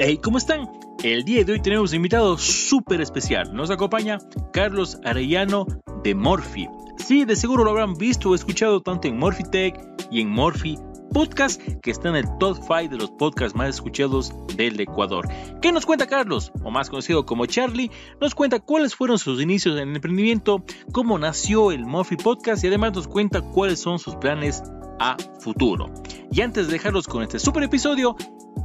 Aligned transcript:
Hey, 0.00 0.20
¿cómo 0.22 0.38
están? 0.38 0.70
El 1.02 1.24
día 1.24 1.42
de 1.42 1.54
hoy 1.54 1.60
tenemos 1.60 1.90
un 1.90 1.96
invitado 1.96 2.38
súper 2.38 3.00
especial. 3.00 3.52
Nos 3.52 3.68
acompaña 3.68 4.18
Carlos 4.52 4.96
Arellano 5.04 5.66
de 6.04 6.14
Morphy. 6.14 6.68
Sí, 6.98 7.24
de 7.24 7.34
seguro 7.34 7.64
lo 7.64 7.72
habrán 7.72 7.94
visto 7.94 8.30
o 8.30 8.36
escuchado 8.36 8.80
tanto 8.80 9.08
en 9.08 9.18
Morphy 9.18 9.42
Tech 9.50 9.76
y 10.08 10.20
en 10.20 10.30
Morphy 10.30 10.78
Podcast, 11.12 11.60
que 11.82 11.90
está 11.90 12.10
en 12.10 12.14
el 12.14 12.38
top 12.38 12.58
5 12.58 12.90
de 12.90 12.96
los 12.96 13.10
podcasts 13.10 13.56
más 13.56 13.70
escuchados 13.70 14.32
del 14.54 14.78
Ecuador. 14.78 15.28
¿Qué 15.60 15.72
nos 15.72 15.84
cuenta 15.84 16.06
Carlos? 16.06 16.52
O 16.62 16.70
más 16.70 16.90
conocido 16.90 17.26
como 17.26 17.46
Charlie, 17.46 17.90
nos 18.20 18.36
cuenta 18.36 18.60
cuáles 18.60 18.94
fueron 18.94 19.18
sus 19.18 19.42
inicios 19.42 19.74
en 19.80 19.88
el 19.88 19.96
emprendimiento, 19.96 20.62
cómo 20.92 21.18
nació 21.18 21.72
el 21.72 21.84
Morphy 21.84 22.14
Podcast 22.14 22.62
y 22.62 22.68
además 22.68 22.92
nos 22.94 23.08
cuenta 23.08 23.40
cuáles 23.40 23.80
son 23.80 23.98
sus 23.98 24.14
planes 24.14 24.62
a 25.00 25.16
futuro. 25.40 25.92
Y 26.30 26.40
antes 26.42 26.66
de 26.66 26.74
dejarlos 26.74 27.08
con 27.08 27.22
este 27.22 27.38
super 27.38 27.62
episodio, 27.62 28.16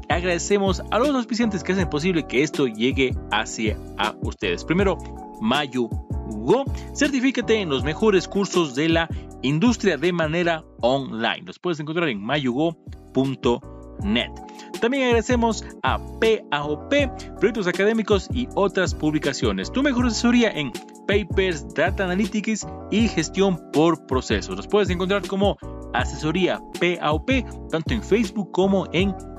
agradecemos 0.10 0.82
a 0.92 1.00
los 1.00 1.10
auspiciantes 1.10 1.64
que 1.64 1.74
hacen 1.74 1.90
posible 1.90 2.26
que 2.28 2.44
esto 2.44 2.68
llegue 2.68 3.16
hacia 3.32 3.78
a 3.98 4.16
ustedes. 4.22 4.64
Primero, 4.64 4.98
Mayu 5.42 5.90
Go, 6.28 6.66
certifícate 6.94 7.62
en 7.62 7.70
los 7.70 7.84
mejores 7.84 8.28
cursos 8.28 8.76
de 8.76 8.90
la 8.90 9.10
industria 9.42 9.98
de 9.98 10.12
manera 10.12 10.64
online. 10.82 11.44
Los 11.46 11.60
puedes 11.60 11.80
encontrar 11.80 12.10
en 12.10 12.22
mayugo.net. 12.22 12.84
También 14.82 15.04
agradecemos 15.06 15.64
a 15.84 15.98
PAOP, 15.98 16.94
proyectos 17.40 17.68
académicos 17.68 18.28
y 18.34 18.48
otras 18.56 18.94
publicaciones. 18.94 19.72
Tu 19.72 19.82
mejor 19.82 20.08
asesoría 20.08 20.52
en 20.52 20.72
papers, 21.08 21.74
data 21.74 22.04
analytics 22.06 22.68
y 22.92 23.08
gestión 23.08 23.60
por 23.72 24.06
procesos. 24.06 24.58
Los 24.58 24.68
puedes 24.68 24.90
encontrar 24.90 25.26
como 25.28 25.58
asesoría 25.94 26.62
PAOP 26.80 27.30
tanto 27.70 27.94
en 27.94 28.04
Facebook 28.04 28.52
como 28.52 28.88
en 28.92 29.14
Instagram. 29.14 29.33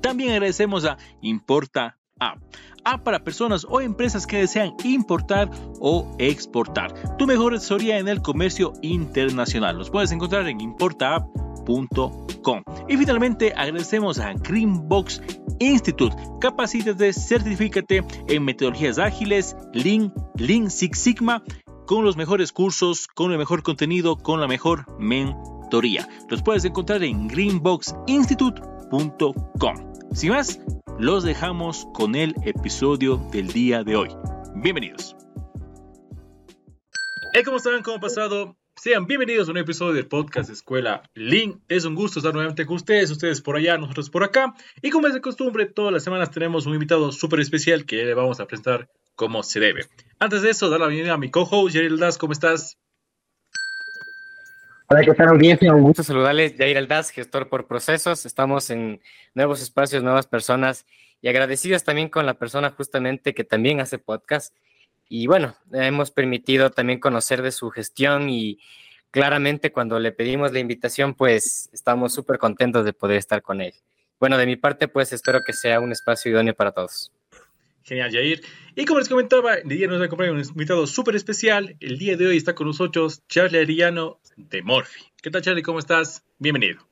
También 0.00 0.30
agradecemos 0.30 0.84
a 0.84 0.96
Importa 1.20 1.98
App. 2.20 2.38
App 2.84 3.02
para 3.02 3.22
personas 3.22 3.66
o 3.68 3.80
empresas 3.80 4.26
que 4.26 4.38
desean 4.38 4.74
importar 4.84 5.50
o 5.80 6.14
exportar. 6.18 7.16
Tu 7.18 7.26
mejor 7.26 7.54
asesoría 7.54 7.98
en 7.98 8.08
el 8.08 8.22
comercio 8.22 8.72
internacional. 8.82 9.76
Los 9.76 9.90
puedes 9.90 10.12
encontrar 10.12 10.48
en 10.48 10.60
importaapp.com. 10.60 12.62
Y 12.88 12.96
finalmente 12.96 13.52
agradecemos 13.54 14.18
a 14.18 14.32
Greenbox 14.32 15.20
Institute. 15.58 16.16
Capacítate, 16.40 17.12
certifícate 17.12 18.04
en 18.28 18.44
metodologías 18.44 18.98
ágiles, 18.98 19.56
Lean, 19.74 20.12
Lean 20.36 20.70
Six 20.70 20.98
Sigma, 20.98 21.42
con 21.86 22.04
los 22.04 22.16
mejores 22.16 22.52
cursos, 22.52 23.08
con 23.08 23.32
el 23.32 23.38
mejor 23.38 23.62
contenido, 23.62 24.16
con 24.16 24.40
la 24.40 24.46
mejor 24.46 24.86
los 26.30 26.42
puedes 26.42 26.64
encontrar 26.64 27.02
en 27.02 27.28
greenboxinstitute.com. 27.28 29.92
Sin 30.14 30.30
más, 30.30 30.58
los 30.98 31.24
dejamos 31.24 31.86
con 31.92 32.14
el 32.14 32.34
episodio 32.44 33.18
del 33.30 33.48
día 33.48 33.84
de 33.84 33.96
hoy. 33.96 34.08
Bienvenidos. 34.54 35.14
¿cómo 37.44 37.58
están? 37.58 37.82
¿Cómo 37.82 37.98
ha 37.98 38.00
pasado? 38.00 38.56
Sean 38.76 39.06
bienvenidos 39.06 39.48
a 39.48 39.50
un 39.50 39.58
episodio 39.58 39.92
del 39.92 40.06
podcast 40.06 40.48
Escuela 40.50 41.02
Link. 41.14 41.58
Es 41.68 41.84
un 41.84 41.94
gusto 41.94 42.20
estar 42.20 42.32
nuevamente 42.32 42.64
con 42.64 42.76
ustedes, 42.76 43.10
ustedes 43.10 43.42
por 43.42 43.56
allá, 43.56 43.76
nosotros 43.76 44.08
por 44.08 44.24
acá. 44.24 44.54
Y 44.80 44.88
como 44.90 45.06
es 45.06 45.12
de 45.14 45.20
costumbre, 45.20 45.66
todas 45.66 45.92
las 45.92 46.02
semanas 46.02 46.30
tenemos 46.30 46.64
un 46.66 46.72
invitado 46.74 47.12
súper 47.12 47.40
especial 47.40 47.84
que 47.84 48.04
le 48.04 48.14
vamos 48.14 48.40
a 48.40 48.46
presentar 48.46 48.88
como 49.14 49.42
se 49.42 49.60
debe. 49.60 49.84
Antes 50.18 50.40
de 50.42 50.48
eso, 50.50 50.70
dar 50.70 50.80
la 50.80 50.86
bienvenida 50.86 51.12
a 51.14 51.18
mi 51.18 51.30
co-host, 51.30 51.74
Jerry 51.74 51.94
Das. 51.98 52.16
¿Cómo 52.16 52.32
estás? 52.32 52.78
Hola, 54.90 55.02
¿qué 55.02 55.12
tal 55.12 55.28
audiencia? 55.28 55.74
Un 55.74 55.82
gusto 55.82 56.02
saludarles. 56.02 56.54
Jair 56.56 56.78
Aldaz, 56.78 57.10
gestor 57.10 57.50
por 57.50 57.66
procesos. 57.66 58.24
Estamos 58.24 58.70
en 58.70 59.02
nuevos 59.34 59.60
espacios, 59.60 60.02
nuevas 60.02 60.26
personas 60.26 60.86
y 61.20 61.28
agradecidos 61.28 61.84
también 61.84 62.08
con 62.08 62.24
la 62.24 62.38
persona 62.38 62.70
justamente 62.70 63.34
que 63.34 63.44
también 63.44 63.80
hace 63.80 63.98
podcast. 63.98 64.56
Y 65.06 65.26
bueno, 65.26 65.54
hemos 65.74 66.10
permitido 66.10 66.70
también 66.70 67.00
conocer 67.00 67.42
de 67.42 67.52
su 67.52 67.68
gestión 67.68 68.30
y 68.30 68.60
claramente 69.10 69.72
cuando 69.72 69.98
le 69.98 70.10
pedimos 70.10 70.54
la 70.54 70.58
invitación, 70.58 71.12
pues 71.12 71.68
estamos 71.74 72.14
súper 72.14 72.38
contentos 72.38 72.86
de 72.86 72.94
poder 72.94 73.18
estar 73.18 73.42
con 73.42 73.60
él. 73.60 73.74
Bueno, 74.18 74.38
de 74.38 74.46
mi 74.46 74.56
parte, 74.56 74.88
pues 74.88 75.12
espero 75.12 75.42
que 75.44 75.52
sea 75.52 75.80
un 75.80 75.92
espacio 75.92 76.30
idóneo 76.30 76.54
para 76.54 76.72
todos. 76.72 77.12
Genial, 77.88 78.12
Jair. 78.12 78.42
Y 78.76 78.84
como 78.84 78.98
les 78.98 79.08
comentaba, 79.08 79.54
el 79.54 79.68
día 79.68 79.88
nos 79.88 80.02
acompaña 80.02 80.30
un 80.30 80.40
invitado 80.40 80.86
súper 80.86 81.16
especial. 81.16 81.74
El 81.80 81.96
día 81.96 82.18
de 82.18 82.26
hoy 82.26 82.36
está 82.36 82.54
con 82.54 82.66
nosotros 82.66 83.26
Charlie 83.28 83.60
Arillano 83.60 84.20
de 84.36 84.62
Morphy. 84.62 85.00
¿Qué 85.22 85.30
tal, 85.30 85.40
Charlie? 85.40 85.62
¿Cómo 85.62 85.78
estás? 85.78 86.22
Bienvenido. 86.38 86.86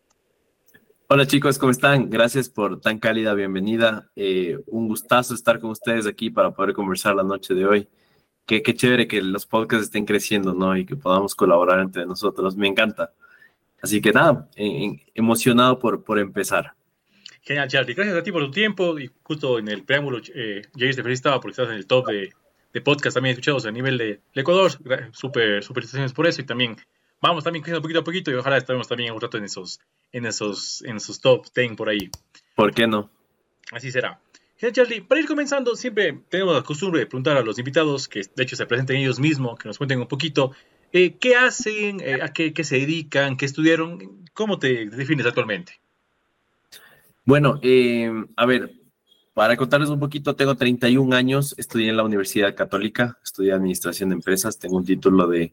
Hola 1.08 1.26
chicos, 1.26 1.58
¿cómo 1.58 1.70
están? 1.70 2.08
Gracias 2.08 2.48
por 2.48 2.80
tan 2.80 2.98
cálida 2.98 3.34
bienvenida. 3.34 4.10
Eh, 4.16 4.58
un 4.68 4.88
gustazo 4.88 5.34
estar 5.34 5.60
con 5.60 5.70
ustedes 5.70 6.06
aquí 6.06 6.30
para 6.30 6.52
poder 6.52 6.72
conversar 6.72 7.14
la 7.14 7.22
noche 7.22 7.52
de 7.52 7.66
hoy. 7.66 7.88
Qué, 8.46 8.62
qué 8.62 8.74
chévere 8.74 9.06
que 9.06 9.20
los 9.20 9.44
podcasts 9.44 9.84
estén 9.84 10.06
creciendo, 10.06 10.54
¿no? 10.54 10.76
Y 10.78 10.86
que 10.86 10.96
podamos 10.96 11.34
colaborar 11.34 11.80
entre 11.80 12.06
nosotros. 12.06 12.56
Me 12.56 12.68
encanta. 12.68 13.12
Así 13.82 14.00
que 14.00 14.12
nada, 14.12 14.48
emocionado 15.14 15.78
por 15.78 16.18
empezar. 16.18 16.75
Genial, 17.46 17.68
Charlie. 17.68 17.94
Gracias 17.94 18.16
a 18.16 18.22
ti 18.24 18.32
por 18.32 18.44
tu 18.44 18.50
tiempo. 18.50 18.98
Y 18.98 19.08
justo 19.22 19.60
en 19.60 19.68
el 19.68 19.84
preámbulo, 19.84 20.18
eh, 20.34 20.62
Jair 20.76 20.96
te 20.96 21.02
felicitaba 21.02 21.40
porque 21.40 21.52
estás 21.52 21.68
en 21.68 21.76
el 21.76 21.86
top 21.86 22.08
de, 22.08 22.32
de 22.72 22.80
podcast 22.80 23.14
también 23.14 23.34
escuchados 23.34 23.64
a 23.66 23.70
nivel 23.70 23.96
de, 23.98 24.20
Ecuador. 24.34 24.72
Súper, 25.12 25.62
súper 25.62 25.84
felicitaciones 25.84 26.12
por 26.12 26.26
eso. 26.26 26.40
Y 26.40 26.44
también 26.44 26.76
vamos 27.22 27.44
también 27.44 27.62
creciendo 27.62 27.82
poquito 27.82 28.00
a 28.00 28.04
poquito 28.04 28.32
y 28.32 28.34
ojalá 28.34 28.56
estemos 28.56 28.88
también 28.88 29.12
un 29.12 29.20
rato 29.20 29.38
en 29.38 29.44
esos, 29.44 29.78
en 30.10 30.26
esos, 30.26 30.82
en 30.82 30.96
esos 30.96 31.20
top 31.20 31.46
10 31.54 31.76
por 31.76 31.88
ahí. 31.88 32.10
¿Por 32.56 32.74
qué 32.74 32.88
no? 32.88 33.10
Así 33.70 33.92
será. 33.92 34.20
Genial, 34.56 34.72
Charlie. 34.72 35.02
Para 35.02 35.20
ir 35.20 35.28
comenzando, 35.28 35.76
siempre 35.76 36.18
tenemos 36.28 36.52
la 36.52 36.62
costumbre 36.62 36.98
de 36.98 37.06
preguntar 37.06 37.36
a 37.36 37.42
los 37.42 37.60
invitados, 37.60 38.08
que 38.08 38.22
de 38.34 38.42
hecho 38.42 38.56
se 38.56 38.66
presenten 38.66 38.96
ellos 38.96 39.20
mismos, 39.20 39.56
que 39.56 39.68
nos 39.68 39.78
cuenten 39.78 40.00
un 40.00 40.08
poquito, 40.08 40.50
eh, 40.92 41.14
qué 41.20 41.36
hacen, 41.36 42.00
eh, 42.00 42.18
a 42.22 42.32
qué, 42.32 42.52
qué, 42.52 42.64
se 42.64 42.80
dedican, 42.80 43.36
qué 43.36 43.44
estudiaron, 43.44 44.24
cómo 44.32 44.58
te 44.58 44.86
defines 44.86 45.26
actualmente. 45.26 45.74
Bueno, 47.26 47.58
eh, 47.60 48.08
a 48.36 48.46
ver, 48.46 48.72
para 49.34 49.56
contarles 49.56 49.88
un 49.90 49.98
poquito, 49.98 50.36
tengo 50.36 50.54
31 50.54 51.12
años, 51.12 51.56
estudié 51.58 51.90
en 51.90 51.96
la 51.96 52.04
Universidad 52.04 52.54
Católica, 52.54 53.18
estudié 53.24 53.52
Administración 53.52 54.10
de 54.10 54.14
Empresas, 54.14 54.60
tengo 54.60 54.76
un 54.76 54.84
título 54.84 55.26
de, 55.26 55.52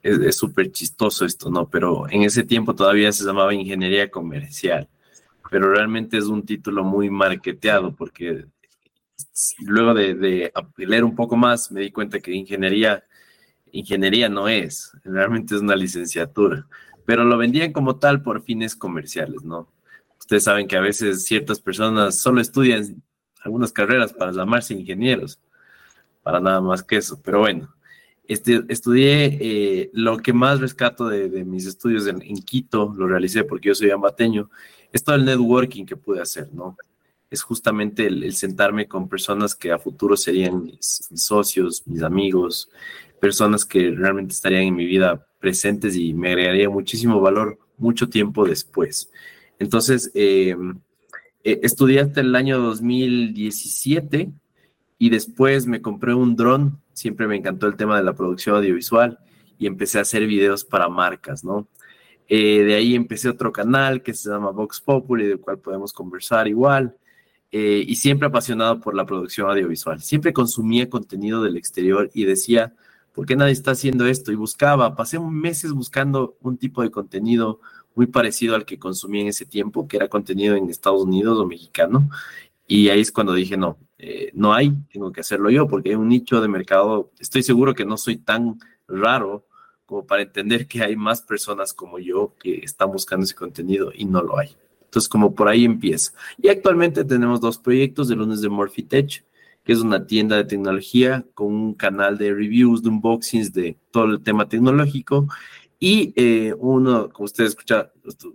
es 0.00 0.36
súper 0.36 0.70
chistoso 0.70 1.24
esto, 1.24 1.50
¿no? 1.50 1.68
Pero 1.68 2.08
en 2.08 2.22
ese 2.22 2.44
tiempo 2.44 2.72
todavía 2.72 3.10
se 3.10 3.24
llamaba 3.24 3.52
Ingeniería 3.52 4.08
Comercial, 4.12 4.88
pero 5.50 5.72
realmente 5.72 6.18
es 6.18 6.26
un 6.26 6.46
título 6.46 6.84
muy 6.84 7.10
marketeado 7.10 7.96
porque 7.96 8.46
luego 9.58 9.94
de, 9.94 10.14
de 10.14 10.52
leer 10.76 11.02
un 11.02 11.16
poco 11.16 11.36
más 11.36 11.72
me 11.72 11.80
di 11.80 11.90
cuenta 11.90 12.20
que 12.20 12.32
ingeniería, 12.32 13.02
ingeniería 13.72 14.28
no 14.28 14.46
es, 14.48 14.92
realmente 15.02 15.56
es 15.56 15.62
una 15.62 15.74
licenciatura, 15.74 16.68
pero 17.04 17.24
lo 17.24 17.36
vendían 17.36 17.72
como 17.72 17.96
tal 17.96 18.22
por 18.22 18.44
fines 18.44 18.76
comerciales, 18.76 19.42
¿no? 19.42 19.68
Ustedes 20.18 20.44
saben 20.44 20.66
que 20.66 20.76
a 20.76 20.80
veces 20.80 21.24
ciertas 21.24 21.60
personas 21.60 22.20
solo 22.20 22.40
estudian 22.40 23.02
algunas 23.42 23.72
carreras 23.72 24.12
para 24.12 24.32
llamarse 24.32 24.74
ingenieros, 24.74 25.38
para 26.22 26.40
nada 26.40 26.60
más 26.60 26.82
que 26.82 26.96
eso. 26.96 27.20
Pero 27.22 27.40
bueno, 27.40 27.74
este, 28.28 28.62
estudié 28.68 29.38
eh, 29.40 29.90
lo 29.94 30.18
que 30.18 30.34
más 30.34 30.60
rescato 30.60 31.08
de, 31.08 31.44
mis 31.46 31.66
estudios 31.66 32.06
en, 32.06 32.20
Quito, 32.42 32.94
lo 32.96 33.08
realicé 33.08 33.42
porque 33.42 33.68
yo 33.68 33.74
soy 33.74 33.90
ambateño, 33.90 34.50
es 34.92 35.02
todo 35.02 35.16
el 35.16 35.24
networking 35.24 35.86
que 35.86 35.96
pude 35.96 36.20
hacer, 36.20 36.52
¿no? 36.52 36.76
Es 37.30 37.42
justamente 37.42 38.06
el, 38.06 38.34
sentarme 38.34 38.86
con 38.86 39.08
personas 39.08 39.54
que 39.54 39.72
a 39.72 39.78
futuro 39.78 40.16
serían 40.16 40.62
mis, 40.62 41.08
socios, 41.14 41.82
mis 41.86 42.02
amigos, 42.02 42.70
personas 43.18 43.64
que 43.64 43.90
realmente 43.90 44.34
estarían 44.34 44.62
en 44.62 44.76
mi 44.76 44.84
vida 44.84 45.26
presentes 45.40 45.96
y 45.96 46.12
me 46.12 46.28
agregaría 46.28 46.68
muchísimo 46.68 47.20
valor 47.20 47.58
mucho 47.78 48.08
tiempo 48.08 48.44
después. 48.46 49.10
Entonces, 49.58 50.10
eh, 50.14 50.56
eh, 51.44 51.60
estudié 51.62 52.00
hasta 52.00 52.20
el 52.20 52.34
año 52.34 52.58
2017 52.58 54.30
y 54.98 55.10
después 55.10 55.66
me 55.66 55.82
compré 55.82 56.14
un 56.14 56.36
dron. 56.36 56.80
Siempre 56.92 57.26
me 57.26 57.36
encantó 57.36 57.66
el 57.66 57.76
tema 57.76 57.96
de 57.96 58.04
la 58.04 58.14
producción 58.14 58.56
audiovisual 58.56 59.18
y 59.58 59.66
empecé 59.66 59.98
a 59.98 60.02
hacer 60.02 60.26
videos 60.26 60.64
para 60.64 60.88
marcas, 60.88 61.44
¿no? 61.44 61.68
Eh, 62.28 62.62
de 62.62 62.74
ahí 62.74 62.94
empecé 62.94 63.28
otro 63.28 63.52
canal 63.52 64.02
que 64.02 64.12
se 64.14 64.28
llama 64.28 64.50
Vox 64.50 64.80
Populi, 64.80 65.26
del 65.26 65.40
cual 65.40 65.58
podemos 65.58 65.92
conversar 65.92 66.46
igual. 66.48 66.96
y 67.50 67.96
siempre 67.96 68.28
apasionado 68.28 68.78
por 68.78 68.94
la 68.94 69.06
producción 69.06 69.48
audiovisual. 69.50 70.02
Siempre 70.02 70.34
consumía 70.34 70.90
contenido 70.90 71.42
del 71.42 71.56
exterior 71.56 72.10
y 72.12 72.24
decía, 72.26 72.74
¿por 73.14 73.24
qué 73.24 73.36
nadie 73.36 73.52
está 73.52 73.70
haciendo 73.70 74.06
esto? 74.06 74.32
Y 74.32 74.34
buscaba, 74.34 74.94
pasé 74.94 75.18
meses 75.18 75.72
buscando 75.72 76.36
un 76.42 76.58
tipo 76.58 76.82
de 76.82 76.90
contenido 76.90 77.60
muy 77.98 78.06
parecido 78.06 78.54
al 78.54 78.64
que 78.64 78.78
consumí 78.78 79.22
en 79.22 79.26
ese 79.26 79.44
tiempo, 79.44 79.88
que 79.88 79.96
era 79.96 80.06
contenido 80.06 80.54
en 80.54 80.70
Estados 80.70 81.02
Unidos 81.02 81.36
o 81.36 81.44
mexicano. 81.44 82.08
Y 82.64 82.90
ahí 82.90 83.00
es 83.00 83.10
cuando 83.10 83.34
dije, 83.34 83.56
no, 83.56 83.76
eh, 83.98 84.30
no 84.34 84.54
hay, 84.54 84.72
tengo 84.92 85.10
que 85.10 85.20
hacerlo 85.20 85.50
yo, 85.50 85.66
porque 85.66 85.88
hay 85.88 85.94
un 85.96 86.08
nicho 86.08 86.40
de 86.40 86.46
mercado, 86.46 87.10
estoy 87.18 87.42
seguro 87.42 87.74
que 87.74 87.84
no 87.84 87.96
soy 87.96 88.18
tan 88.18 88.60
raro 88.86 89.48
como 89.84 90.06
para 90.06 90.22
entender 90.22 90.68
que 90.68 90.80
hay 90.80 90.94
más 90.94 91.22
personas 91.22 91.74
como 91.74 91.98
yo 91.98 92.34
que 92.38 92.58
están 92.58 92.92
buscando 92.92 93.24
ese 93.24 93.34
contenido 93.34 93.90
y 93.92 94.04
no 94.04 94.22
lo 94.22 94.38
hay. 94.38 94.56
Entonces, 94.84 95.08
como 95.08 95.34
por 95.34 95.48
ahí 95.48 95.64
empieza. 95.64 96.12
Y 96.40 96.50
actualmente 96.50 97.04
tenemos 97.04 97.40
dos 97.40 97.58
proyectos, 97.58 98.06
de 98.06 98.14
lunes 98.14 98.40
de 98.40 98.48
Morphitech, 98.48 99.24
que 99.64 99.72
es 99.72 99.80
una 99.80 100.06
tienda 100.06 100.36
de 100.36 100.44
tecnología 100.44 101.26
con 101.34 101.48
un 101.48 101.74
canal 101.74 102.16
de 102.16 102.32
reviews, 102.32 102.80
de 102.80 102.90
unboxings 102.90 103.52
de 103.52 103.76
todo 103.90 104.04
el 104.04 104.22
tema 104.22 104.48
tecnológico. 104.48 105.26
Y 105.78 106.12
eh, 106.16 106.54
uno, 106.58 107.08
como 107.10 107.26
ustedes 107.26 107.50
escucharon, 107.50 107.90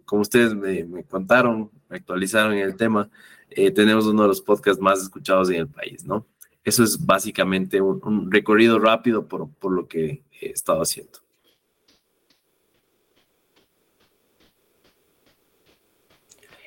como 0.05 0.21
ustedes 0.21 0.55
me, 0.55 1.03
contaron, 1.03 1.69
me 1.89 1.97
actualizaron 1.97 2.53
en 2.53 2.59
el 2.59 2.75
tema, 2.75 3.09
eh, 3.49 3.71
tenemos 3.71 4.05
uno 4.05 4.21
de 4.23 4.29
los 4.29 4.41
podcasts 4.41 4.81
más 4.81 5.01
escuchados 5.01 5.49
en 5.49 5.57
el 5.57 5.67
país, 5.67 6.05
¿no? 6.05 6.25
Eso 6.63 6.83
es 6.83 7.05
básicamente 7.05 7.81
un, 7.81 8.31
recorrido 8.31 8.79
rápido 8.79 9.27
por, 9.27 9.49
por 9.55 9.73
lo 9.73 9.87
que 9.87 10.23
he 10.39 10.49
estado 10.49 10.81
haciendo. 10.81 11.19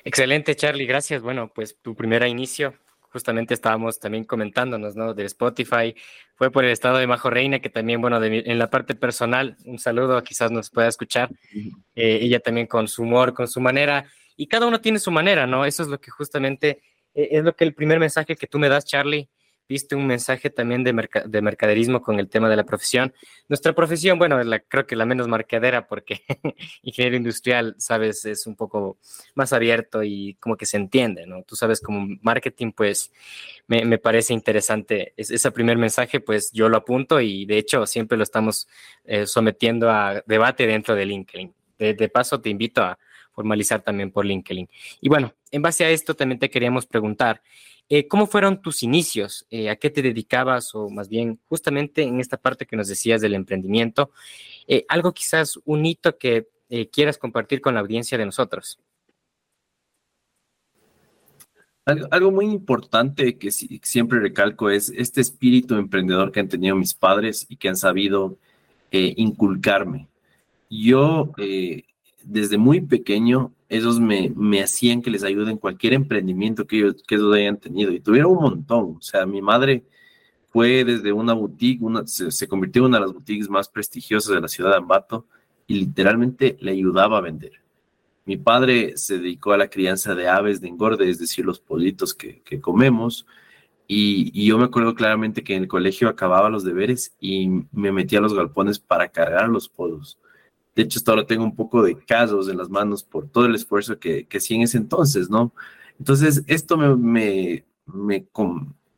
Excelente, 0.03 0.55
Charlie, 0.55 0.85
gracias. 0.85 1.21
Bueno, 1.21 1.51
pues 1.53 1.77
tu 1.81 1.95
primer 1.95 2.25
inicio, 2.27 2.75
justamente 3.11 3.53
estábamos 3.53 3.99
también 3.99 4.23
comentándonos, 4.23 4.95
¿no? 4.95 5.13
De 5.13 5.25
Spotify, 5.25 5.95
fue 6.35 6.51
por 6.51 6.65
el 6.65 6.71
estado 6.71 6.97
de 6.97 7.07
Majo 7.07 7.29
Reina, 7.29 7.59
que 7.59 7.69
también, 7.69 8.01
bueno, 8.01 8.23
en 8.23 8.59
la 8.59 8.69
parte 8.69 8.95
personal, 8.95 9.57
un 9.65 9.79
saludo, 9.79 10.21
quizás 10.23 10.51
nos 10.51 10.69
pueda 10.69 10.87
escuchar, 10.87 11.29
eh, 11.95 12.19
ella 12.21 12.39
también 12.39 12.67
con 12.67 12.87
su 12.87 13.03
humor, 13.03 13.33
con 13.33 13.47
su 13.47 13.59
manera, 13.59 14.05
y 14.35 14.47
cada 14.47 14.67
uno 14.67 14.81
tiene 14.81 14.99
su 14.99 15.11
manera, 15.11 15.47
¿no? 15.47 15.65
Eso 15.65 15.83
es 15.83 15.89
lo 15.89 15.99
que 15.99 16.11
justamente, 16.11 16.81
eh, 17.13 17.29
es 17.31 17.43
lo 17.43 17.55
que 17.55 17.63
el 17.63 17.73
primer 17.73 17.99
mensaje 17.99 18.35
que 18.35 18.47
tú 18.47 18.59
me 18.59 18.69
das, 18.69 18.85
Charlie, 18.85 19.29
viste 19.67 19.95
un 19.95 20.07
mensaje 20.07 20.49
también 20.49 20.83
de, 20.83 20.93
de, 21.25 21.41
mercaderismo 21.41 22.01
con 22.01 22.19
el 22.19 22.29
tema 22.29 22.49
de 22.49 22.55
la 22.55 22.63
profesión. 22.63 23.13
Nuestra 23.49 23.73
profesión, 23.73 24.17
bueno, 24.17 24.41
la, 24.43 24.59
creo 24.59 24.85
que 24.85 24.95
la 24.95 25.05
menos 25.05 25.27
marcadera 25.27 25.87
porque 25.87 26.21
ingeniero 26.83 27.17
industrial, 27.17 27.75
sabes, 27.77 28.25
es 28.25 28.47
un 28.47 28.55
poco 28.55 28.97
más 29.35 29.53
abierto 29.53 30.03
y 30.03 30.35
como 30.39 30.57
que 30.57 30.65
se 30.65 30.77
entiende, 30.77 31.25
¿no? 31.25 31.43
Tú 31.43 31.55
sabes, 31.55 31.81
como 31.81 32.07
marketing, 32.21 32.71
pues 32.71 33.11
me, 33.67 33.85
me 33.85 33.97
parece 33.97 34.33
interesante 34.33 35.13
es, 35.17 35.31
ese 35.31 35.51
primer 35.51 35.77
mensaje, 35.77 36.19
pues 36.19 36.51
yo 36.51 36.69
lo 36.69 36.77
apunto 36.77 37.19
y 37.21 37.45
de 37.45 37.57
hecho 37.57 37.85
siempre 37.85 38.17
lo 38.17 38.23
estamos 38.23 38.67
eh, 39.05 39.25
sometiendo 39.25 39.89
a 39.89 40.23
debate 40.25 40.67
dentro 40.67 40.95
de 40.95 41.05
LinkedIn. 41.05 41.53
De, 41.77 41.93
de 41.93 42.09
paso, 42.09 42.41
te 42.41 42.49
invito 42.49 42.81
a 42.81 42.97
formalizar 43.33 43.81
también 43.81 44.11
por 44.11 44.25
LinkedIn. 44.25 44.67
Y 44.99 45.09
bueno, 45.09 45.33
en 45.51 45.61
base 45.61 45.85
a 45.85 45.91
esto 45.91 46.15
también 46.15 46.39
te 46.39 46.49
queríamos 46.49 46.87
preguntar, 46.87 47.43
eh, 47.89 48.07
¿Cómo 48.07 48.27
fueron 48.27 48.61
tus 48.61 48.83
inicios? 48.83 49.45
Eh, 49.49 49.69
¿A 49.69 49.77
qué 49.77 49.89
te 49.89 50.01
dedicabas? 50.01 50.75
O 50.75 50.89
más 50.89 51.07
bien, 51.07 51.39
justamente 51.47 52.03
en 52.03 52.19
esta 52.19 52.35
parte 52.35 52.65
que 52.65 52.75
nos 52.75 52.89
decías 52.89 53.21
del 53.21 53.33
emprendimiento, 53.33 54.11
eh, 54.67 54.85
algo 54.89 55.13
quizás 55.13 55.57
un 55.63 55.85
hito 55.85 56.17
que 56.17 56.47
quieras 56.91 57.17
compartir 57.17 57.61
con 57.61 57.75
la 57.75 57.79
audiencia 57.79 58.17
de 58.17 58.25
nosotros. 58.25 58.77
Algo, 61.85 62.29
muy 62.29 62.47
importante 62.47 63.37
que 63.37 63.51
siempre 63.51 64.19
recalco 64.19 64.69
es 64.69 64.89
este 64.89 65.21
espíritu 65.21 65.75
emprendedor 65.75 66.33
que 66.33 66.41
han 66.41 66.49
tenido 66.49 66.75
mis 66.75 66.93
padres 66.93 67.45
y 67.47 67.55
que 67.55 67.69
han 67.69 67.77
sabido 67.77 68.37
inculcarme. 68.91 70.09
Yo, 70.69 71.31
desde 72.21 72.57
muy 72.57 72.81
pequeño, 72.81 73.53
esos 73.69 73.99
me, 73.99 74.31
me 74.35 74.61
hacían 74.61 75.01
que 75.01 75.09
les 75.09 75.23
ayude 75.23 75.51
en 75.51 75.57
cualquier 75.57 75.93
emprendimiento 75.93 76.65
que 76.65 76.77
ellos, 76.77 77.03
que 77.05 77.15
ellos 77.15 77.35
hayan 77.35 77.57
tenido. 77.57 77.91
Y 77.91 77.99
tuvieron 77.99 78.31
un 78.31 78.41
montón. 78.41 78.95
O 78.97 79.01
sea, 79.01 79.25
mi 79.25 79.41
madre 79.41 79.83
fue 80.49 80.83
desde 80.85 81.11
una 81.11 81.33
boutique, 81.33 81.83
una, 81.83 82.07
se, 82.07 82.47
convirtió 82.47 82.81
en 82.81 82.87
una 82.87 82.97
de 82.97 83.05
las 83.05 83.13
boutiques 83.13 83.49
más 83.49 83.69
prestigiosas 83.69 84.33
de 84.33 84.41
la 84.41 84.47
ciudad 84.47 84.71
de 84.71 84.77
Ambato 84.77 85.27
y 85.67 85.75
literalmente 85.75 86.57
le 86.61 86.71
ayudaba 86.71 87.17
a 87.17 87.21
vender. 87.21 87.53
Mi 88.25 88.37
padre 88.37 88.97
se 88.97 89.19
dedicó 89.19 89.53
a 89.53 89.57
la 89.57 89.69
crianza 89.69 90.15
de 90.15 90.27
aves 90.27 90.59
de 90.61 90.67
engorde, 90.67 91.09
es 91.09 91.19
decir, 91.19 91.45
los 91.45 91.59
pollitos 91.59 92.13
que, 92.13 92.41
que 92.41 92.59
comemos. 92.59 93.25
Y, 93.87 94.31
y, 94.33 94.47
yo 94.47 94.57
me 94.57 94.65
acuerdo 94.65 94.95
claramente 94.95 95.43
que 95.43 95.55
en 95.55 95.63
el 95.63 95.69
colegio 95.69 96.09
acababa 96.09 96.49
los 96.49 96.65
deberes 96.65 97.15
y 97.21 97.47
me 97.71 97.91
metía 97.93 98.19
a 98.19 98.21
los 98.21 98.33
galpones 98.33 98.79
para 98.79 99.07
cargar 99.09 99.47
los 99.47 99.69
pollos. 99.69 100.17
De 100.77 100.83
hecho, 100.83 100.99
hasta 100.99 101.11
ahora 101.11 101.25
tengo 101.25 101.43
un 101.43 101.55
poco 101.55 101.81
de 101.81 101.97
casos 101.97 102.47
en 102.49 102.57
las 102.59 102.69
manos 102.69 103.03
por 103.03 103.27
todo 103.27 103.47
el 103.47 103.55
esfuerzo 103.55 103.97
que, 103.97 104.27
que 104.27 104.39
en 104.51 104.61
ese 104.61 104.77
entonces, 104.77 105.27
¿no? 105.27 105.51
Entonces, 105.97 106.43
esto 106.45 106.77
me, 106.77 106.95
me, 106.95 107.65
me, 107.87 108.27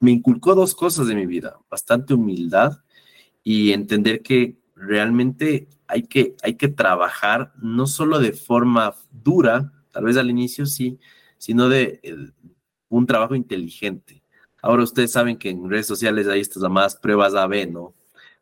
me 0.02 0.12
inculcó 0.12 0.56
dos 0.56 0.76
cosas 0.76 1.08
de 1.08 1.16
mi 1.16 1.26
vida, 1.26 1.58
bastante 1.72 2.14
humildad 2.14 2.80
y 3.46 3.72
entender 3.72 4.22
que 4.22 4.58
realmente 4.76 5.70
hay 5.88 6.04
que, 6.04 6.36
hay 6.44 6.56
que 6.56 6.68
trabajar 6.68 7.54
no 7.62 7.88
solo 7.88 8.20
de 8.20 8.34
forma 8.34 8.94
dura, 9.14 9.72
tal 9.92 10.04
vez 10.04 10.18
al 10.18 10.30
inicio 10.30 10.66
sí, 10.66 11.00
sino 11.38 11.70
de 11.70 12.02
eh, 12.04 12.18
un 12.90 13.06
trabajo 13.06 13.36
inteligente. 13.36 14.22
Ahora 14.62 14.84
ustedes 14.84 15.14
saben 15.14 15.38
que 15.38 15.50
en 15.50 15.70
redes 15.70 15.88
sociales 15.88 16.28
hay 16.28 16.42
estas 16.42 16.62
llamadas 16.62 16.98
pruebas 16.98 17.36
A-B, 17.36 17.68
¿no? 17.68 17.94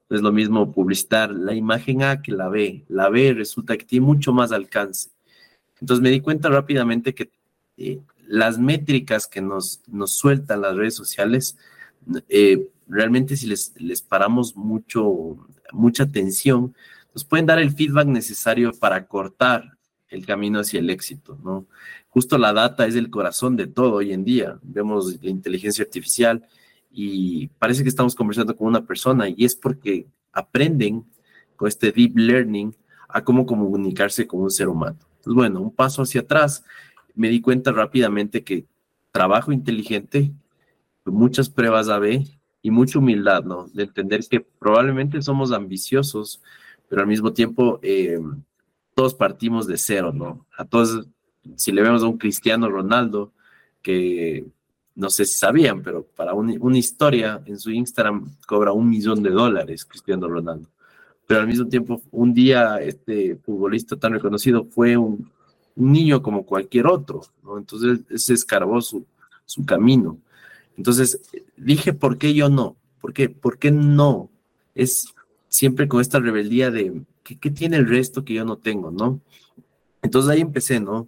Es 0.10 0.22
lo 0.22 0.32
mismo 0.32 0.72
publicitar 0.72 1.32
la 1.32 1.54
imagen 1.54 2.04
A 2.04 2.22
que 2.22 2.32
la 2.32 2.50
B. 2.50 2.86
La 2.88 3.10
B 3.10 3.34
resulta 3.34 3.78
que 3.78 3.86
tiene 3.86 4.06
mucho 4.06 4.34
más 4.34 4.52
alcance. 4.52 5.10
Entonces 5.82 6.02
me 6.02 6.10
di 6.10 6.22
cuenta 6.22 6.50
rápidamente 6.50 7.14
que 7.14 7.32
eh, 7.78 8.00
las 8.26 8.58
métricas 8.58 9.28
que 9.28 9.42
nos, 9.42 9.82
nos 9.88 10.18
sueltan 10.18 10.62
las 10.62 10.76
redes 10.76 10.96
sociales, 10.96 11.58
eh, 12.30 12.70
realmente 12.88 13.36
si 13.36 13.48
les, 13.48 13.74
les 13.78 14.02
paramos 14.02 14.56
mucho, 14.56 15.38
mucha 15.72 16.04
atención, 16.04 16.74
nos 17.14 17.26
pueden 17.26 17.46
dar 17.46 17.60
el 17.60 17.72
feedback 17.72 18.08
necesario 18.08 18.72
para 18.74 19.08
cortar 19.08 19.78
el 20.10 20.26
camino 20.26 20.60
hacia 20.60 20.80
el 20.80 20.90
éxito, 20.90 21.38
¿no? 21.44 21.66
Justo 22.10 22.38
la 22.38 22.54
data 22.54 22.86
es 22.86 22.96
el 22.96 23.10
corazón 23.10 23.56
de 23.58 23.68
todo 23.68 23.96
hoy 23.96 24.14
en 24.14 24.24
día. 24.24 24.58
Vemos 24.64 25.22
la 25.22 25.30
inteligencia 25.30 25.84
artificial 25.84 26.48
y 26.90 27.48
parece 27.60 27.84
que 27.84 27.90
estamos 27.90 28.16
conversando 28.16 28.56
con 28.56 28.68
una 28.68 28.86
persona 28.86 29.30
y 29.30 29.46
es 29.46 29.56
porque 29.56 30.08
aprenden 30.32 31.06
con 31.56 31.68
este 31.68 31.92
deep 31.92 32.18
learning 32.18 32.76
a 33.10 33.24
cómo 33.24 33.46
comunicarse 33.46 34.28
con 34.28 34.42
un 34.42 34.52
ser 34.52 34.68
humano. 34.68 34.98
Entonces, 35.18 35.34
bueno, 35.34 35.62
un 35.62 35.74
paso 35.74 36.02
hacia 36.02 36.22
atrás, 36.22 36.64
me 37.16 37.30
di 37.30 37.42
cuenta 37.42 37.72
rápidamente 37.72 38.44
que 38.44 38.66
trabajo 39.12 39.52
inteligente, 39.52 40.32
muchas 41.06 41.50
pruebas 41.50 41.90
A-B 41.90 42.26
y 42.62 42.72
mucha 42.72 43.00
humildad, 43.00 43.44
¿no? 43.44 43.68
De 43.74 43.84
entender 43.84 44.22
que 44.30 44.42
probablemente 44.42 45.22
somos 45.22 45.52
ambiciosos, 45.52 46.42
pero 46.90 47.02
al 47.02 47.08
mismo 47.08 47.34
tiempo 47.34 47.80
eh, 47.82 48.20
todos 48.94 49.14
partimos 49.14 49.68
de 49.68 49.78
cero, 49.78 50.12
¿no? 50.14 50.46
A 50.58 50.66
todos, 50.66 51.08
si 51.56 51.72
le 51.72 51.82
vemos 51.82 52.04
a 52.04 52.08
un 52.08 52.18
Cristiano 52.18 52.70
Ronaldo, 52.70 53.34
que 53.82 54.46
no 54.98 55.12
sé 55.12 55.26
si 55.26 55.38
sabían, 55.38 55.84
pero 55.84 56.04
para 56.04 56.34
una 56.34 56.78
historia 56.78 57.40
en 57.46 57.60
su 57.60 57.70
Instagram 57.70 58.36
cobra 58.48 58.72
un 58.72 58.90
millón 58.90 59.22
de 59.22 59.30
dólares 59.30 59.86
Cristiano 59.86 60.28
Ronaldo. 60.28 60.68
Pero 61.28 61.42
al 61.42 61.48
mismo 61.48 61.68
tiempo, 61.68 62.02
un 62.10 62.34
día 62.34 62.78
este 62.82 63.36
futbolista 63.36 63.96
tan 63.96 64.14
reconocido 64.14 64.66
fue 64.66 64.98
un, 64.98 65.30
niño 65.76 66.24
como 66.24 66.44
cualquier 66.44 66.88
otro, 66.88 67.22
¿no? 67.44 67.60
Entonces 67.60 68.00
se 68.16 68.34
escarbó 68.34 68.82
su, 68.82 69.06
su 69.46 69.64
camino. 69.64 70.18
Entonces 70.76 71.22
dije, 71.56 71.94
¿por 71.94 72.18
qué 72.18 72.34
yo 72.34 72.50
no? 72.50 72.76
¿Por 73.00 73.14
qué, 73.14 73.30
¿Por 73.30 73.60
qué 73.60 73.70
no? 73.70 74.32
Es 74.74 75.14
siempre 75.48 75.88
con 75.88 76.02
esta 76.02 76.20
rebeldía 76.20 76.72
de, 76.72 77.04
¿qué, 77.24 77.38
¿qué 77.38 77.52
tiene 77.52 77.78
el 77.78 77.88
resto 77.88 78.26
que 78.26 78.34
yo 78.34 78.44
no 78.44 78.58
tengo, 78.58 78.90
no? 78.90 79.22
Entonces 80.02 80.32
ahí 80.32 80.42
empecé, 80.42 80.80
¿no? 80.80 81.08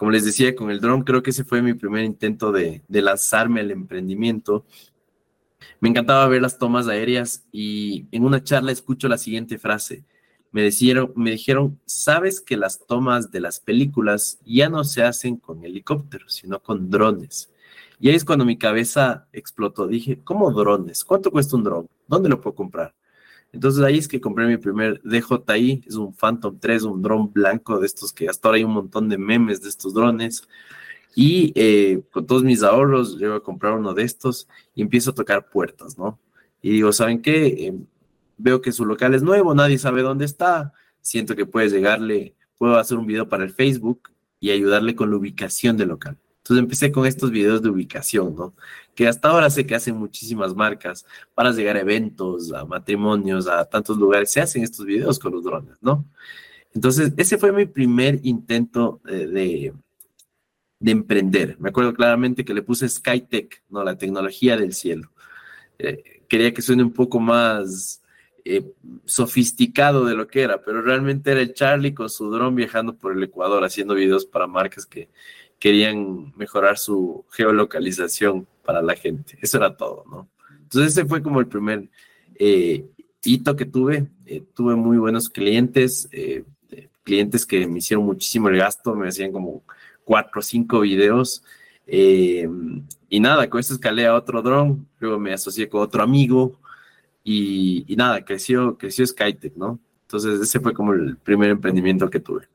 Como 0.00 0.12
les 0.12 0.24
decía, 0.24 0.56
con 0.56 0.70
el 0.70 0.80
drone 0.80 1.04
creo 1.04 1.22
que 1.22 1.28
ese 1.28 1.44
fue 1.44 1.60
mi 1.60 1.74
primer 1.74 2.04
intento 2.04 2.52
de, 2.52 2.82
lanzarme 2.88 3.60
al 3.60 3.70
emprendimiento. 3.70 4.64
Me 5.78 5.90
encantaba 5.90 6.26
ver 6.26 6.40
las 6.40 6.56
tomas 6.56 6.88
aéreas 6.88 7.46
y 7.52 8.06
en 8.10 8.24
una 8.24 8.42
charla 8.42 8.72
escucho 8.72 9.08
la 9.08 9.18
siguiente 9.18 9.58
frase. 9.58 10.06
Me 10.52 10.62
dijeron, 10.62 11.12
me 11.16 11.32
dijeron, 11.32 11.78
sabes 11.84 12.40
que 12.40 12.56
las 12.56 12.86
tomas 12.86 13.30
de 13.30 13.40
las 13.40 13.60
películas 13.60 14.40
ya 14.46 14.70
no 14.70 14.84
se 14.84 15.02
hacen 15.02 15.36
con 15.36 15.62
helicópteros, 15.66 16.32
sino 16.32 16.62
con 16.62 16.88
drones. 16.88 17.52
Y 17.98 18.08
ahí 18.08 18.14
es 18.14 18.24
cuando 18.24 18.46
mi 18.46 18.56
cabeza 18.56 19.28
explotó. 19.34 19.86
Dije, 19.86 20.20
¿cómo 20.24 20.50
drones? 20.50 21.04
¿Cuánto 21.04 21.30
cuesta 21.30 21.56
un 21.56 21.64
drone? 21.64 21.88
¿Dónde 22.08 22.30
lo 22.30 22.40
puedo 22.40 22.54
comprar? 22.54 22.94
Entonces 23.52 23.82
ahí 23.82 23.98
es 23.98 24.06
que 24.06 24.20
compré 24.20 24.46
mi 24.46 24.56
primer 24.56 25.00
DJI, 25.02 25.84
es 25.86 25.96
un 25.96 26.14
Phantom 26.14 26.58
3, 26.58 26.84
un 26.84 27.02
dron 27.02 27.32
blanco 27.32 27.80
de 27.80 27.86
estos 27.86 28.12
que 28.12 28.28
hasta 28.28 28.48
ahora 28.48 28.58
hay 28.58 28.64
un 28.64 28.72
montón 28.72 29.08
de 29.08 29.18
memes 29.18 29.60
de 29.62 29.68
estos 29.68 29.92
drones. 29.92 30.46
Y 31.16 31.52
eh, 31.56 32.02
con 32.12 32.26
todos 32.26 32.44
mis 32.44 32.62
ahorros, 32.62 33.18
llego 33.18 33.34
a 33.34 33.42
comprar 33.42 33.74
uno 33.74 33.92
de 33.94 34.04
estos 34.04 34.48
y 34.74 34.82
empiezo 34.82 35.10
a 35.10 35.14
tocar 35.14 35.50
puertas, 35.50 35.98
¿no? 35.98 36.20
Y 36.62 36.70
digo, 36.70 36.92
¿saben 36.92 37.20
qué? 37.20 37.66
Em, 37.66 37.86
veo 38.38 38.60
que 38.60 38.72
su 38.72 38.84
local 38.84 39.14
es 39.14 39.22
nuevo, 39.22 39.54
nadie 39.54 39.78
sabe 39.78 40.02
dónde 40.02 40.24
está. 40.24 40.72
Siento 41.00 41.34
que 41.34 41.46
puedes 41.46 41.72
llegarle, 41.72 42.36
puedo 42.58 42.76
hacer 42.78 42.98
un 42.98 43.06
video 43.06 43.28
para 43.28 43.44
el 43.44 43.50
Facebook 43.50 44.10
y 44.38 44.50
ayudarle 44.50 44.94
con 44.94 45.10
la 45.10 45.16
ubicación 45.16 45.76
del 45.76 45.88
local. 45.88 46.16
Entonces 46.50 46.64
empecé 46.64 46.90
con 46.90 47.06
estos 47.06 47.30
videos 47.30 47.62
de 47.62 47.68
ubicación, 47.68 48.34
¿no? 48.34 48.54
Que 48.96 49.06
hasta 49.06 49.28
ahora 49.28 49.50
sé 49.50 49.66
que 49.66 49.76
hacen 49.76 49.96
muchísimas 49.96 50.52
marcas 50.52 51.06
para 51.32 51.52
llegar 51.52 51.76
a 51.76 51.80
eventos, 51.80 52.52
a 52.52 52.64
matrimonios, 52.64 53.46
a 53.46 53.64
tantos 53.66 53.96
lugares. 53.96 54.32
Se 54.32 54.40
hacen 54.40 54.64
estos 54.64 54.84
videos 54.84 55.20
con 55.20 55.32
los 55.32 55.44
drones, 55.44 55.76
¿no? 55.80 56.04
Entonces, 56.74 57.12
ese 57.16 57.38
fue 57.38 57.52
mi 57.52 57.66
primer 57.66 58.18
intento 58.24 59.00
eh, 59.06 59.28
de, 59.28 59.72
de 60.80 60.90
emprender. 60.90 61.56
Me 61.60 61.68
acuerdo 61.68 61.94
claramente 61.94 62.44
que 62.44 62.52
le 62.52 62.62
puse 62.62 62.88
Skytech, 62.88 63.62
¿no? 63.68 63.84
La 63.84 63.96
tecnología 63.96 64.56
del 64.56 64.74
cielo. 64.74 65.12
Eh, 65.78 66.24
quería 66.28 66.52
que 66.52 66.62
suene 66.62 66.82
un 66.82 66.92
poco 66.92 67.20
más 67.20 68.02
eh, 68.44 68.72
sofisticado 69.04 70.04
de 70.04 70.16
lo 70.16 70.26
que 70.26 70.42
era, 70.42 70.64
pero 70.64 70.82
realmente 70.82 71.30
era 71.30 71.42
el 71.42 71.54
Charlie 71.54 71.94
con 71.94 72.10
su 72.10 72.28
dron 72.28 72.56
viajando 72.56 72.96
por 72.96 73.12
el 73.12 73.22
Ecuador 73.22 73.62
haciendo 73.62 73.94
videos 73.94 74.26
para 74.26 74.48
marcas 74.48 74.84
que 74.84 75.08
querían 75.60 76.32
mejorar 76.36 76.76
su 76.78 77.24
geolocalización 77.30 78.48
para 78.64 78.82
la 78.82 78.96
gente. 78.96 79.38
Eso 79.40 79.58
era 79.58 79.76
todo, 79.76 80.04
¿no? 80.10 80.28
Entonces 80.62 80.92
ese 80.92 81.04
fue 81.04 81.22
como 81.22 81.38
el 81.38 81.46
primer 81.46 81.88
eh, 82.34 82.84
hito 83.22 83.54
que 83.54 83.66
tuve. 83.66 84.08
tuve 84.54 84.74
muy 84.74 84.98
buenos 84.98 85.28
clientes, 85.28 86.08
clientes 87.04 87.46
que 87.46 87.66
me 87.66 87.78
hicieron 87.78 88.04
muchísimo 88.06 88.48
el 88.48 88.56
gasto, 88.56 88.94
me 88.94 89.08
hacían 89.08 89.32
como 89.32 89.62
cuatro 90.04 90.40
o 90.40 90.42
cinco 90.42 90.80
videos. 90.80 91.42
Eh, 91.86 92.48
y 93.08 93.20
nada, 93.20 93.50
con 93.50 93.60
eso 93.60 93.74
escalé 93.74 94.06
a 94.06 94.14
otro 94.14 94.42
dron, 94.42 94.86
luego 95.00 95.18
me 95.18 95.32
asocié 95.32 95.68
con 95.68 95.82
otro 95.82 96.02
amigo 96.02 96.58
y, 97.24 97.84
nada, 97.96 98.24
creció, 98.24 98.78
creció 98.78 99.06
Skytech, 99.06 99.56
¿no? 99.56 99.80
Entonces 100.02 100.40
ese 100.40 100.60
fue 100.60 100.72
como 100.72 100.92
el 100.92 101.16
primer 101.16 101.50
emprendimiento 101.50 102.08
que 102.08 102.20
tuve. 102.20 102.48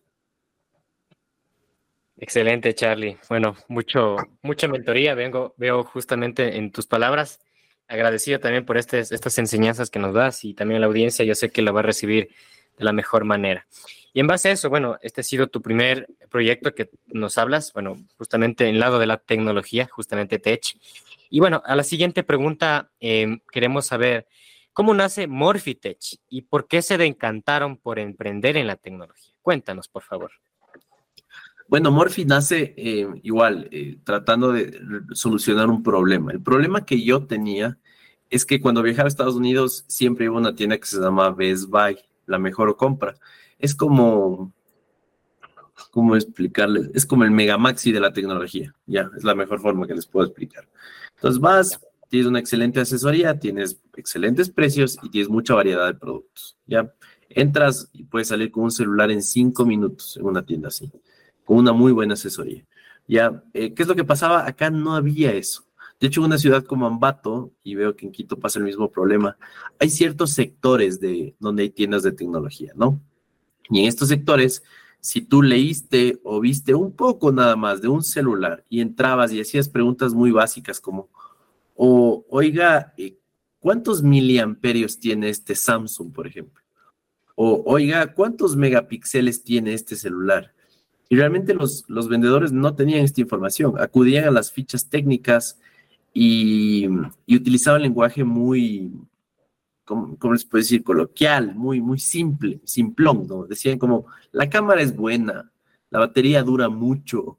Excelente, 2.18 2.74
Charlie. 2.74 3.18
Bueno, 3.30 3.56
mucho, 3.68 4.16
mucha 4.42 4.68
mentoría 4.68 5.16
vengo, 5.16 5.54
veo 5.58 5.84
justamente 5.84 6.58
en 6.58 6.72
tus 6.72 6.88
palabras. 6.88 7.40
Agradecido 7.88 8.40
también 8.40 8.66
por 8.66 8.78
estas 8.78 9.38
enseñanzas 9.38 9.90
que 9.90 10.00
nos 10.00 10.14
das 10.14 10.44
y 10.44 10.54
también 10.54 10.82
la 10.82 10.88
audiencia, 10.88 11.26
yo 11.26 11.36
sé 11.36 11.52
que 11.52 11.62
la 11.62 11.72
va 11.72 11.82
a 11.82 11.84
recibir 11.84 12.30
de 12.78 12.86
la 12.86 12.94
mejor 12.94 13.26
manera. 13.26 13.68
Y 14.14 14.22
en 14.22 14.28
base 14.28 14.50
a 14.50 14.52
eso, 14.54 14.70
bueno, 14.70 14.98
este 15.02 15.22
ha 15.22 15.24
sido 15.26 15.48
tu 15.48 15.62
primer 15.62 16.08
proyecto 16.30 16.74
que 16.74 16.90
nos 17.08 17.38
hablas, 17.38 17.74
bueno, 17.74 17.98
justamente 18.18 18.68
en 18.70 18.80
lado 18.80 18.98
de 18.98 19.08
la 19.08 19.18
tecnología, 19.18 19.88
justamente 19.92 20.40
Tech. 20.40 20.64
Y 21.30 21.42
bueno, 21.42 21.62
a 21.66 21.76
la 21.76 21.84
siguiente 21.84 22.24
pregunta 22.24 22.90
em, 23.02 23.42
queremos 23.52 23.88
saber, 23.88 24.26
¿cómo 24.72 24.94
nace 24.94 25.28
Morphitech 25.28 26.18
y 26.30 26.44
por 26.44 26.68
qué 26.68 26.82
se 26.82 26.96
encantaron 27.04 27.76
por 27.76 28.00
emprender 28.00 28.56
en 28.56 28.68
la 28.68 28.78
tecnología? 28.78 29.34
Cuéntanos, 29.42 29.90
por 29.90 30.04
favor. 30.04 30.32
Bueno, 31.68 31.92
Morphy 31.92 32.26
nace 32.26 32.74
eh, 32.78 33.08
igual, 33.24 33.68
eh, 33.72 33.98
tratando 34.04 34.52
de 34.52 34.80
solucionar 35.14 35.70
un 35.70 35.82
problema. 35.82 36.32
El 36.32 36.42
problema 36.42 36.86
que 36.86 37.04
yo 37.04 37.26
tenía 37.26 37.78
es 38.30 38.46
que 38.46 38.62
cuando 38.62 38.84
viajaba 38.84 39.08
a 39.08 39.10
Estados 39.10 39.36
Unidos 39.36 39.86
siempre 39.88 40.26
iba 40.26 40.36
a 40.36 40.40
una 40.40 40.56
tienda 40.56 40.78
que 40.78 40.86
se 40.86 41.00
llama 41.00 41.32
Best 41.32 41.70
Buy, 41.70 41.98
la 42.28 42.38
mejor 42.40 42.76
compra 42.76 43.16
es 43.60 43.76
como, 43.76 44.54
¿cómo 45.92 46.16
explicarles? 46.16 46.90
Es 46.94 47.06
como 47.06 47.24
el 47.24 47.32
megamaxi 47.32 47.92
de 47.92 48.00
la 48.00 48.14
tecnología, 48.14 48.74
ya, 48.86 49.10
es 49.16 49.24
la 49.24 49.36
mejor 49.36 49.60
forma 49.60 49.88
que 49.88 49.96
les 49.96 50.08
puedo 50.08 50.28
explicar. 50.28 50.68
Entonces 51.16 51.40
vas, 51.40 51.80
tienes 52.10 52.28
una 52.28 52.40
excelente 52.40 52.80
asesoría, 52.80 53.40
tienes 53.40 53.80
excelentes 53.96 54.50
precios 54.50 54.98
y 55.04 55.10
tienes 55.10 55.30
mucha 55.30 55.54
variedad 55.54 55.88
de 55.88 55.96
productos, 55.96 56.58
ya. 56.66 56.94
Entras 57.28 57.90
y 57.92 58.04
puedes 58.04 58.28
salir 58.28 58.52
con 58.52 58.66
un 58.66 58.72
celular 58.72 59.12
en 59.12 59.22
cinco 59.22 59.66
minutos 59.66 60.16
en 60.18 60.26
una 60.26 60.46
tienda 60.46 60.68
así, 60.68 60.92
con 61.46 61.58
una 61.58 61.72
muy 61.72 61.92
buena 61.92 62.16
asesoría. 62.16 62.66
Ya, 63.08 63.44
eh, 63.54 63.74
¿qué 63.74 63.84
es 63.84 63.88
lo 63.88 63.96
que 63.96 64.04
pasaba? 64.04 64.48
Acá 64.48 64.70
no 64.70 64.96
había 64.96 65.32
eso. 65.32 65.64
De 66.00 66.08
hecho, 66.08 66.20
en 66.20 66.26
una 66.26 66.38
ciudad 66.38 66.66
como 66.66 66.88
Ambato, 66.88 67.54
y 67.64 67.76
veo 67.76 67.96
que 67.96 68.06
en 68.06 68.12
Quito 68.12 68.38
pasa 68.38 68.60
el 68.60 68.66
mismo 68.66 68.92
problema, 68.92 69.38
hay 69.80 69.90
ciertos 69.90 70.32
sectores 70.32 71.00
de 71.00 71.36
donde 71.40 71.64
hay 71.64 71.70
tiendas 71.70 72.04
de 72.04 72.12
tecnología, 72.12 72.74
¿no? 72.76 73.00
Y 73.70 73.80
en 73.80 73.86
estos 73.86 74.10
sectores, 74.10 74.64
si 75.00 75.22
tú 75.22 75.42
leíste 75.42 76.20
o 76.24 76.40
viste 76.40 76.74
un 76.74 76.92
poco 76.92 77.32
nada 77.32 77.56
más 77.56 77.82
de 77.82 77.88
un 77.88 78.04
celular 78.04 78.66
y 78.70 78.82
entrabas 78.82 79.32
y 79.32 79.40
hacías 79.40 79.70
preguntas 79.70 80.14
muy 80.14 80.32
básicas 80.32 80.82
como, 80.82 81.10
o, 81.76 82.26
oiga, 82.30 82.94
eh, 82.98 83.18
¿cuántos 83.60 84.02
miliamperios 84.02 85.00
tiene 85.00 85.30
este 85.30 85.56
Samsung, 85.56 86.12
por 86.12 86.28
ejemplo? 86.28 86.62
O, 87.36 87.64
oiga, 87.66 88.14
¿cuántos 88.14 88.56
megapíxeles 88.56 89.44
tiene 89.44 89.74
este 89.74 89.96
celular? 89.96 90.55
Y 91.10 91.16
realmente 91.16 91.54
los, 91.54 91.86
los 91.88 92.08
vendedores 92.10 92.52
no 92.52 92.76
tenían 92.76 93.02
esta 93.02 93.22
información, 93.22 93.76
acudían 93.80 94.26
a 94.26 94.32
las 94.32 94.52
fichas 94.52 94.90
técnicas 94.90 95.60
y, 96.14 96.88
utilizaban 97.28 97.82
lenguaje 97.82 98.24
muy, 98.24 98.92
¿cómo, 99.84 100.18
les 100.32 100.46
puedo 100.46 100.62
decir? 100.62 100.84
Coloquial, 100.84 101.54
muy, 101.56 101.82
muy 101.82 102.00
simple, 102.00 102.62
simplón, 102.64 103.28
¿no? 103.28 103.46
Decían 103.46 103.78
como, 103.78 104.08
la 104.32 104.50
cámara 104.50 104.82
es 104.82 104.96
buena, 104.96 105.52
la 105.90 106.00
batería 106.00 106.42
dura 106.42 106.70
mucho, 106.70 107.38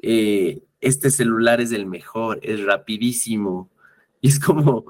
eh, 0.00 0.62
este 0.80 1.10
celular 1.10 1.60
es 1.60 1.72
el 1.72 1.86
mejor, 1.86 2.40
es 2.42 2.64
rapidísimo. 2.64 3.70
Y 4.20 4.28
es 4.28 4.40
como, 4.40 4.86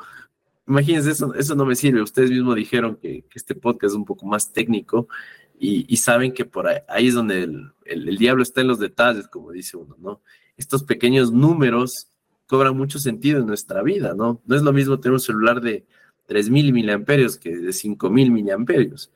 imagínense, 0.67 1.11
eso, 1.11 1.35
eso 1.35 1.55
no 1.57 1.67
me 1.67 1.75
sirve. 1.75 2.03
Ustedes 2.03 2.31
mismos 2.31 2.57
dijeron 2.57 2.97
que, 2.97 3.25
este 3.35 3.55
podcast 3.55 3.93
es 3.93 3.97
un 3.97 4.05
poco 4.05 4.27
más 4.27 4.53
técnico 4.53 5.09
y, 5.67 5.97
saben 5.97 6.33
que 6.33 6.45
por 6.45 6.67
ahí, 6.67 6.79
ahí 6.89 7.09
es 7.09 7.15
donde 7.15 7.43
el, 7.43 7.73
el, 7.85 8.19
diablo 8.19 8.43
está 8.43 8.61
en 8.61 8.69
los 8.69 8.79
detalles, 8.79 9.29
como 9.29 9.51
dice 9.51 9.77
uno, 9.77 9.97
¿no? 9.99 10.21
Estos 10.57 10.83
pequeños 10.83 11.33
números 11.33 12.09
cobran 12.47 12.77
mucho 12.77 12.99
sentido 12.99 13.41
en 13.41 13.47
nuestra 13.47 13.83
vida, 13.83 14.15
¿no? 14.15 14.43
No 14.45 14.57
es 14.57 14.63
lo 14.63 14.73
mismo 14.73 15.01
tener 15.01 15.15
un 15.15 15.21
celular 15.21 15.61
de 15.61 15.87
3.000 16.29 16.73
miliamperios 16.73 17.39
que 17.39 17.57
de 17.57 17.71
5.000 17.71 18.31
miliamperios. 18.31 19.11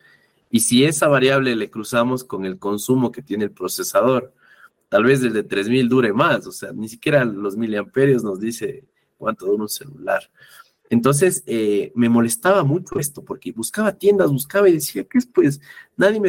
Y 0.51 0.61
si 0.61 0.85
esa 0.85 1.09
variable 1.09 1.55
le 1.55 1.71
cruzamos 1.71 2.25
con 2.25 2.45
el 2.45 2.59
consumo 2.59 3.13
que 3.13 3.23
tiene 3.23 3.45
el 3.45 3.51
procesador, 3.51 4.33
tal 4.89 5.05
vez 5.05 5.21
desde 5.21 5.47
3.000 5.47 5.89
dure 5.89 6.13
más, 6.13 6.47
o 6.47 6.53
sea, 6.53 6.73
ni 6.73 6.89
siquiera 6.89 7.25
los 7.25 7.57
miliamperios 7.57 8.25
nos 8.25 8.41
dice 8.41 8.85
cuánto 9.19 9.47
dura 9.47 9.65
un 9.65 9.69
celular. 9.69 10.31
Entonces, 10.91 11.43
eh, 11.47 11.93
me 11.95 12.09
molestaba 12.09 12.65
mucho 12.65 12.99
esto, 12.99 13.25
porque 13.25 13.53
buscaba 13.53 13.93
tiendas, 13.93 14.31
buscaba 14.31 14.69
y 14.69 14.75
decía, 14.75 15.05
¿qué 15.05 15.19
es? 15.19 15.27
Pues 15.27 15.61
nadie 15.97 16.21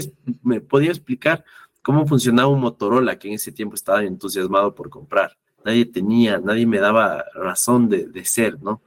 me, 0.43 0.61
podía 0.61 0.89
explicar 0.89 1.45
cómo 1.81 2.05
funcionaba 2.05 2.49
un 2.49 2.59
Motorola, 2.59 3.17
que 3.17 3.29
en 3.29 3.35
ese 3.35 3.51
tiempo 3.51 3.75
estaba 3.75 4.03
entusiasmado 4.03 4.75
por 4.75 4.89
comprar. 4.89 5.37
Nadie 5.63 5.85
tenía, 5.85 6.39
nadie 6.39 6.65
me 6.65 6.79
daba 6.79 7.25
razón 7.33 7.89
de, 7.89 8.07
de 8.07 8.25
ser, 8.25 8.61
¿no? 8.61 8.81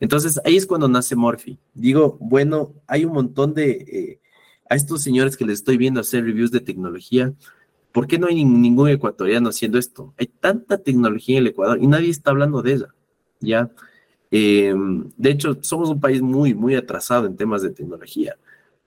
Entonces 0.00 0.40
ahí 0.44 0.56
es 0.56 0.66
cuando 0.66 0.88
nace 0.88 1.16
Morphy. 1.16 1.58
Digo, 1.72 2.18
bueno, 2.20 2.74
hay 2.86 3.04
un 3.04 3.12
montón 3.12 3.54
de, 3.54 3.70
eh, 3.70 4.20
a 4.68 4.74
estos 4.74 5.02
señores 5.02 5.36
que 5.36 5.44
les 5.44 5.58
estoy 5.58 5.76
viendo 5.76 6.00
hacer 6.00 6.24
reviews 6.24 6.50
de 6.50 6.60
tecnología, 6.60 7.32
¿por 7.92 8.06
qué 8.06 8.18
no 8.18 8.26
hay 8.26 8.44
ningún 8.44 8.88
ecuatoriano 8.88 9.50
haciendo 9.50 9.78
esto? 9.78 10.14
Hay 10.18 10.26
tanta 10.26 10.78
tecnología 10.78 11.38
en 11.38 11.44
el 11.44 11.50
Ecuador 11.52 11.78
y 11.80 11.86
nadie 11.86 12.10
está 12.10 12.30
hablando 12.30 12.62
de 12.62 12.72
ella, 12.72 12.88
¿ya? 13.40 13.70
Em, 14.36 15.10
de 15.16 15.30
hecho, 15.30 15.58
somos 15.62 15.90
un 15.90 16.00
país 16.00 16.20
muy, 16.20 16.54
muy 16.54 16.74
atrasado 16.74 17.26
en 17.26 17.36
temas 17.36 17.62
de 17.62 17.70
tecnología, 17.70 18.36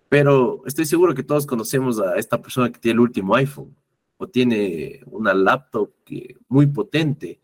pero 0.10 0.63
estoy 0.66 0.86
seguro 0.86 1.16
que 1.16 1.24
todos 1.24 1.46
conocemos 1.46 2.00
a 2.00 2.16
esta 2.16 2.42
persona 2.42 2.72
que 2.72 2.80
tiene 2.80 2.96
el 2.96 3.00
último 3.01 3.36
iPhone 3.36 3.75
o 4.18 4.27
tiene 4.27 5.01
una 5.06 5.34
laptop 5.34 5.92
muy 6.50 6.68
potente 6.68 7.39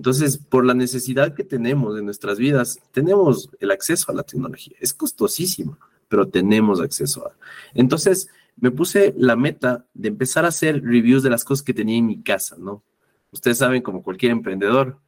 entonces, 0.00 0.38
por 0.38 0.64
la 0.64 0.72
necesidad 0.72 1.34
que 1.34 1.44
tenemos 1.44 1.98
en 1.98 2.06
nuestras 2.06 2.38
vidas, 2.38 2.80
tenemos 2.92 3.50
el 3.60 3.70
acceso 3.70 4.10
a 4.10 4.14
la 4.14 4.22
tecnología. 4.22 4.74
Es 4.80 4.94
costosísimo, 4.94 5.76
pero 6.08 6.28
tenemos 6.28 6.80
acceso 6.80 7.26
a. 7.26 7.36
Entonces, 7.74 8.28
me 8.56 8.70
puse 8.70 9.12
la 9.18 9.36
meta 9.36 9.84
de 9.92 10.08
empezar 10.08 10.46
a 10.46 10.48
hacer 10.48 10.82
reviews 10.82 11.22
de 11.22 11.28
las 11.28 11.44
cosas 11.44 11.62
que 11.62 11.74
tenía 11.74 11.98
en 11.98 12.06
mi 12.06 12.22
casa, 12.22 12.56
¿no? 12.58 12.82
Ustedes 13.30 13.58
saben, 13.58 13.82
como 13.82 14.02
cualquier 14.02 14.32
emprendedor, 14.32 14.98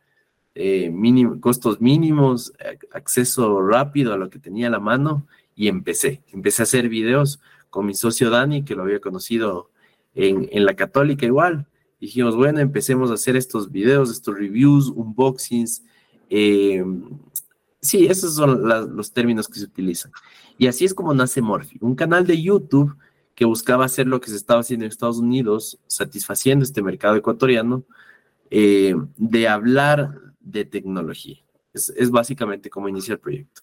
eh, 0.54 0.92
costos 1.40 1.80
mínimos, 1.80 2.52
acceso 2.92 3.62
rápido 3.62 4.12
a 4.12 4.16
lo 4.16 4.30
que 4.30 4.38
tenía 4.38 4.68
a 4.68 4.70
la 4.70 4.80
mano 4.80 5.26
y 5.54 5.68
empecé. 5.68 6.22
Empecé 6.32 6.62
a 6.62 6.64
hacer 6.64 6.88
videos 6.88 7.40
con 7.70 7.86
mi 7.86 7.94
socio 7.94 8.30
Dani, 8.30 8.64
que 8.64 8.74
lo 8.74 8.82
había 8.82 9.00
conocido 9.00 9.70
en, 10.14 10.48
en 10.52 10.66
la 10.66 10.74
católica 10.74 11.26
igual 11.26 11.66
dijimos, 12.02 12.34
bueno, 12.34 12.58
empecemos 12.58 13.12
a 13.12 13.14
hacer 13.14 13.36
estos 13.36 13.70
videos, 13.70 14.10
estos 14.10 14.36
reviews, 14.36 14.88
unboxings. 14.88 15.84
Eh, 16.28 16.84
sí, 17.80 18.06
esos 18.06 18.34
son 18.34 18.68
los 18.96 19.12
términos 19.12 19.46
que 19.48 19.60
se 19.60 19.66
utilizan. 19.66 20.10
Y 20.58 20.66
así 20.66 20.84
es 20.84 20.94
como 20.94 21.14
nace 21.14 21.40
Morphy, 21.40 21.78
un 21.80 21.94
canal 21.94 22.26
de 22.26 22.42
YouTube 22.42 22.96
que 23.36 23.44
buscaba 23.44 23.84
hacer 23.84 24.08
lo 24.08 24.20
que 24.20 24.30
se 24.30 24.36
estaba 24.36 24.60
haciendo 24.62 24.84
en 24.84 24.90
Estados 24.90 25.18
Unidos, 25.18 25.78
satisfaciendo 25.86 26.64
este 26.64 26.82
mercado 26.82 27.14
ecuatoriano, 27.14 27.84
eh, 28.50 28.96
de 29.16 29.46
hablar 29.46 30.21
de 30.42 30.64
tecnología. 30.64 31.38
Es, 31.72 31.90
es 31.90 32.10
básicamente 32.10 32.70
como 32.70 32.88
inicia 32.88 33.14
el 33.14 33.20
proyecto. 33.20 33.62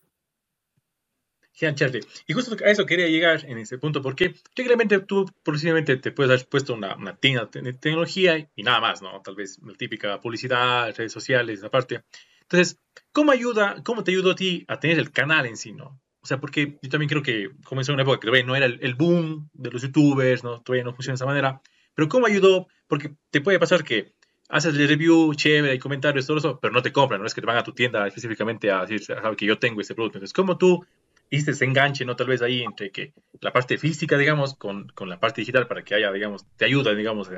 Y 2.26 2.34
justo 2.34 2.56
a 2.64 2.70
eso 2.70 2.86
quería 2.86 3.08
llegar 3.08 3.44
en 3.46 3.58
ese 3.58 3.78
punto, 3.78 4.02
porque 4.02 4.34
técnicamente 4.54 5.00
tú 5.00 5.26
posiblemente 5.44 5.98
te 5.98 6.12
puedes 6.12 6.32
haber 6.32 6.48
puesto 6.48 6.74
una, 6.74 6.96
una 6.96 7.18
tienda 7.18 7.50
de 7.52 7.74
tecnología 7.74 8.50
y 8.56 8.64
nada 8.64 8.80
más, 8.80 9.02
¿no? 9.02 9.22
Tal 9.22 9.36
vez 9.36 9.60
la 9.62 9.74
típica 9.74 10.22
publicidad, 10.22 10.96
redes 10.96 11.12
sociales, 11.12 11.64
aparte. 11.64 12.04
Entonces, 12.44 12.80
¿cómo 13.12 13.32
ayuda, 13.32 13.82
cómo 13.84 14.04
te 14.04 14.12
ayudó 14.12 14.32
a 14.32 14.36
ti 14.36 14.64
a 14.70 14.80
tener 14.80 15.00
el 15.00 15.12
canal 15.12 15.46
en 15.48 15.58
sí, 15.58 15.74
¿no? 15.74 16.02
O 16.22 16.26
sea, 16.26 16.40
porque 16.40 16.78
yo 16.82 16.90
también 16.90 17.10
creo 17.10 17.24
que 17.24 17.50
comenzó 17.64 17.92
en 17.92 17.96
una 17.96 18.04
época 18.04 18.20
que 18.20 18.44
no 18.44 18.56
era 18.56 18.66
el, 18.66 18.96
boom 18.96 19.50
de 19.54 19.72
los 19.72 19.82
youtubers, 19.82 20.44
¿no? 20.44 20.62
Todavía 20.62 20.84
no 20.84 20.94
funciona 20.94 21.14
de 21.14 21.16
esa 21.16 21.26
manera. 21.26 21.62
Pero 21.94 22.08
¿cómo 22.08 22.26
ayudó? 22.26 22.68
Porque 22.88 23.16
te 23.32 23.42
puede 23.42 23.60
pasar 23.60 23.84
que 23.84 24.14
haces 24.50 24.76
el 24.76 24.88
review, 24.88 25.34
chévere, 25.36 25.74
hay 25.74 25.80
comentarios, 25.80 26.26
todo 26.26 26.38
eso, 26.38 26.60
pero 26.60 26.74
no 26.74 26.82
te 26.82 26.92
compran, 26.92 27.22
no 27.22 27.28
es 27.28 27.34
que 27.34 27.42
te 27.42 27.48
van 27.48 27.58
a 27.58 27.64
tu 27.64 27.74
tienda 27.74 28.06
específicamente 28.08 28.72
a 28.72 28.82
decir, 28.82 29.04
sabe 29.04 29.36
que 29.36 29.46
yo 29.46 29.60
tengo 29.60 29.80
este 29.80 29.96
producto. 29.96 30.18
Entonces, 30.18 30.34
¿cómo 30.34 30.58
tú 30.58 30.86
hiciste 31.30 31.52
ese 31.52 31.66
enganche, 31.66 32.04
no? 32.04 32.16
Tal 32.16 32.28
vez 32.28 32.42
ahí 32.42 32.64
entre 32.64 32.92
que 32.92 33.14
la 33.42 33.54
parte 33.54 33.78
física, 33.78 34.18
digamos, 34.18 34.56
con, 34.56 34.90
con 34.90 35.08
la 35.08 35.20
parte 35.20 35.42
digital 35.42 35.68
para 35.68 35.84
que 35.84 35.96
haya, 35.96 36.12
digamos, 36.12 36.46
te 36.58 36.66
ayuda, 36.66 36.94
digamos, 36.96 37.30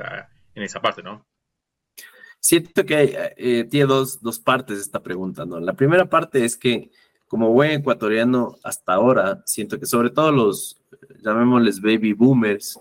en 0.54 0.62
esa 0.62 0.80
parte, 0.80 1.02
¿no? 1.02 1.26
Siento 2.40 2.84
que 2.84 3.34
eh, 3.36 3.64
tiene 3.70 3.86
dos, 3.86 4.20
dos 4.20 4.40
partes 4.40 4.80
esta 4.80 5.02
pregunta, 5.02 5.44
¿no? 5.44 5.60
La 5.60 5.74
primera 5.74 6.06
parte 6.06 6.44
es 6.44 6.56
que 6.56 6.90
como 7.28 7.52
buen 7.52 7.70
ecuatoriano 7.70 8.56
hasta 8.64 8.94
ahora, 8.94 9.42
siento 9.46 9.78
que 9.78 9.86
sobre 9.86 10.10
todo 10.10 10.32
los, 10.32 10.82
llamémosles 11.22 11.80
baby 11.80 12.14
boomers, 12.14 12.80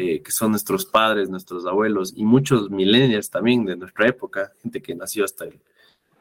eh, 0.00 0.22
que 0.22 0.30
son 0.30 0.52
nuestros 0.52 0.86
padres, 0.86 1.28
nuestros 1.28 1.66
abuelos 1.66 2.12
y 2.14 2.24
muchos 2.24 2.70
millennials 2.70 3.30
también 3.30 3.64
de 3.64 3.74
nuestra 3.74 4.06
época, 4.06 4.52
gente 4.62 4.80
que 4.80 4.94
nació 4.94 5.24
hasta 5.24 5.46
el 5.46 5.58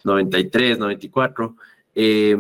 93, 0.04 0.80
94, 0.80 1.56
eh, 1.94 2.36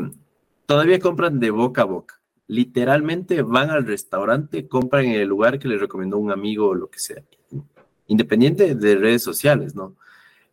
todavía 0.65 0.99
compran 0.99 1.39
de 1.39 1.51
boca 1.51 1.83
a 1.83 1.85
boca. 1.85 2.19
Literalmente 2.47 3.43
van 3.43 3.69
al 3.69 3.85
restaurante, 3.85 4.67
compran 4.67 5.05
en 5.05 5.21
el 5.21 5.27
lugar 5.27 5.59
que 5.59 5.67
les 5.67 5.79
recomendó 5.79 6.17
un 6.17 6.31
amigo 6.31 6.69
o 6.69 6.73
lo 6.73 6.89
que 6.89 6.97
sea, 6.97 7.21
independiente 8.07 8.73
de 8.73 8.95
redes 8.95 9.21
sociales, 9.21 9.75
¿no? 9.75 9.95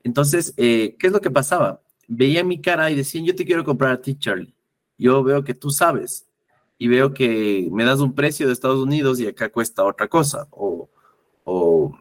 Entonces, 0.03 0.53
eh, 0.59 0.97
¿qué 0.99 1.07
es 1.07 1.13
lo 1.15 1.23
que 1.23 1.31
pasaba? 1.31 1.81
Veía 2.09 2.45
mi 2.45 2.61
cara 2.61 2.91
y 2.91 2.95
decían, 2.95 3.25
yo 3.25 3.35
te 3.35 3.47
quiero 3.47 3.65
comprar 3.65 3.93
a 3.93 4.03
ti, 4.03 4.19
Charlie. 4.19 4.53
Yo 4.99 5.23
veo 5.23 5.43
que 5.43 5.55
tú 5.55 5.71
sabes 5.71 6.27
y 6.79 6.89
veo 6.89 7.15
que 7.15 7.69
me 7.73 7.85
das 7.85 8.01
un 8.01 8.15
precio 8.15 8.47
de 8.47 8.53
Estados 8.53 8.81
Unidos 8.81 9.21
y 9.21 9.27
acá 9.27 9.49
cuesta 9.51 9.85
otra 9.85 10.09
cosa. 10.09 10.49
O, 10.51 10.89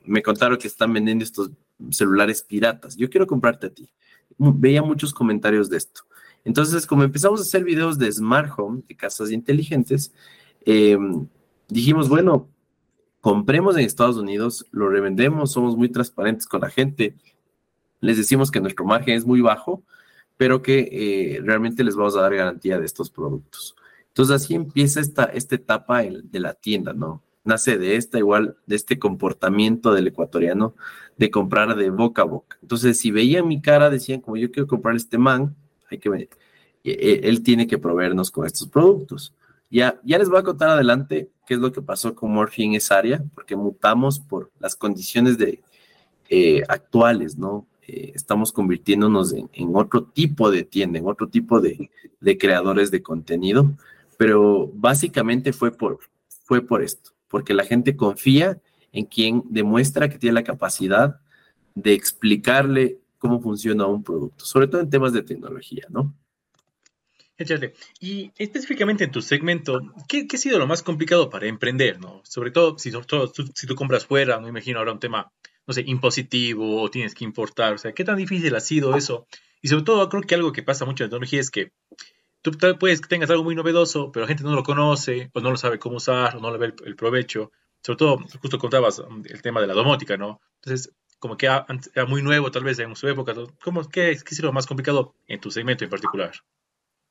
me 0.05 0.21
contaron 0.21 0.57
que 0.57 0.67
están 0.67 0.93
vendiendo 0.93 1.23
estos 1.23 1.51
celulares 1.91 2.41
piratas. 2.41 2.95
Yo 2.95 3.09
quiero 3.09 3.27
comprarte 3.27 3.67
a 3.67 3.69
ti. 3.69 3.89
Veía 4.37 4.81
muchos 4.81 5.13
comentarios 5.13 5.69
de 5.69 5.77
esto. 5.77 6.01
Entonces, 6.45 6.85
como 6.85 7.03
empezamos 7.03 7.39
a 7.39 7.43
hacer 7.43 7.63
videos 7.63 7.97
de 7.97 8.11
smart 8.11 8.51
home, 8.57 8.81
de 8.87 8.95
casas 8.95 9.31
inteligentes, 9.31 10.13
em, 10.65 11.27
dijimos, 11.67 12.09
bueno, 12.09 12.49
compremos 13.21 13.77
en 13.77 13.85
Estados 13.85 14.17
Unidos, 14.17 14.65
lo 14.71 14.89
revendemos, 14.89 15.51
somos 15.51 15.77
muy 15.77 15.89
transparentes 15.89 16.47
con 16.47 16.61
la 16.61 16.69
gente, 16.69 17.15
les 18.01 18.17
decimos 18.17 18.51
que 18.51 18.59
nuestro 18.59 18.85
margen 18.85 19.15
es 19.15 19.25
muy 19.25 19.41
bajo, 19.41 19.83
pero 20.35 20.61
que 20.61 20.89
eh, 20.91 21.41
realmente 21.41 21.83
les 21.83 21.95
vamos 21.95 22.17
a 22.17 22.21
dar 22.21 22.35
garantía 22.35 22.77
de 22.79 22.85
estos 22.85 23.09
productos. 23.09 23.75
Entonces 24.13 24.35
así 24.35 24.53
empieza 24.53 24.99
esta, 24.99 25.23
esta 25.23 25.55
etapa 25.55 26.03
de 26.03 26.39
la 26.39 26.53
tienda, 26.53 26.93
¿no? 26.93 27.23
Nace 27.43 27.79
de 27.79 27.95
esta 27.95 28.19
igual, 28.19 28.55
de 28.67 28.75
este 28.75 28.99
comportamiento 28.99 29.91
del 29.91 30.05
ecuatoriano 30.07 30.75
de 31.17 31.31
comprar 31.31 31.75
de 31.75 31.89
boca 31.89 32.21
a 32.21 32.25
boca. 32.25 32.59
Entonces 32.61 32.99
si 32.99 33.09
veían 33.09 33.47
mi 33.47 33.59
cara, 33.59 33.89
decían 33.89 34.21
como 34.21 34.37
yo 34.37 34.51
quiero 34.51 34.67
comprar 34.67 34.95
este 34.95 35.17
man, 35.17 35.55
hay 35.89 35.97
que 35.97 36.09
ver, 36.09 36.29
e, 36.83 37.21
él 37.23 37.41
tiene 37.41 37.65
que 37.65 37.79
proveernos 37.79 38.29
con 38.29 38.45
estos 38.45 38.67
productos. 38.67 39.33
Ya, 39.71 39.99
ya 40.03 40.19
les 40.19 40.29
voy 40.29 40.37
a 40.37 40.43
contar 40.43 40.69
adelante 40.69 41.31
qué 41.47 41.55
es 41.55 41.59
lo 41.59 41.71
que 41.71 41.81
pasó 41.81 42.13
con 42.13 42.31
Morphy 42.31 42.65
en 42.65 42.75
esa 42.75 42.99
área, 42.99 43.23
porque 43.33 43.55
mutamos 43.55 44.19
por 44.19 44.51
las 44.59 44.75
condiciones 44.75 45.39
de, 45.39 45.63
eh, 46.29 46.61
actuales, 46.67 47.35
¿no? 47.35 47.65
Eh, 47.87 48.11
estamos 48.13 48.51
convirtiéndonos 48.51 49.33
en, 49.33 49.75
otro 49.75 50.03
tipo 50.03 50.51
de 50.51 50.63
tienda, 50.63 50.99
en 50.99 51.07
otro 51.07 51.27
tipo 51.27 51.59
de 51.59 51.89
creadores 52.37 52.91
de 52.91 53.01
contenido 53.01 53.73
pero 54.17 54.69
básicamente 54.73 55.53
fue 55.53 55.71
por, 55.71 55.99
fue 56.45 56.61
por 56.61 56.83
esto, 56.83 57.11
porque 57.27 57.53
la 57.53 57.63
gente 57.63 57.95
confía 57.95 58.61
en 58.91 59.05
quien 59.05 59.43
demuestra 59.49 60.09
que 60.09 60.19
tiene 60.19 60.35
la 60.35 60.43
capacidad 60.43 61.19
de 61.75 61.93
explicarle 61.93 62.99
cómo 63.17 63.41
funciona 63.41 63.87
un 63.87 64.03
producto, 64.03 64.45
sobre 64.45 64.67
todo 64.67 64.81
en 64.81 64.89
temas 64.89 65.13
de 65.13 65.23
tecnología, 65.23 65.87
¿no? 65.89 66.13
Y 67.99 68.31
específicamente 68.37 69.03
en 69.03 69.11
tu 69.11 69.21
segmento, 69.21 69.81
¿qué, 70.07 70.27
ha 70.31 70.37
sido 70.37 70.59
lo 70.59 70.67
más 70.67 70.83
complicado 70.83 71.29
para 71.29 71.47
emprender? 71.47 71.99
¿no? 71.99 72.21
Sobre 72.23 72.51
todo 72.51 72.77
si, 72.77 72.91
si 72.91 73.67
tú 73.67 73.75
compras 73.75 74.05
fuera, 74.05 74.39
no 74.39 74.47
imagino 74.47 74.79
ahora 74.79 74.91
un 74.91 74.99
tema, 74.99 75.31
no 75.65 75.73
sé, 75.73 75.83
impositivo 75.85 76.81
o 76.81 76.89
tienes 76.89 77.15
que 77.15 77.25
importar, 77.25 77.73
o 77.73 77.77
sea, 77.77 77.93
¿qué 77.93 78.03
tan 78.03 78.17
difícil 78.17 78.55
ha 78.55 78.59
sido 78.59 78.95
eso? 78.95 79.27
Y 79.61 79.69
sobre 79.69 79.83
todo 79.83 80.09
creo 80.09 80.23
que 80.23 80.35
algo 80.35 80.51
que 80.51 80.61
pasa 80.63 80.85
mucho 80.85 81.03
en 81.03 81.09
tecnología 81.09 81.39
es 81.39 81.49
que 81.49 81.71
tú 82.43 82.51
puedes 82.77 83.01
que 83.01 83.07
tengas 83.07 83.29
algo 83.31 83.43
muy 83.43 83.55
novedoso, 83.55 84.11
pero 84.11 84.25
la 84.25 84.27
gente 84.27 84.43
no 84.43 84.53
lo 84.53 84.63
conoce, 84.63 85.31
o 85.33 85.39
no 85.39 85.49
lo 85.49 85.57
sabe 85.57 85.79
cómo 85.79 85.95
usar, 85.95 86.35
o 86.35 86.39
no 86.39 86.51
le 86.51 86.57
ve 86.59 86.73
el, 86.85 86.95
provecho. 86.95 87.51
Sobre 87.81 87.97
todo, 87.97 88.17
justo 88.41 88.59
contabas 88.59 88.99
um, 88.99 89.23
el 89.25 89.41
tema 89.41 89.61
de 89.61 89.67
la 89.67 89.73
domótica, 89.73 90.17
¿no? 90.17 90.41
Entonces, 90.61 90.93
como 91.19 91.37
que 91.37 91.45
era 91.45 92.05
muy 92.05 92.21
nuevo 92.21 92.51
tal 92.51 92.63
vez 92.63 92.77
en 92.79 92.95
su 92.95 93.07
época. 93.07 93.33
¿Cómo, 93.63 93.87
qué, 93.87 94.11
es 94.11 94.39
lo 94.43 94.51
más 94.51 94.67
complicado 94.67 95.15
en 95.25 95.39
tu 95.39 95.49
segmento 95.49 95.85
en 95.85 95.89
particular? 95.89 96.33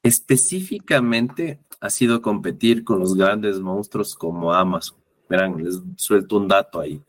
Específicamente 0.02 1.60
ha 1.80 1.88
sido 1.88 2.20
competir 2.20 2.84
con 2.84 2.98
los 2.98 3.14
grandes 3.14 3.58
monstruos 3.58 4.14
como 4.14 4.52
Amazon. 4.52 4.98
Verán, 5.30 5.62
les 5.64 5.80
suelto 5.96 6.36
un 6.36 6.46
dato 6.46 6.78
ahí. 6.78 7.02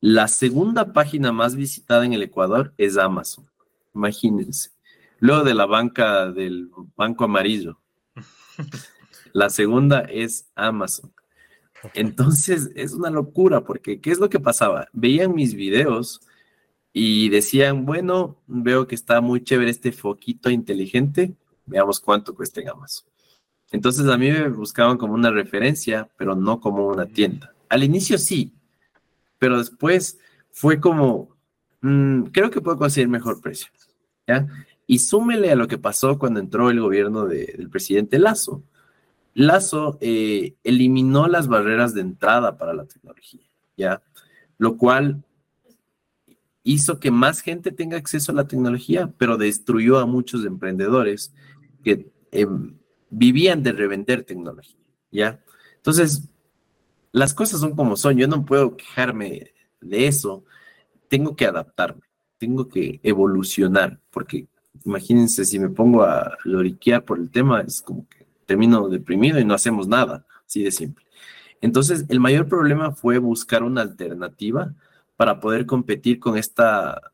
La 0.00 0.28
segunda 0.28 0.92
página 0.92 1.32
más 1.32 1.56
visitada 1.56 2.04
en 2.04 2.12
el 2.12 2.22
Ecuador 2.22 2.72
es 2.76 2.98
Amazon. 2.98 3.50
Imagínense. 3.94 4.71
Luego 5.22 5.44
de 5.44 5.54
la 5.54 5.66
banca 5.66 6.32
del 6.32 6.68
Banco 6.96 7.22
Amarillo. 7.22 7.78
La 9.32 9.50
segunda 9.50 10.00
es 10.00 10.50
Amazon. 10.56 11.12
Entonces 11.94 12.72
es 12.74 12.92
una 12.92 13.08
locura 13.08 13.60
porque 13.60 14.00
¿qué 14.00 14.10
es 14.10 14.18
lo 14.18 14.28
que 14.28 14.40
pasaba? 14.40 14.88
Veían 14.92 15.32
mis 15.32 15.54
videos 15.54 16.22
y 16.92 17.28
decían, 17.28 17.86
bueno, 17.86 18.42
veo 18.48 18.88
que 18.88 18.96
está 18.96 19.20
muy 19.20 19.44
chévere 19.44 19.70
este 19.70 19.92
foquito 19.92 20.50
inteligente, 20.50 21.36
veamos 21.66 22.00
cuánto 22.00 22.34
cuesta 22.34 22.60
en 22.60 22.70
Amazon. 22.70 23.08
Entonces 23.70 24.08
a 24.08 24.18
mí 24.18 24.28
me 24.28 24.48
buscaban 24.48 24.98
como 24.98 25.14
una 25.14 25.30
referencia, 25.30 26.10
pero 26.16 26.34
no 26.34 26.58
como 26.60 26.88
una 26.88 27.06
tienda. 27.06 27.54
Al 27.68 27.84
inicio 27.84 28.18
sí, 28.18 28.56
pero 29.38 29.56
después 29.56 30.18
fue 30.50 30.80
como, 30.80 31.36
mm, 31.80 32.24
creo 32.32 32.50
que 32.50 32.60
puedo 32.60 32.76
conseguir 32.76 33.08
mejor 33.08 33.40
precio. 33.40 33.70
¿ya? 34.26 34.48
Y 34.92 34.98
súmele 34.98 35.50
a 35.50 35.56
lo 35.56 35.68
que 35.68 35.78
pasó 35.78 36.18
cuando 36.18 36.38
entró 36.38 36.68
el 36.68 36.78
gobierno 36.78 37.24
del 37.24 37.70
presidente 37.70 38.18
Lazo. 38.18 38.62
Lazo 39.32 39.96
eh, 40.02 40.56
eliminó 40.64 41.28
las 41.28 41.48
barreras 41.48 41.94
de 41.94 42.02
entrada 42.02 42.58
para 42.58 42.74
la 42.74 42.84
tecnología, 42.84 43.40
¿ya? 43.74 44.02
Lo 44.58 44.76
cual 44.76 45.24
hizo 46.62 47.00
que 47.00 47.10
más 47.10 47.40
gente 47.40 47.72
tenga 47.72 47.96
acceso 47.96 48.32
a 48.32 48.34
la 48.34 48.46
tecnología, 48.46 49.10
pero 49.16 49.38
destruyó 49.38 49.98
a 49.98 50.04
muchos 50.04 50.44
emprendedores 50.44 51.32
que 51.82 52.12
em, 52.30 52.76
vivían 53.08 53.62
de 53.62 53.72
revender 53.72 54.24
tecnología, 54.24 54.76
¿ya? 55.10 55.42
Entonces, 55.76 56.28
las 57.12 57.32
cosas 57.32 57.60
son 57.60 57.74
como 57.74 57.96
son, 57.96 58.18
yo 58.18 58.28
no 58.28 58.44
puedo 58.44 58.76
quejarme 58.76 59.52
de 59.80 60.06
eso, 60.06 60.44
tengo 61.08 61.34
que 61.34 61.46
adaptarme, 61.46 62.02
tengo 62.36 62.68
que 62.68 63.00
evolucionar, 63.02 63.98
porque 64.10 64.51
imagínense 64.84 65.44
si 65.44 65.58
me 65.58 65.68
pongo 65.68 66.02
a 66.02 66.36
loriquear 66.44 67.04
por 67.04 67.18
el 67.18 67.30
tema, 67.30 67.60
es 67.60 67.82
como 67.82 68.08
que 68.08 68.26
termino 68.46 68.88
deprimido 68.88 69.38
y 69.38 69.44
no 69.44 69.54
hacemos 69.54 69.86
nada, 69.86 70.26
así 70.46 70.62
de 70.62 70.70
simple. 70.70 71.04
Entonces, 71.60 72.04
el 72.08 72.20
mayor 72.20 72.48
problema 72.48 72.92
fue 72.92 73.18
buscar 73.18 73.62
una 73.62 73.82
alternativa 73.82 74.74
para 75.16 75.38
poder 75.38 75.66
competir 75.66 76.18
con 76.18 76.36
esta, 76.36 77.12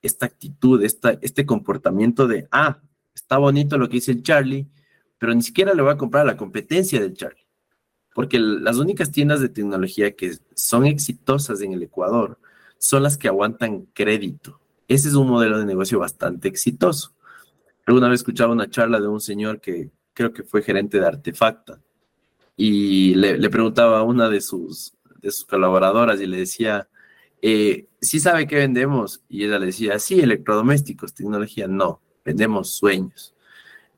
esta 0.00 0.26
actitud, 0.26 0.82
esta, 0.82 1.18
este 1.20 1.44
comportamiento 1.44 2.26
de, 2.26 2.48
ah, 2.50 2.80
está 3.14 3.36
bonito 3.36 3.76
lo 3.76 3.88
que 3.88 3.96
dice 3.96 4.12
el 4.12 4.22
Charlie, 4.22 4.66
pero 5.18 5.34
ni 5.34 5.42
siquiera 5.42 5.74
le 5.74 5.82
voy 5.82 5.92
a 5.92 5.98
comprar 5.98 6.24
la 6.24 6.36
competencia 6.36 7.00
del 7.00 7.14
Charlie. 7.14 7.46
Porque 8.14 8.38
las 8.38 8.78
únicas 8.78 9.10
tiendas 9.10 9.40
de 9.40 9.48
tecnología 9.48 10.16
que 10.16 10.38
son 10.54 10.86
exitosas 10.86 11.60
en 11.60 11.72
el 11.72 11.82
Ecuador 11.82 12.38
son 12.78 13.02
las 13.02 13.16
que 13.16 13.28
aguantan 13.28 13.86
crédito. 13.94 14.61
Ese 14.92 15.08
es 15.08 15.14
un 15.14 15.26
modelo 15.26 15.58
de 15.58 15.64
negocio 15.64 15.98
bastante 15.98 16.48
exitoso. 16.48 17.14
Alguna 17.86 18.10
vez 18.10 18.20
escuchaba 18.20 18.52
una 18.52 18.68
charla 18.68 19.00
de 19.00 19.08
un 19.08 19.22
señor 19.22 19.58
que 19.58 19.90
creo 20.12 20.34
que 20.34 20.42
fue 20.42 20.60
gerente 20.60 21.00
de 21.00 21.06
Artefacta 21.06 21.80
y 22.58 23.14
le, 23.14 23.48
preguntaba 23.48 24.00
a 24.00 24.02
una 24.02 24.28
de 24.28 24.42
sus, 24.42 24.92
de 25.22 25.30
sus 25.30 25.46
colaboradoras 25.46 26.20
y 26.20 26.26
le 26.26 26.36
decía, 26.36 26.88
eh, 27.40 27.86
¿sí 28.02 28.20
sabe 28.20 28.46
qué 28.46 28.56
vendemos? 28.56 29.22
Y 29.30 29.44
ella 29.44 29.58
le 29.58 29.66
decía, 29.66 29.98
sí, 29.98 30.20
electrodomésticos, 30.20 31.14
tecnología, 31.14 31.66
no, 31.66 32.02
vendemos 32.22 32.74
sueños. 32.74 33.34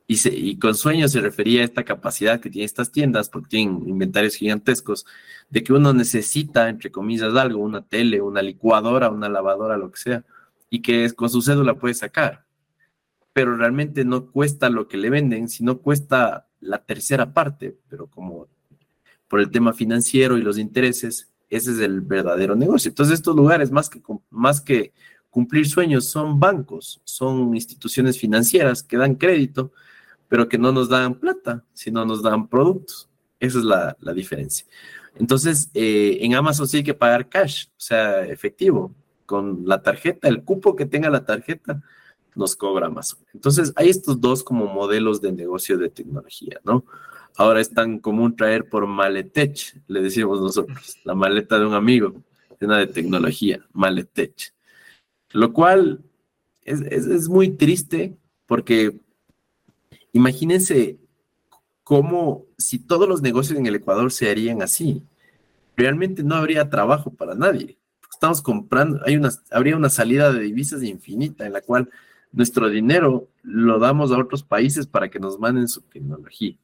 Y, 0.07 0.17
y, 0.29 0.57
con 0.59 0.75
sueños 0.75 1.11
se 1.11 1.19
refería 1.19 1.61
a 1.61 1.65
esta 1.65 1.83
capacidad 1.83 2.39
que 2.39 2.49
tienen 2.49 2.67
estas 2.67 2.93
tiendas, 2.93 3.27
porque 3.27 3.49
tienen 3.49 3.89
inventarios 3.89 4.35
gigantescos, 4.35 5.05
de 5.49 5.61
que 5.61 5.73
uno 5.73 5.91
necesita, 5.93 6.69
entre 6.69 6.89
comillas, 6.89 7.35
algo, 7.35 7.59
una 7.59 7.83
tele, 7.83 8.21
una 8.21 8.41
licuadora, 8.41 9.09
una 9.09 9.27
lavadora, 9.27 9.75
lo 9.75 9.91
que 9.91 9.99
sea, 9.99 10.23
y 10.75 10.81
que 10.81 11.09
con 11.13 11.29
su 11.29 11.41
cédula 11.41 11.75
puede 11.75 11.93
sacar. 11.93 12.43
Pero 13.31 13.55
realmente 13.55 14.03
no 14.03 14.29
cuesta 14.29 14.69
lo 14.69 14.89
que 14.89 14.97
le 14.97 15.09
venden, 15.09 15.47
sino 15.47 15.79
cuesta 15.79 16.49
la 16.59 16.83
tercera 16.83 17.33
parte, 17.33 17.77
pero 17.87 18.07
como 18.07 18.47
por 19.29 19.39
el 19.39 19.49
tema 19.51 19.71
financiero 19.71 20.37
y 20.37 20.41
los 20.41 20.57
intereses, 20.57 21.31
ese 21.49 21.71
es 21.71 21.79
el 21.79 22.01
verdadero 22.01 22.57
negocio. 22.57 22.89
Entonces 22.89 23.13
estos 23.13 23.37
lugares, 23.37 23.71
más 23.71 23.89
que, 23.89 24.01
más 24.29 24.59
que 24.59 24.91
cumplir 25.29 25.65
sueños 25.65 26.09
son 26.09 26.41
bancos, 26.41 27.01
son 27.05 27.55
instituciones 27.55 28.19
financieras 28.19 28.83
que 28.83 28.97
dan 28.97 29.15
crédito, 29.15 29.71
pero 30.27 30.49
que 30.49 30.57
no 30.57 30.73
nos 30.73 30.89
dan 30.89 31.15
plata, 31.15 31.63
sino 31.73 32.03
nos 32.03 32.21
dan 32.21 32.49
productos. 32.49 33.07
Esa 33.39 33.59
es 33.59 33.63
la, 33.63 34.13
diferencia. 34.13 34.65
Entonces, 35.15 35.69
eh, 35.73 36.17
en 36.19 36.35
Amazon 36.35 36.67
sí 36.67 36.77
hay 36.77 36.83
que 36.83 36.93
pagar 36.93 37.29
cash, 37.29 37.67
o 37.67 37.79
sea, 37.79 38.25
efectivo, 38.25 38.93
con 39.25 39.63
la 39.65 39.81
tarjeta, 39.81 40.27
el 40.27 40.43
cupo 40.43 40.75
que 40.75 40.85
tenga 40.85 41.09
la 41.09 41.25
tarjeta, 41.25 41.81
nos 42.35 42.55
cobra 42.55 42.87
Amazon. 42.87 43.19
Entonces, 43.33 43.71
hay 43.75 43.89
estos 43.89 44.19
dos 44.19 44.43
como 44.43 44.65
modelos 44.65 45.21
de 45.21 45.31
negocio 45.31 45.77
de 45.77 45.89
tecnología, 45.89 46.59
¿no? 46.63 46.85
Ahora 47.37 47.61
es 47.61 47.73
tan 47.73 47.99
común 47.99 48.35
traer 48.35 48.69
por 48.69 48.87
maletech, 48.87 49.75
le 49.87 50.01
decimos 50.01 50.41
nosotros, 50.41 50.97
la 51.03 51.15
maleta 51.15 51.59
de 51.59 51.65
un 51.65 51.73
amigo, 51.73 52.13
una 52.61 52.77
de 52.79 52.87
tecnología, 52.87 53.65
maletech. 53.73 54.53
Lo 55.31 55.51
cual 55.51 56.01
es, 56.61 56.81
es 56.81 57.29
muy 57.29 57.49
triste 57.49 58.17
porque 58.45 58.99
imagínense 60.13 60.97
cómo 61.83 62.45
si 62.57 62.79
todos 62.79 63.07
los 63.07 63.21
negocios 63.21 63.59
en 63.59 63.65
el 63.65 63.75
Ecuador 63.75 64.11
se 64.11 64.29
harían 64.29 64.61
así, 64.61 65.03
realmente 65.75 66.23
no 66.23 66.35
habría 66.35 66.69
trabajo 66.69 67.11
para 67.11 67.35
nadie. 67.35 67.77
Estamos 68.25 68.41
comprando, 68.41 69.01
hay 69.05 69.17
una, 69.17 69.29
habría 69.51 69.77
una 69.77 69.89
salida 69.89 70.33
de 70.33 70.39
divisas 70.39 70.81
infinita 70.81 71.45
en 71.45 71.53
la 71.53 71.61
cual 71.61 71.91
nuestro 72.31 72.69
dinero 72.69 73.27
lo 73.43 73.77
damos 73.77 74.11
a 74.11 74.17
otros 74.17 74.41
países 74.41 74.87
para 74.87 75.09
que 75.09 75.19
nos 75.19 75.37
manden 75.37 75.67
su 75.67 75.81
tecnología. 75.81 76.55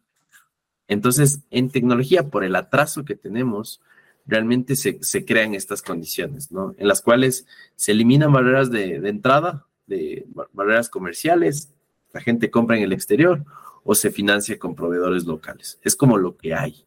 Entonces, 0.88 1.41
en 1.52 1.69
tecnología, 1.69 2.30
por 2.30 2.43
el 2.43 2.56
atraso 2.56 3.06
que 3.06 3.15
tenemos, 3.15 3.80
realmente 4.26 4.76
se, 4.76 5.24
crean 5.24 5.54
estas 5.54 5.84
condiciones, 5.84 6.52
¿no? 6.52 6.74
En 6.80 6.88
las 6.88 7.04
cuales 7.04 7.45
se 7.76 7.91
eliminan 7.91 8.34
barreras 8.34 8.71
de 8.71 8.95
entrada, 9.08 9.67
de 9.86 10.26
barreras 10.54 10.89
comerciales, 10.89 11.71
la 12.12 12.21
gente 12.21 12.50
compra 12.50 12.78
en 12.78 12.84
el 12.84 12.91
exterior 12.91 13.45
o 13.84 13.93
se 13.93 14.10
financia 14.10 14.58
con 14.58 14.74
proveedores 14.74 15.26
locales. 15.26 15.80
Es 15.84 15.95
como 15.95 16.17
lo 16.17 16.38
que 16.38 16.56
hay. 16.56 16.86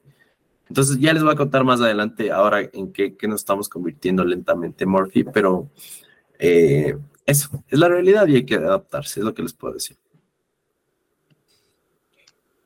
Entonces 0.69 0.99
ya 0.99 1.13
les 1.13 1.23
voy 1.23 1.33
a 1.33 1.37
contar 1.37 1.65
más 1.65 1.81
adelante 1.81 2.31
ahora 2.31 2.61
en 2.73 2.93
qué, 2.93 3.17
nos 3.29 3.41
estamos 3.41 3.69
convirtiendo 3.69 4.25
lentamente 4.25 4.87
Morphy, 4.87 5.25
pero 5.25 5.71
eh, 6.39 6.97
eso 7.27 7.65
es 7.69 7.79
la 7.79 7.89
realidad 7.89 8.27
y 8.27 8.37
hay 8.37 8.47
que 8.47 8.57
adaptarse, 8.57 9.21
es 9.21 9.27
lo 9.27 9.35
que 9.35 9.43
les 9.43 9.53
puedo 9.53 9.75
decir. 9.75 9.97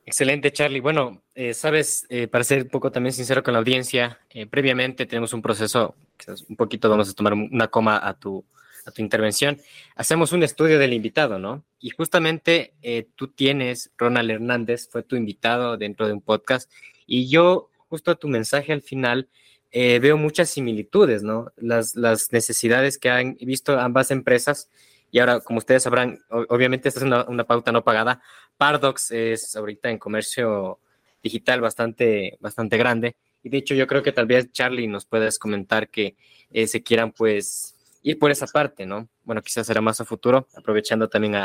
Excelente, 0.05 0.51
Charlie. 0.51 0.79
Bueno, 0.79 1.21
eh, 1.35 1.53
sabes, 1.53 2.07
eh, 2.09 2.27
para 2.27 2.43
ser 2.43 2.63
un 2.63 2.69
poco 2.69 2.91
también 2.91 3.13
sincero 3.13 3.43
con 3.43 3.53
la 3.53 3.59
audiencia, 3.59 4.19
previamente 4.49 5.05
tenemos 5.05 5.33
un 5.33 5.41
proceso, 5.41 5.95
quizás 6.17 6.43
un 6.49 6.55
poquito 6.55 6.89
vamos 6.89 7.09
a 7.09 7.13
tomar 7.13 7.33
una 7.33 7.67
coma 7.67 7.99
a 8.01 8.17
tu, 8.17 8.43
a 8.87 8.91
tu 8.91 9.03
intervención. 9.03 9.61
Hacemos 9.95 10.31
un 10.31 10.41
estudio 10.41 10.79
del 10.79 10.93
invitado, 10.93 11.37
¿no? 11.37 11.63
Y 11.79 11.91
justamente 11.91 12.73
tú 13.15 13.27
tienes, 13.27 13.91
Ronald 13.97 14.31
Hernández, 14.31 14.89
fue 14.89 15.03
tu 15.03 15.15
invitado 15.15 15.77
dentro 15.77 16.07
de 16.07 16.13
un 16.13 16.21
podcast, 16.21 16.71
y 17.05 17.27
yo, 17.27 17.69
justo 17.89 18.11
a 18.11 18.15
tu 18.15 18.27
mensaje 18.27 18.71
al 18.71 18.81
final, 18.81 19.27
veo 19.71 20.17
muchas 20.17 20.49
similitudes, 20.49 21.21
¿no? 21.21 21.51
Las, 21.57 21.95
las 21.95 22.31
necesidades 22.31 22.97
que 22.97 23.09
han 23.09 23.37
visto 23.39 23.79
ambas 23.79 24.09
empresas 24.11 24.69
y 25.11 25.19
ahora, 25.19 25.39
como 25.39 25.57
ustedes 25.57 25.83
sabrán, 25.83 26.19
obviamente 26.29 26.89
esta 26.89 26.99
es 26.99 27.05
una, 27.05 27.43
pauta 27.45 27.71
no 27.71 27.83
pagada. 27.83 28.21
Pardox 28.57 29.11
es 29.11 29.55
ahorita 29.55 29.89
en 29.89 29.97
comercio 29.97 30.79
digital 31.23 31.61
bastante, 31.61 32.37
bastante 32.39 32.77
grande. 32.77 33.15
Y 33.41 33.49
de 33.49 33.57
hecho, 33.57 33.73
yo 33.73 33.87
creo 33.87 34.03
que 34.03 34.11
tal 34.11 34.27
vez 34.27 34.51
Charlie 34.51 34.87
nos 34.87 35.05
puedes 35.05 35.39
comentar 35.39 35.89
que 35.89 36.15
eh, 36.51 36.67
se 36.67 36.83
quieran 36.83 37.11
pues 37.11 37.75
ir 38.03 38.19
por 38.19 38.31
esa 38.31 38.45
parte, 38.47 38.85
¿no? 38.85 39.09
Bueno, 39.23 39.41
quizás 39.41 39.65
será 39.65 39.81
más 39.81 39.99
a 39.99 40.05
futuro, 40.05 40.47
aprovechando 40.55 41.09
también 41.09 41.35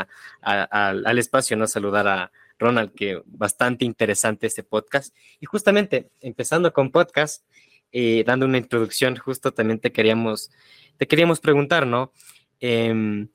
al 0.41 1.17
espacio, 1.17 1.57
¿no? 1.57 1.67
Saludar 1.67 2.07
a 2.07 2.31
Ronald, 2.59 2.93
que 2.93 3.21
bastante 3.25 3.85
interesante 3.85 4.47
este 4.47 4.63
podcast. 4.63 5.15
Y 5.39 5.45
justamente, 5.45 6.09
empezando 6.21 6.71
con 6.73 6.91
podcast, 6.91 7.45
eh, 7.91 8.23
dando 8.25 8.45
una 8.45 8.57
introducción, 8.57 9.15
justo 9.15 9.53
también 9.53 9.79
te 9.79 9.91
queríamos, 9.91 10.51
te 10.97 11.07
queríamos 11.07 11.39
preguntar, 11.39 11.87
¿no? 11.87 12.11
Em, 12.59 13.29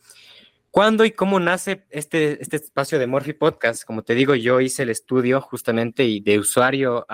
¿Cuándo 0.70 1.04
y 1.04 1.10
cómo 1.10 1.40
nace 1.40 1.84
este, 1.90 2.40
este 2.40 2.56
espacio 2.56 3.00
de 3.00 3.08
Morphy 3.08 3.32
Podcast? 3.32 3.84
Como 3.84 4.04
te 4.04 4.14
digo, 4.14 4.36
yo 4.36 4.60
hice 4.60 4.84
el 4.84 4.90
estudio 4.90 5.40
justamente 5.40 6.04
y 6.04 6.20
de 6.20 6.38
usuario, 6.38 7.04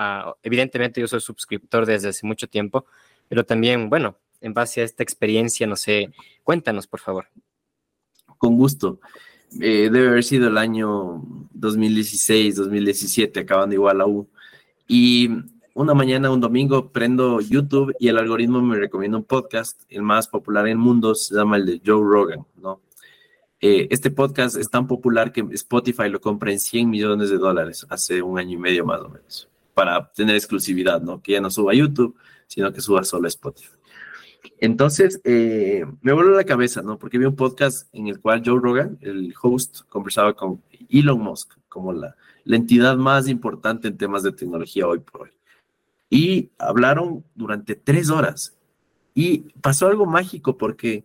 evidentemente 0.43 1.01
yo 1.01 1.07
soy 1.07 1.21
suscriptor 1.21 1.87
desde 1.87 2.09
hace 2.09 2.27
mucho 2.27 2.47
tiempo, 2.47 2.85
pero 3.27 3.45
también, 3.45 3.89
bueno, 3.89 4.19
en 4.41 4.53
base 4.53 4.81
a 4.81 4.83
esta 4.83 5.01
experiencia, 5.01 5.65
no 5.65 5.75
sé, 5.75 6.11
cuéntanos, 6.43 6.85
por 6.85 6.99
favor. 6.99 7.29
Con 8.37 8.57
gusto. 8.57 8.99
Eh, 9.59 9.89
debe 9.91 10.09
haber 10.09 10.23
sido 10.23 10.47
el 10.47 10.57
año 10.57 11.21
2016, 11.53 12.55
2017, 12.55 13.39
acabando 13.39 13.75
igual 13.75 14.01
a 14.01 14.05
U. 14.05 14.27
Y 14.87 15.29
una 15.73 15.93
mañana, 15.93 16.31
un 16.31 16.41
domingo, 16.41 16.91
prendo 16.91 17.39
YouTube 17.39 17.95
y 17.99 18.07
el 18.07 18.17
algoritmo 18.17 18.61
me 18.61 18.77
recomienda 18.77 19.17
un 19.17 19.23
podcast, 19.23 19.81
el 19.89 20.01
más 20.01 20.27
popular 20.27 20.65
en 20.65 20.71
el 20.71 20.77
mundo, 20.77 21.13
se 21.15 21.35
llama 21.35 21.57
el 21.57 21.65
de 21.65 21.81
Joe 21.85 22.01
Rogan, 22.01 22.45
¿no? 22.61 22.81
Eh, 23.59 23.87
este 23.89 24.11
podcast 24.11 24.55
es 24.55 24.69
tan 24.69 24.87
popular 24.87 25.31
que 25.31 25.45
Spotify 25.51 26.09
lo 26.09 26.21
compra 26.21 26.51
en 26.51 26.59
100 26.59 26.89
millones 26.89 27.29
de 27.29 27.37
dólares 27.37 27.85
hace 27.89 28.21
un 28.21 28.37
año 28.37 28.53
y 28.53 28.57
medio 28.57 28.85
más 28.85 29.01
o 29.01 29.09
menos, 29.09 29.49
para 29.73 30.11
tener 30.13 30.35
exclusividad, 30.35 31.01
¿no? 31.01 31.21
Que 31.21 31.33
ya 31.33 31.41
no 31.41 31.49
suba 31.49 31.71
a 31.71 31.75
YouTube, 31.75 32.15
sino 32.47 32.71
que 32.71 32.81
suba 32.81 33.03
solo 33.03 33.25
a 33.25 33.29
Spotify. 33.29 33.76
Entonces, 34.59 35.21
eh, 35.23 35.85
me 36.01 36.13
voló 36.13 36.35
la 36.35 36.43
cabeza, 36.43 36.81
¿no? 36.81 36.97
Porque 36.97 37.17
vi 37.17 37.25
un 37.25 37.35
podcast 37.35 37.87
en 37.93 38.07
el 38.07 38.19
cual 38.19 38.41
Joe 38.45 38.59
Rogan, 38.59 38.97
el 39.01 39.33
host, 39.41 39.81
conversaba 39.89 40.33
con 40.33 40.61
Elon 40.89 41.19
Musk, 41.19 41.53
como 41.69 41.93
la, 41.93 42.15
la 42.43 42.55
entidad 42.55 42.97
más 42.97 43.27
importante 43.27 43.87
en 43.87 43.97
temas 43.97 44.23
de 44.23 44.31
tecnología 44.31 44.87
hoy 44.87 44.99
por 44.99 45.23
hoy. 45.23 45.29
Y 46.09 46.49
hablaron 46.57 47.23
durante 47.35 47.75
tres 47.75 48.09
horas. 48.09 48.57
Y 49.13 49.39
pasó 49.61 49.87
algo 49.87 50.05
mágico 50.05 50.57
porque 50.57 51.03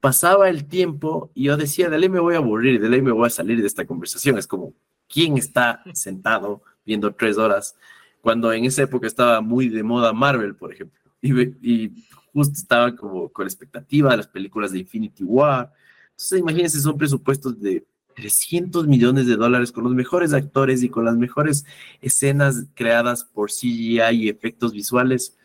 pasaba 0.00 0.48
el 0.48 0.66
tiempo 0.66 1.30
y 1.34 1.44
yo 1.44 1.56
decía, 1.56 1.88
de 1.88 1.98
ley 1.98 2.08
me 2.08 2.20
voy 2.20 2.34
a 2.34 2.38
aburrir, 2.38 2.80
de 2.80 2.88
ley 2.88 3.02
me 3.02 3.10
voy 3.10 3.26
a 3.26 3.30
salir 3.30 3.60
de 3.60 3.66
esta 3.66 3.86
conversación. 3.86 4.38
Es 4.38 4.46
como, 4.46 4.72
¿quién 5.08 5.36
está 5.36 5.82
sentado 5.94 6.62
viendo 6.84 7.12
tres 7.12 7.38
horas? 7.38 7.76
Cuando 8.20 8.52
en 8.52 8.64
esa 8.66 8.82
época 8.82 9.06
estaba 9.06 9.40
muy 9.40 9.68
de 9.68 9.82
moda 9.82 10.12
Marvel, 10.12 10.54
por 10.54 10.72
ejemplo, 10.72 11.00
y, 11.20 11.92
justo 12.36 12.52
estaba 12.52 12.94
como 12.94 13.30
con 13.30 13.46
expectativa 13.46 14.10
de 14.10 14.18
las 14.18 14.26
películas 14.26 14.70
de 14.70 14.80
Infinity 14.80 15.24
War. 15.24 15.72
Entonces, 16.10 16.38
imagínense, 16.38 16.80
son 16.80 16.98
presupuestos 16.98 17.58
de 17.58 17.86
300 18.14 18.86
millones 18.86 19.26
de 19.26 19.36
dólares 19.36 19.72
con 19.72 19.84
los 19.84 19.94
mejores 19.94 20.34
actores 20.34 20.82
y 20.82 20.90
con 20.90 21.06
las 21.06 21.16
mejores 21.16 21.64
escenas 22.02 22.66
creadas 22.74 23.24
por 23.24 23.50
CGI 23.50 24.10
y 24.12 24.28
efectos 24.28 24.72
visuales. 24.72 25.38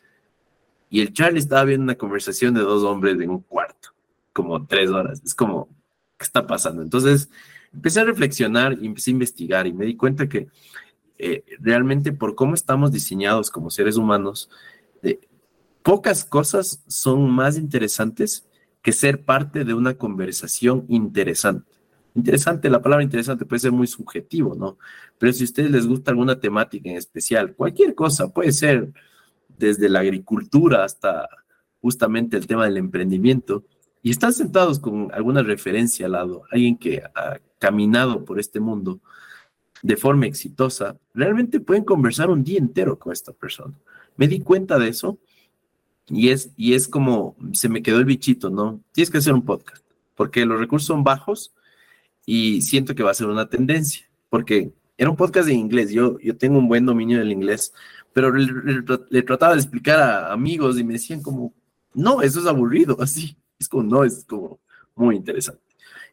Y 0.89 0.99
el 0.99 1.13
Charlie 1.13 1.39
estaba 1.39 1.63
viendo 1.63 1.85
una 1.85 1.95
conversación 1.95 2.53
de 2.53 2.59
dos 2.59 2.83
hombres 2.83 3.21
en 3.21 3.29
un 3.29 3.39
cuarto 3.39 3.91
como 4.33 4.65
tres 4.67 4.89
horas. 4.89 5.21
Es 5.23 5.33
como, 5.33 5.69
¿qué 6.17 6.25
está 6.25 6.45
pasando? 6.45 6.81
Entonces, 6.81 7.29
empecé 7.73 8.01
a 8.01 8.05
reflexionar 8.05 8.77
y 8.81 8.85
empecé 8.85 9.11
a 9.11 9.13
investigar 9.13 9.65
y 9.65 9.71
me 9.71 9.85
di 9.85 9.95
cuenta 9.95 10.27
que 10.27 10.49
eh, 11.17 11.45
realmente 11.59 12.11
por 12.11 12.35
cómo 12.35 12.53
estamos 12.53 12.91
diseñados 12.91 13.49
como 13.49 13.69
seres 13.69 13.95
humanos, 13.95 14.49
pocas 15.83 16.25
cosas 16.25 16.83
son 16.87 17.29
más 17.29 17.57
interesantes 17.57 18.47
que 18.81 18.91
ser 18.91 19.23
parte 19.23 19.63
de 19.63 19.73
una 19.73 19.95
conversación 19.95 20.85
interesante. 20.89 21.71
Interesante, 22.13 22.69
la 22.69 22.81
palabra 22.81 23.03
interesante 23.03 23.45
puede 23.45 23.59
ser 23.59 23.71
muy 23.71 23.87
subjetivo, 23.87 24.55
¿no? 24.55 24.77
Pero 25.17 25.31
si 25.31 25.43
a 25.43 25.45
ustedes 25.45 25.71
les 25.71 25.87
gusta 25.87 26.11
alguna 26.11 26.39
temática 26.39 26.89
en 26.89 26.97
especial, 26.97 27.55
cualquier 27.55 27.95
cosa, 27.95 28.33
puede 28.33 28.51
ser 28.51 28.91
desde 29.47 29.87
la 29.87 29.99
agricultura 29.99 30.83
hasta 30.83 31.29
justamente 31.79 32.37
el 32.37 32.47
tema 32.47 32.65
del 32.65 32.77
emprendimiento, 32.77 33.63
y 34.03 34.11
están 34.11 34.33
sentados 34.33 34.79
con 34.79 35.11
alguna 35.13 35.43
referencia 35.43 36.07
al 36.07 36.13
lado, 36.13 36.43
alguien 36.51 36.77
que 36.77 37.03
ha 37.15 37.39
caminado 37.59 38.25
por 38.25 38.39
este 38.39 38.59
mundo 38.59 38.99
de 39.83 39.95
forma 39.95 40.25
exitosa, 40.25 40.97
realmente 41.13 41.59
pueden 41.59 41.83
conversar 41.83 42.29
un 42.29 42.43
día 42.43 42.59
entero 42.59 42.97
con 42.97 43.13
esta 43.13 43.31
persona. 43.31 43.75
Me 44.15 44.27
di 44.27 44.39
cuenta 44.39 44.77
de 44.77 44.89
eso 44.89 45.19
y 46.11 46.29
es, 46.29 46.51
y 46.57 46.73
es 46.73 46.87
como 46.87 47.35
se 47.53 47.69
me 47.69 47.81
quedó 47.81 47.97
el 47.99 48.05
bichito, 48.05 48.49
¿no? 48.49 48.81
Tienes 48.91 49.09
que 49.09 49.19
hacer 49.19 49.33
un 49.33 49.45
podcast, 49.45 49.83
porque 50.15 50.45
los 50.45 50.59
recursos 50.59 50.87
son 50.87 51.03
bajos 51.03 51.53
y 52.25 52.61
siento 52.61 52.95
que 52.95 53.03
va 53.03 53.11
a 53.11 53.15
ser 53.15 53.27
una 53.27 53.49
tendencia, 53.49 54.09
porque 54.29 54.71
era 54.97 55.09
un 55.09 55.15
podcast 55.15 55.49
en 55.49 55.57
inglés, 55.57 55.91
yo, 55.91 56.19
yo 56.19 56.37
tengo 56.37 56.59
un 56.59 56.67
buen 56.67 56.85
dominio 56.85 57.19
del 57.19 57.31
inglés, 57.31 57.73
pero 58.13 58.31
le, 58.31 58.47
le 59.09 59.23
trataba 59.23 59.53
de 59.53 59.61
explicar 59.61 59.99
a 59.99 60.33
amigos 60.33 60.77
y 60.77 60.83
me 60.83 60.93
decían 60.93 61.21
como, 61.21 61.53
no, 61.93 62.21
eso 62.21 62.39
es 62.39 62.45
aburrido, 62.45 62.97
así. 63.01 63.37
Es 63.59 63.67
como, 63.67 63.83
no, 63.83 64.03
es 64.03 64.25
como 64.25 64.59
muy 64.95 65.15
interesante. 65.15 65.61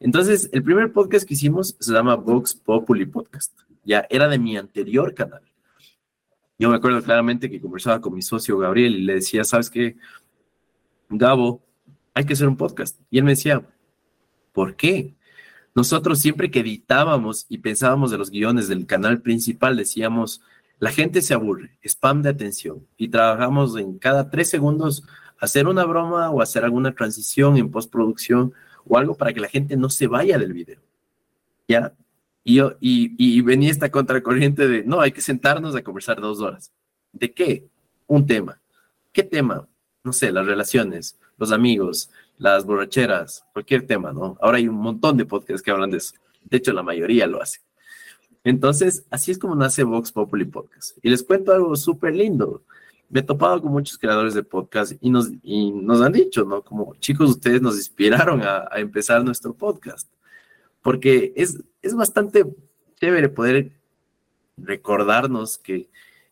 Entonces, 0.00 0.48
el 0.52 0.62
primer 0.62 0.92
podcast 0.92 1.26
que 1.26 1.34
hicimos 1.34 1.76
se 1.80 1.92
llama 1.92 2.14
Vox 2.14 2.54
Populi 2.54 3.06
Podcast. 3.06 3.52
Ya 3.84 4.06
era 4.10 4.28
de 4.28 4.38
mi 4.38 4.56
anterior 4.56 5.14
canal. 5.14 5.42
Yo 6.58 6.68
me 6.68 6.76
acuerdo 6.76 7.02
claramente 7.02 7.50
que 7.50 7.60
conversaba 7.60 8.00
con 8.00 8.14
mi 8.14 8.22
socio 8.22 8.58
Gabriel 8.58 8.96
y 8.96 9.02
le 9.02 9.14
decía, 9.14 9.44
¿sabes 9.44 9.70
qué? 9.70 9.96
Gabo, 11.08 11.62
hay 12.14 12.24
que 12.24 12.32
hacer 12.32 12.48
un 12.48 12.56
podcast. 12.56 13.00
Y 13.10 13.18
él 13.18 13.24
me 13.24 13.30
decía, 13.30 13.64
¿Por 14.58 14.74
qué? 14.74 15.14
Nosotros 15.76 16.18
siempre 16.18 16.50
que 16.50 16.58
editábamos 16.58 17.46
y 17.48 17.58
pensábamos 17.58 18.10
de 18.10 18.18
los 18.18 18.28
guiones 18.28 18.66
del 18.66 18.86
canal 18.86 19.22
principal, 19.22 19.76
decíamos, 19.76 20.42
la 20.80 20.90
gente 20.90 21.22
se 21.22 21.32
aburre, 21.32 21.78
spam 21.84 22.22
de 22.22 22.30
atención, 22.30 22.84
y 22.96 23.06
trabajamos 23.06 23.76
en 23.76 24.00
cada 24.00 24.30
tres 24.30 24.50
segundos 24.50 25.04
hacer 25.38 25.68
una 25.68 25.84
broma 25.84 26.28
o 26.30 26.42
hacer 26.42 26.64
alguna 26.64 26.92
transición 26.92 27.56
en 27.56 27.70
postproducción 27.70 28.52
o 28.84 28.98
algo 28.98 29.14
para 29.14 29.32
que 29.32 29.38
la 29.38 29.48
gente 29.48 29.76
no 29.76 29.90
se 29.90 30.08
vaya 30.08 30.38
del 30.38 30.52
video. 30.52 30.80
¿Ya? 31.68 31.92
Y, 32.48 32.54
yo, 32.54 32.72
y, 32.80 33.14
y 33.18 33.42
venía 33.42 33.70
esta 33.70 33.90
contracorriente 33.90 34.66
de, 34.66 34.82
no, 34.82 35.02
hay 35.02 35.12
que 35.12 35.20
sentarnos 35.20 35.76
a 35.76 35.82
conversar 35.82 36.18
dos 36.18 36.40
horas. 36.40 36.72
¿De 37.12 37.34
qué? 37.34 37.68
Un 38.06 38.24
tema. 38.24 38.58
¿Qué 39.12 39.22
tema? 39.22 39.68
No 40.02 40.14
sé, 40.14 40.32
las 40.32 40.46
relaciones, 40.46 41.18
los 41.36 41.52
amigos, 41.52 42.08
las 42.38 42.64
borracheras, 42.64 43.44
cualquier 43.52 43.86
tema, 43.86 44.14
¿no? 44.14 44.38
Ahora 44.40 44.56
hay 44.56 44.66
un 44.66 44.76
montón 44.76 45.18
de 45.18 45.26
podcasts 45.26 45.60
que 45.60 45.70
hablan 45.70 45.90
de 45.90 45.98
eso. 45.98 46.14
De 46.42 46.56
hecho, 46.56 46.72
la 46.72 46.82
mayoría 46.82 47.26
lo 47.26 47.42
hace. 47.42 47.60
Entonces, 48.44 49.04
así 49.10 49.30
es 49.30 49.36
como 49.36 49.54
nace 49.54 49.82
Vox 49.82 50.10
Populi 50.10 50.46
Podcast. 50.46 50.96
Y 51.02 51.10
les 51.10 51.22
cuento 51.22 51.52
algo 51.52 51.76
súper 51.76 52.16
lindo. 52.16 52.62
Me 53.10 53.20
he 53.20 53.24
topado 53.24 53.60
con 53.60 53.72
muchos 53.72 53.98
creadores 53.98 54.32
de 54.32 54.42
podcast 54.42 54.94
y 55.02 55.10
nos, 55.10 55.30
han 56.00 56.12
dicho, 56.12 56.44
¿no? 56.44 56.62
Como 56.62 56.94
chicos, 56.94 57.28
ustedes 57.28 57.60
nos 57.60 57.76
inspiraron 57.76 58.40
a 58.40 58.70
empezar 58.76 59.22
nuestro 59.22 59.52
podcast. 59.52 60.08
Porque 60.80 61.34
es, 61.36 61.58
es 61.82 61.94
bastante 61.94 62.44
chévere 63.00 63.28
poder 63.28 63.72
recordarnos 64.56 65.58
que 65.58 65.88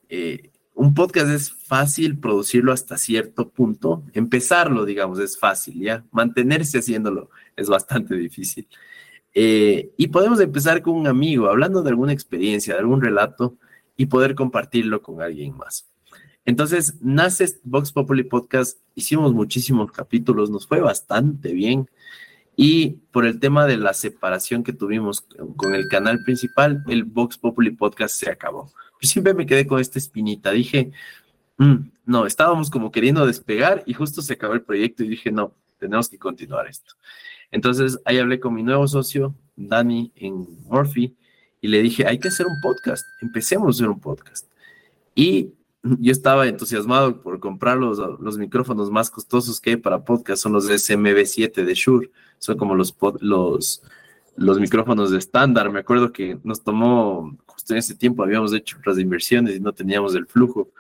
eh, 0.09 0.51
un 0.75 0.93
podcast 0.93 1.29
es 1.29 1.51
fácil 1.51 2.19
producirlo 2.19 2.73
hasta 2.73 2.99
cierto 2.99 3.49
punto. 3.49 4.03
Empezarlo, 4.13 4.85
digamos, 4.85 5.19
es 5.19 5.39
fácil, 5.39 5.81
¿ya? 5.81 6.05
Mantenerse 6.11 6.79
haciéndolo 6.79 7.31
es 7.57 7.69
bastante 7.69 8.15
difícil. 8.15 8.69
Eh, 9.33 9.93
y 9.97 10.09
podemos 10.09 10.41
empezar 10.41 10.83
con 10.83 10.95
un 10.95 11.07
amigo, 11.07 11.49
hablando 11.49 11.83
de 11.83 11.91
alguna 11.91 12.13
experiencia, 12.13 12.75
de 12.75 12.81
algún 12.81 13.01
relato, 13.01 13.57
y 13.97 14.07
poder 14.07 14.35
compartirlo 14.35 15.01
con 15.01 15.23
alguien 15.23 15.57
más. 15.57 15.89
Entonces, 16.45 16.95
nace 17.01 17.59
Vox 17.65 17.91
Populi 17.93 18.23
Podcast, 18.23 18.79
hicimos 18.95 19.33
muchísimos 19.33 19.91
capítulos, 19.91 20.51
nos 20.51 20.67
fue 20.67 20.81
bastante 20.81 21.53
bien. 21.53 21.89
Y 22.57 23.01
por 23.13 23.27
el 23.27 23.39
tema 23.39 23.67
de 23.67 23.77
la 23.77 23.93
separación 23.93 24.65
que 24.65 24.73
tuvimos 24.73 25.27
con 25.57 25.75
el 25.75 25.89
canal 25.89 26.23
principal, 26.25 26.83
el 26.89 27.05
Vox 27.05 27.37
Populi 27.37 27.71
Podcast 27.71 28.17
se 28.17 28.31
acabó 28.31 28.73
siempre 29.07 29.35
me 29.35 29.47
quedé 29.47 29.67
con 29.67 29.81
esta 29.81 29.99
espinita. 29.99 30.51
Dije, 30.51 30.93
mm, 31.59 31.77
no, 32.05 32.27
estábamos 32.27 32.71
como 32.71 32.91
queriendo 32.91 33.27
despegar 33.27 33.83
y 33.87 33.95
justo 33.95 34.23
se 34.23 34.35
acabó 34.35 34.55
el 34.55 34.63
proyecto 34.63 35.05
y 35.05 35.09
dije, 35.09 35.31
no, 35.31 35.55
tenemos 35.79 36.09
que 36.09 36.19
continuar 36.19 36.67
esto. 36.67 36.95
Entonces 37.51 37.99
ahí 38.05 38.19
hablé 38.19 38.41
con 38.41 38.55
mi 38.55 38.63
nuevo 38.63 38.87
socio, 38.89 39.35
Dani, 39.55 40.13
en 40.17 40.47
Morphy, 40.65 41.17
y 41.61 41.69
le 41.69 41.83
dije, 41.83 42.07
hay 42.07 42.19
que 42.19 42.29
hacer 42.29 42.47
un 42.47 42.61
podcast, 42.61 43.07
empecemos 43.23 43.67
a 43.67 43.71
hacer 43.71 43.89
un 43.89 44.01
podcast. 44.01 44.47
Y 45.15 45.53
yo 45.83 46.13
estaba 46.13 46.47
entusiasmado 46.47 47.23
por 47.23 47.39
comprar 47.41 47.79
los, 47.79 47.99
los 48.21 48.37
micrófonos 48.37 48.91
más 48.91 49.11
costosos 49.11 49.61
que 49.61 49.71
hay 49.71 49.77
para 49.77 50.05
podcast, 50.05 50.43
son 50.43 50.53
los 50.53 50.69
SMB7 50.69 51.65
de 51.65 51.75
Shure, 51.75 52.11
son 52.39 52.57
como 52.57 52.75
los, 52.75 52.95
los, 53.21 53.83
los 54.37 54.61
micrófonos 54.61 55.11
de 55.11 55.19
estándar. 55.19 55.71
Me 55.71 55.81
acuerdo 55.81 56.13
que 56.13 56.39
nos 56.45 56.63
tomó 56.63 57.37
en 57.71 57.79
ese 57.79 57.95
tiempo 57.95 58.23
habíamos 58.23 58.53
hecho 58.53 58.79
otras 58.79 58.99
inversiones 58.99 59.57
y 59.57 59.61
no 59.61 59.73
teníamos 59.73 60.15
el 60.15 60.27
flujo. 60.27 60.71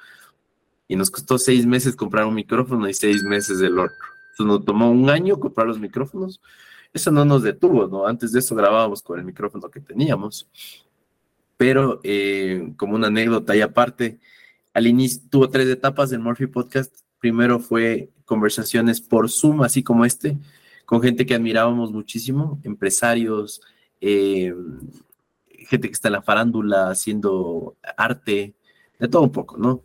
Y 0.89 0.97
nos 0.97 1.11
costó 1.11 1.39
seis 1.39 1.67
meses 1.67 1.97
comprar 1.97 2.27
un 2.27 2.35
micrófono 2.35 2.89
y 2.89 2.95
seis 2.95 3.23
meses 3.23 3.61
el 3.61 3.79
otro. 3.79 3.97
Entonces 4.33 4.47
nos 4.47 4.65
tomó 4.65 4.91
un 4.91 5.11
año 5.11 5.41
comprar 5.41 5.67
los 5.67 5.81
micrófonos. 5.81 6.41
Eso 6.93 7.11
no 7.11 7.25
nos 7.25 7.43
detuvo, 7.43 7.89
¿no? 7.89 8.07
Antes 8.07 8.33
de 8.33 8.39
eso 8.39 8.55
grabábamos 8.55 9.03
con 9.03 9.19
el 9.19 9.25
micrófono 9.25 9.69
que 9.69 9.81
teníamos. 9.81 10.49
Pero 11.57 12.01
eh, 12.05 12.73
como 12.77 12.95
una 12.95 13.09
anécdota 13.09 13.57
y 13.57 13.63
aparte, 13.63 14.21
al 14.73 14.87
inicio 14.87 15.23
tuvo 15.29 15.51
tres 15.51 15.69
etapas 15.69 16.11
del 16.11 16.21
Morphy 16.21 16.47
Podcast. 16.47 16.95
Primero 17.19 17.59
fue 17.59 18.11
conversaciones 18.25 19.01
por 19.01 19.29
Zoom, 19.29 19.63
así 19.63 19.83
como 19.83 20.05
este, 20.05 20.37
con 20.87 21.03
gente 21.03 21.27
que 21.27 21.35
admirábamos 21.35 21.93
muchísimo, 21.93 22.61
empresarios, 22.63 23.61
eh, 24.01 24.55
gente 25.69 25.89
que 25.89 25.93
está 25.93 26.09
en 26.09 26.13
la 26.13 26.23
farándula 26.23 26.91
haciendo 26.91 27.77
arte, 27.97 28.55
de 28.99 29.09
todo 29.09 29.23
un 29.23 29.33
poco, 29.33 29.59
¿no? 29.59 29.83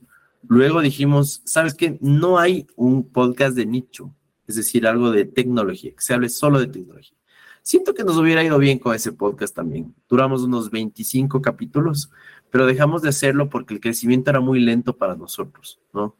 Luego 0.47 0.81
dijimos, 0.81 1.41
¿sabes 1.45 1.73
qué? 1.73 1.97
No 2.01 2.39
hay 2.39 2.67
un 2.75 3.03
podcast 3.09 3.55
de 3.55 3.65
nicho, 3.65 4.13
es 4.47 4.55
decir, 4.55 4.87
algo 4.87 5.11
de 5.11 5.25
tecnología, 5.25 5.91
que 5.91 6.01
se 6.01 6.13
hable 6.13 6.29
solo 6.29 6.59
de 6.59 6.67
tecnología. 6.67 7.17
Siento 7.63 7.93
que 7.93 8.03
nos 8.03 8.17
hubiera 8.17 8.43
ido 8.43 8.57
bien 8.57 8.79
con 8.79 8.95
ese 8.95 9.11
podcast 9.11 9.55
también. 9.55 9.93
Duramos 10.09 10.41
unos 10.41 10.71
25 10.71 11.41
capítulos, 11.41 12.09
pero 12.49 12.65
dejamos 12.65 13.01
de 13.01 13.09
hacerlo 13.09 13.49
porque 13.49 13.73
el 13.73 13.79
crecimiento 13.79 14.31
era 14.31 14.39
muy 14.39 14.59
lento 14.59 14.97
para 14.97 15.15
nosotros, 15.15 15.79
¿no? 15.93 16.15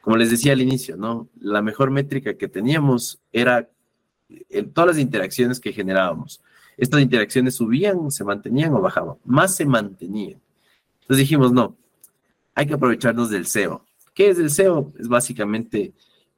Como 0.00 0.16
les 0.16 0.30
decía 0.30 0.52
al 0.52 0.62
inicio, 0.62 0.96
¿no? 0.96 1.28
La 1.38 1.62
mejor 1.62 1.90
métrica 1.90 2.36
que 2.36 2.48
teníamos 2.48 3.20
era 3.32 3.68
en 4.28 4.72
todas 4.72 4.96
las 4.96 4.98
interacciones 4.98 5.60
que 5.60 5.72
generábamos 5.72 6.40
estas 6.76 7.00
interacciones 7.00 7.54
subían, 7.54 8.10
se 8.10 8.24
mantenían 8.24 8.74
o 8.74 8.80
bajaban, 8.80 9.16
más 9.24 9.56
se 9.56 9.64
mantenían. 9.64 10.40
Entonces 11.02 11.18
dijimos, 11.18 11.52
no, 11.52 11.76
hay 12.54 12.66
que 12.66 12.74
aprovecharnos 12.74 13.30
del 13.30 13.46
SEO. 13.46 13.84
¿Qué 14.14 14.30
es 14.30 14.38
el 14.38 14.50
SEO? 14.50 14.92
Es 14.98 15.08
básicamente 15.08 15.92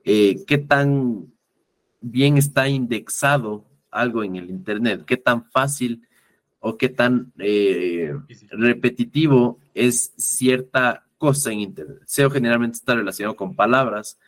eh, 0.04 0.44
qué 0.46 0.58
tan 0.58 1.32
bien 2.00 2.36
está 2.36 2.68
indexado 2.68 3.64
algo 3.90 4.22
en 4.22 4.36
el 4.36 4.50
Internet, 4.50 5.04
qué 5.06 5.16
tan 5.16 5.44
fácil 5.50 6.06
o 6.60 6.76
qué 6.76 6.88
tan 6.88 7.32
eh, 7.38 8.14
repetitivo 8.50 9.58
es 9.74 10.12
cierta 10.16 11.04
cosa 11.18 11.50
en 11.50 11.60
Internet. 11.60 12.02
SEO 12.06 12.30
generalmente 12.30 12.76
está 12.76 12.94
relacionado 12.94 13.36
con 13.36 13.56
palabras, 13.56 14.18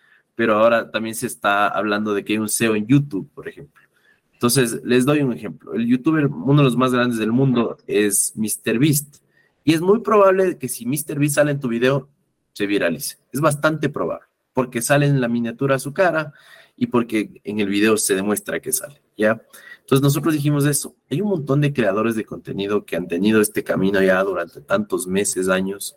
pero 0.40 0.54
ahora 0.54 0.90
también 0.90 1.14
se 1.14 1.26
está 1.26 1.68
hablando 1.68 2.14
de 2.14 2.24
que 2.24 2.32
hay 2.32 2.38
un 2.38 2.48
SEO 2.48 2.74
en 2.74 2.86
YouTube, 2.86 3.30
por 3.34 3.46
ejemplo. 3.46 3.84
Entonces, 4.32 4.80
les 4.84 5.04
doy 5.04 5.20
un 5.20 5.34
ejemplo. 5.34 5.74
El 5.74 5.86
youtuber, 5.86 6.28
uno 6.28 6.62
de 6.62 6.64
los 6.64 6.78
más 6.78 6.94
grandes 6.94 7.18
del 7.18 7.30
mundo, 7.30 7.76
es 7.86 8.32
MrBeast. 8.36 9.16
Y 9.64 9.74
es 9.74 9.82
muy 9.82 10.00
probable 10.00 10.56
que 10.56 10.66
si 10.66 10.86
MrBeast 10.86 11.34
sale 11.34 11.50
en 11.50 11.60
tu 11.60 11.68
video, 11.68 12.08
se 12.54 12.66
viralice. 12.66 13.18
Es 13.30 13.42
bastante 13.42 13.90
probable, 13.90 14.28
porque 14.54 14.80
sale 14.80 15.04
en 15.04 15.20
la 15.20 15.28
miniatura 15.28 15.78
su 15.78 15.92
cara 15.92 16.32
y 16.74 16.86
porque 16.86 17.42
en 17.44 17.60
el 17.60 17.68
video 17.68 17.98
se 17.98 18.14
demuestra 18.14 18.60
que 18.60 18.72
sale, 18.72 18.98
¿ya? 19.18 19.42
Entonces 19.90 20.04
nosotros 20.04 20.34
dijimos 20.34 20.66
eso. 20.66 20.94
Hay 21.10 21.20
un 21.20 21.30
montón 21.30 21.60
de 21.60 21.72
creadores 21.72 22.14
de 22.14 22.24
contenido 22.24 22.84
que 22.84 22.94
han 22.94 23.08
tenido 23.08 23.40
este 23.40 23.64
camino 23.64 24.00
ya 24.00 24.22
durante 24.22 24.60
tantos 24.60 25.08
meses, 25.08 25.48
años. 25.48 25.96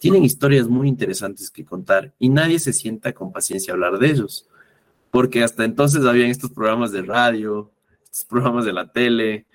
Tienen 0.00 0.24
historias 0.24 0.66
muy 0.66 0.88
interesantes 0.88 1.48
que 1.48 1.64
contar 1.64 2.12
y 2.18 2.30
nadie 2.30 2.58
se 2.58 2.72
sienta 2.72 3.12
con 3.12 3.30
paciencia 3.30 3.72
a 3.72 3.74
hablar 3.74 4.00
de 4.00 4.10
ellos. 4.10 4.48
Porque 5.12 5.44
hasta 5.44 5.64
entonces 5.64 6.04
habían 6.04 6.30
estos 6.30 6.50
programas 6.50 6.90
de 6.90 7.02
radio, 7.02 7.70
programas 8.28 8.64
de 8.64 8.72
la 8.72 8.90
tele, 8.90 9.46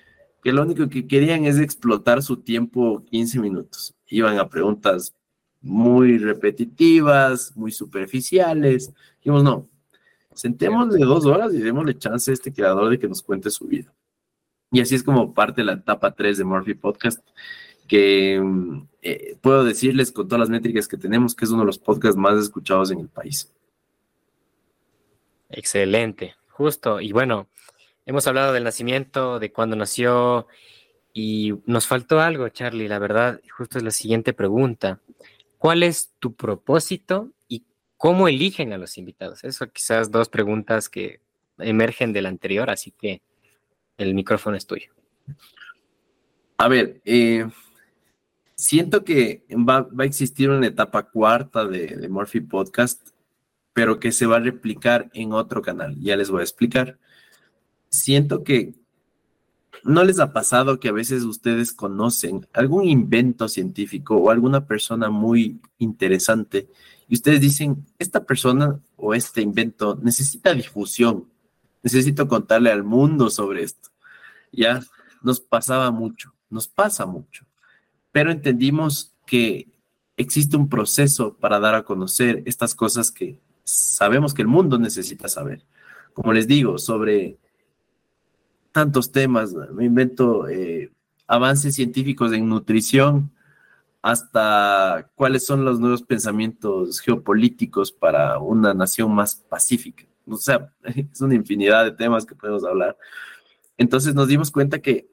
que 0.42 0.54
lo 0.54 0.62
único 0.62 0.88
que 0.88 1.06
querían 1.06 1.44
es 1.44 1.60
explotar 1.60 2.24
su 2.24 2.38
tiempo 2.38 3.04
15 3.12 3.42
minutos. 3.42 3.94
Iban 4.08 4.40
a 4.40 4.48
preguntas 4.48 5.14
muy 5.60 6.20
repetitivas, 6.20 7.52
muy 7.58 7.74
superficiales. 7.74 8.94
Dijimos, 9.18 9.44
no, 9.44 9.68
sentémosle 10.36 11.04
dos 11.06 11.26
horas 11.26 11.54
y 11.54 11.60
démosle 11.60 11.98
chance 11.98 12.32
a 12.32 12.34
este 12.34 12.54
creador 12.54 12.90
de 12.90 13.00
que 13.00 13.08
nos 13.08 13.22
cuente 13.22 13.50
su 13.50 13.68
vida. 13.68 13.94
Y 14.72 14.82
así 14.82 14.96
es 14.96 15.04
como 15.04 15.34
parte 15.34 15.62
de 15.62 15.66
la 15.66 15.74
etapa 15.74 16.14
3 16.14 16.38
de 16.38 16.44
Murphy 16.44 16.74
Podcast, 16.74 17.28
que 17.88 18.40
mm, 18.42 18.88
eh, 19.02 19.38
puedo 19.42 19.64
decirles 19.64 20.12
con 20.12 20.28
todas 20.28 20.40
las 20.40 20.50
métricas 20.50 20.88
que 20.88 20.98
tenemos 20.98 21.36
que 21.36 21.46
es 21.46 21.52
uno 21.52 21.62
de 21.62 21.68
los 21.68 21.80
podcasts 21.80 22.18
más 22.18 22.38
escuchados 22.40 22.92
en 22.92 23.00
el 23.00 23.10
país. 23.10 23.52
Excelente, 25.50 26.36
justo. 26.50 27.00
Y 27.00 27.12
bueno, 27.12 27.48
Hemos 28.06 28.28
hablado 28.28 28.52
del 28.52 28.66
nacimiento, 28.66 29.40
de 29.40 29.54
cuándo 29.54 29.78
nació, 29.78 30.48
y 31.14 31.54
nos 31.66 31.88
faltó 31.88 32.20
algo, 32.20 32.50
Charlie, 32.50 32.90
la 32.90 33.00
verdad, 33.00 33.40
justo 33.56 33.78
es 33.78 33.84
la 33.84 33.92
siguiente 33.92 34.34
pregunta. 34.34 35.00
¿Cuál 35.58 35.84
es 35.84 36.12
tu 36.20 36.34
propósito 36.34 37.30
cómo 38.04 38.28
eligen 38.28 38.74
a 38.74 38.78
los 38.78 38.98
invitados? 38.98 39.46
Eso 39.46 39.72
quizás 39.72 40.12
dos 40.12 40.28
preguntas 40.28 40.90
que 40.90 41.22
emergen 41.58 42.12
del 42.12 42.26
anterior, 42.26 42.70
así 42.70 42.92
que 42.92 43.22
el 43.98 44.14
micrófono 44.14 44.58
es 44.58 44.68
tuyo. 44.68 44.92
A 46.58 46.68
ver, 46.68 47.02
eh, 47.06 47.48
siento 48.56 49.06
que 49.06 49.46
va, 49.52 49.88
a 49.98 50.04
existir 50.04 50.50
una 50.50 50.68
etapa 50.68 51.04
cuarta 51.04 51.64
de, 51.64 51.96
de 51.96 52.10
Murphy 52.10 52.42
Podcast, 52.42 53.08
pero 53.72 54.02
que 54.02 54.12
se 54.12 54.26
va 54.26 54.36
a 54.36 54.42
replicar 54.42 55.10
en 55.14 55.32
otro 55.32 55.62
canal. 55.62 55.96
Ya 55.98 56.18
les 56.18 56.30
voy 56.30 56.42
a 56.42 56.44
explicar 56.44 57.00
siento 57.88 58.44
que 58.44 58.74
¿No 59.84 60.04
les 60.04 60.20
ha 60.20 60.32
pasado 60.32 60.80
que 60.80 60.90
a 60.90 60.94
veces 60.94 61.24
ustedes 61.24 61.74
conocen 61.74 62.48
algún 62.54 62.86
invento 62.86 63.48
científico 63.50 64.16
o 64.16 64.30
alguna 64.30 64.66
persona 64.66 65.10
muy 65.10 65.60
interesante 65.78 66.70
y 67.10 67.16
ustedes 67.16 67.42
dicen, 67.42 67.86
esta 68.00 68.24
persona 68.24 68.80
o 68.96 69.14
este 69.14 69.42
invento 69.42 70.00
necesita 70.02 70.54
difusión, 70.54 71.26
necesito 71.82 72.28
contarle 72.28 72.72
al 72.72 72.84
mundo 72.84 73.30
sobre 73.30 73.64
esto? 73.64 73.94
ya 74.54 74.82
nos 75.22 75.40
pasaba 75.40 75.92
mucho, 75.92 76.34
nos 76.50 76.68
pasa 76.68 77.06
mucho, 77.06 77.46
pero 78.12 78.32
entendimos 78.32 79.14
que 79.26 79.68
existe 80.16 80.56
un 80.56 80.70
proceso 80.70 81.36
para 81.36 81.60
dar 81.60 81.76
a 81.76 81.84
conocer 81.84 82.44
estas 82.46 82.76
cosas 82.76 83.12
que 83.12 83.42
sabemos 83.64 84.34
que 84.34 84.44
el 84.44 84.48
mundo 84.48 84.78
necesita 84.78 85.28
saber. 85.28 85.66
Como 86.14 86.32
les 86.32 86.48
digo, 86.48 86.78
sobre 86.78 87.40
tantos 88.74 89.12
temas, 89.12 89.54
me 89.54 89.86
invento 89.86 90.50
eh, 90.50 90.92
avances 91.28 91.76
científicos 91.76 92.34
en 92.34 92.50
nutrición, 92.50 93.32
hasta 94.02 95.10
cuáles 95.16 95.46
son 95.46 95.64
los 95.64 95.80
nuevos 95.80 96.04
pensamientos 96.04 97.00
geopolíticos 97.00 97.94
para 97.94 98.38
una 98.40 98.74
nación 98.74 99.16
más 99.16 99.36
pacífica. 99.36 100.04
O 100.28 100.36
sea, 100.36 100.74
es 100.84 101.22
una 101.22 101.36
infinidad 101.36 101.86
de 101.86 101.92
temas 101.92 102.26
que 102.26 102.36
podemos 102.36 102.66
hablar. 102.66 102.98
Entonces 103.78 104.14
nos 104.14 104.28
dimos 104.28 104.52
cuenta 104.52 104.80
que 104.80 105.08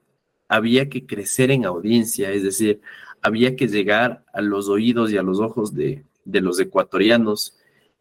había 0.48 0.88
que 0.88 1.06
crecer 1.06 1.52
en 1.52 1.66
audiencia, 1.66 2.32
es 2.32 2.42
decir, 2.42 2.80
había 3.22 3.54
que 3.54 3.68
llegar 3.68 4.24
a 4.32 4.40
los 4.40 4.68
oídos 4.68 5.12
y 5.12 5.18
a 5.18 5.22
los 5.22 5.38
ojos 5.38 5.72
de, 5.74 6.04
de 6.24 6.40
los 6.40 6.58
ecuatorianos, 6.58 7.56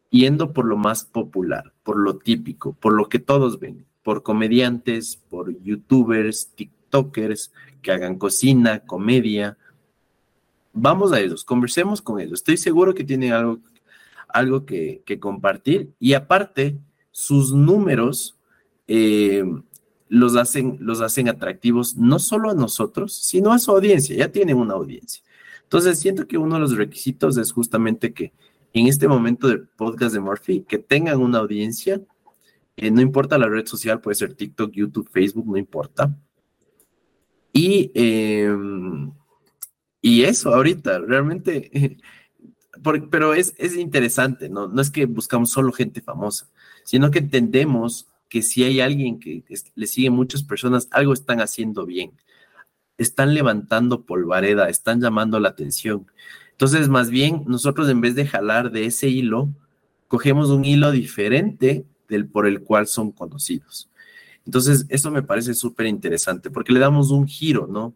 yendo 0.10 0.54
por 0.54 0.66
lo 0.66 0.78
más 0.78 1.06
popular, 1.06 1.74
por 1.84 1.98
lo 1.98 2.18
típico, 2.18 2.74
por 2.74 2.94
lo 2.94 3.10
que 3.10 3.20
todos 3.20 3.60
ven, 3.60 3.86
por 4.10 4.24
comediantes, 4.24 5.20
por 5.30 5.56
youtubers, 5.62 6.50
tiktokers 6.56 7.54
que 7.84 7.92
hagan 7.92 8.18
cocina, 8.18 8.80
comedia, 8.80 9.56
vamos 10.74 11.12
a 11.12 11.20
ellos, 11.20 11.46
conversemos 11.46 12.02
con 12.02 12.20
ellos. 12.20 12.40
Estoy 12.40 12.58
seguro 12.58 12.96
que 12.96 13.04
tienen 13.04 13.34
algo, 13.34 13.60
algo 14.28 14.66
que, 14.66 15.04
compartir 15.20 15.92
y 16.00 16.14
aparte 16.14 16.80
sus 17.12 17.54
números 17.54 18.36
eh, 18.88 19.44
los, 20.08 20.36
hacen, 20.36 20.78
los 20.80 21.02
hacen 21.02 21.30
atractivos 21.30 21.96
no 21.96 22.18
solo 22.18 22.50
a 22.50 22.56
nosotros, 22.56 23.14
sino 23.14 23.54
a 23.54 23.60
su 23.60 23.70
audiencia. 23.70 24.18
Ya 24.18 24.32
tienen 24.32 24.58
una 24.58 24.74
audiencia. 24.74 25.22
Entonces 25.62 26.00
siento 26.00 26.28
que 26.28 26.40
uno 26.40 26.56
de 26.56 26.62
los 26.62 26.76
requisitos 26.76 27.38
es 27.38 27.52
justamente 27.52 28.12
que 28.12 28.34
en 28.74 28.88
este 28.88 29.08
momento 29.08 29.48
del 29.48 29.68
podcast 29.68 30.16
de 30.16 30.20
Murphy, 30.20 30.66
que 30.68 30.80
tengan 30.80 31.22
una 31.22 31.38
audiencia, 31.38 32.02
eh, 32.82 32.92
no 32.92 33.02
importa 33.02 33.38
la 33.38 33.48
red 33.48 33.66
social, 33.66 34.02
puede 34.02 34.16
ser 34.16 34.34
TikTok, 34.34 34.72
YouTube, 34.72 35.10
Facebook, 35.12 35.48
no 35.48 35.58
importa. 35.58 36.16
Y 37.54 37.92
em, 37.94 39.12
y 40.02 40.24
eso 40.24 40.54
ahorita, 40.54 41.00
realmente, 41.00 41.98
pero 43.12 43.34
es, 43.34 43.54
es 43.58 43.76
interesante, 43.76 44.50
¿no? 44.50 44.68
No 44.68 44.82
es 44.82 44.90
que 44.90 45.06
buscamos 45.06 45.52
solo 45.52 45.72
gente 45.72 46.02
famosa, 46.02 46.50
sino 46.84 47.12
que 47.12 47.20
entendemos 47.20 48.08
que 48.30 48.42
si 48.42 48.64
hay 48.64 48.80
alguien 48.80 49.20
que 49.20 49.44
le 49.76 49.88
sigue 49.88 50.10
muchas 50.10 50.44
personas, 50.44 50.88
algo 50.92 51.14
están 51.14 51.42
haciendo 51.42 51.86
bien. 51.86 52.14
Están 52.98 53.34
levantando 53.34 54.06
polvareda, 54.06 54.70
están 54.70 55.02
llamando 55.02 55.40
la 55.40 55.50
atención. 55.50 56.08
Entonces, 56.52 56.90
más 56.90 57.10
bien, 57.10 57.44
nosotros 57.48 57.90
en 57.90 58.02
vez 58.02 58.16
de 58.16 58.28
jalar 58.28 58.72
de 58.72 58.86
ese 58.86 59.10
hilo, 59.10 59.50
cogemos 60.08 60.50
un 60.50 60.66
hilo 60.66 60.92
diferente 60.92 61.86
del 62.10 62.28
por 62.28 62.48
el 62.48 62.62
cual 62.62 62.88
son 62.88 63.12
conocidos. 63.12 63.90
Entonces, 64.46 64.86
eso 64.90 65.12
me 65.12 65.24
parece 65.24 65.54
súper 65.54 65.86
interesante 65.86 66.50
porque 66.50 66.74
le 66.74 66.80
damos 66.80 67.12
un 67.12 67.28
giro, 67.28 67.68
¿no? 67.68 67.94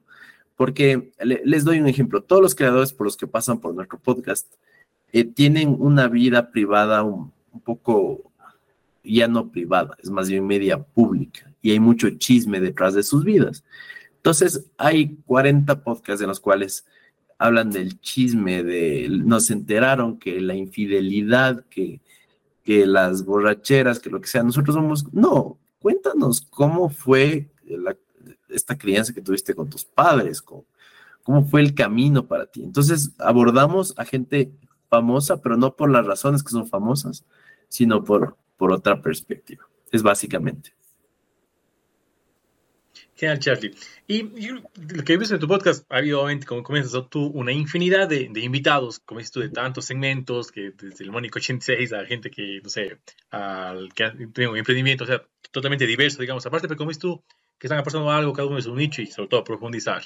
Porque 0.55 1.11
les 1.19 1.63
doy 1.63 1.79
un 1.79 1.87
ejemplo, 1.87 2.21
todos 2.21 2.41
los 2.41 2.53
creadores 2.53 2.93
por 2.93 3.07
los 3.07 3.17
que 3.17 3.25
pasan 3.25 3.59
por 3.59 3.73
nuestro 3.73 3.97
podcast 3.97 4.53
eh, 5.11 5.23
tienen 5.25 5.75
una 5.79 6.07
vida 6.07 6.51
privada 6.51 7.01
un, 7.03 7.31
poco 7.63 8.31
ya 9.03 9.27
no 9.27 9.51
privada, 9.51 9.97
es 10.01 10.09
más 10.09 10.29
bien 10.29 10.45
media 10.45 10.81
pública 10.81 11.51
y 11.61 11.71
hay 11.71 11.79
mucho 11.79 12.09
chisme 12.11 12.59
detrás 12.59 12.93
de 12.93 13.03
sus 13.03 13.23
vidas. 13.23 13.63
Entonces, 14.17 14.69
hay 14.77 15.17
40 15.25 15.83
podcasts 15.83 16.21
en 16.21 16.29
los 16.29 16.39
cuales 16.39 16.85
hablan 17.37 17.71
del 17.71 17.99
chisme, 17.99 18.63
de 18.63 19.07
nos 19.09 19.49
enteraron 19.49 20.17
que 20.17 20.39
la 20.39 20.55
infidelidad, 20.55 21.65
que, 21.65 21.99
que 22.63 22.85
las 22.85 23.25
borracheras, 23.25 23.99
que 23.99 24.09
lo 24.09 24.21
que 24.21 24.27
sea. 24.27 24.43
Nosotros 24.43 24.75
somos, 24.75 25.13
no, 25.13 25.59
cuéntanos 25.79 26.41
cómo 26.41 26.89
fue 26.89 27.51
esta 28.49 28.77
crianza 28.77 29.13
que 29.13 29.21
tuviste 29.21 29.53
con 29.53 29.69
tus 29.69 29.85
padres, 29.85 30.41
cómo 30.41 31.45
fue 31.45 31.61
el 31.61 31.75
camino 31.75 32.25
para 32.25 32.45
ti. 32.45 32.63
Entonces 32.63 33.11
abordamos 33.19 33.93
a 33.97 34.05
gente 34.05 34.51
famosa, 34.89 35.41
pero 35.41 35.57
no 35.57 35.75
por 35.75 35.89
las 35.89 36.05
razones 36.05 36.43
que 36.43 36.51
son 36.51 36.67
famosas, 36.67 37.25
sino 37.67 38.03
por, 38.03 38.37
por 38.57 38.71
otra 38.71 39.01
perspectiva. 39.01 39.65
Es 39.91 40.03
básicamente. 40.03 40.73
Genial, 43.23 43.39
Charlie. 43.39 43.73
Y, 44.05 44.23
lo 44.49 45.03
que 45.05 45.13
he 45.13 45.17
visto 45.17 45.33
en 45.33 45.39
tu 45.39 45.47
podcast, 45.47 45.89
ha 45.89 45.99
habido, 45.99 46.19
obviamente, 46.19 46.45
como 46.45 46.61
comienzas 46.61 47.09
tú, 47.09 47.27
una 47.27 47.53
infinidad 47.53 48.09
de, 48.09 48.29
invitados, 48.35 48.99
como 48.99 49.19
dices 49.19 49.31
tú, 49.31 49.39
de 49.39 49.47
tantos 49.47 49.85
segmentos, 49.85 50.51
que 50.51 50.71
desde 50.71 51.05
el 51.05 51.11
Mónico 51.11 51.39
86 51.39 51.93
a 51.93 52.05
gente 52.05 52.29
que, 52.29 52.59
no 52.61 52.69
sé, 52.69 52.97
al 53.31 53.93
que 53.93 54.11
tiene 54.33 54.51
un 54.51 54.57
emprendimiento, 54.57 55.05
o 55.05 55.07
sea, 55.07 55.23
totalmente 55.51 55.87
diverso, 55.87 56.19
digamos. 56.19 56.45
Aparte, 56.45 56.67
pero 56.67 56.77
como 56.77 56.89
dices 56.89 56.99
tú, 56.99 57.23
que 57.57 57.67
están 57.67 57.81
pasando 57.81 58.11
algo, 58.11 58.33
cada 58.33 58.45
uno 58.45 58.57
es 58.57 58.65
un 58.65 58.75
nicho 58.75 59.01
y 59.01 59.05
sobre 59.05 59.29
todo 59.29 59.45
profundizar. 59.45 60.03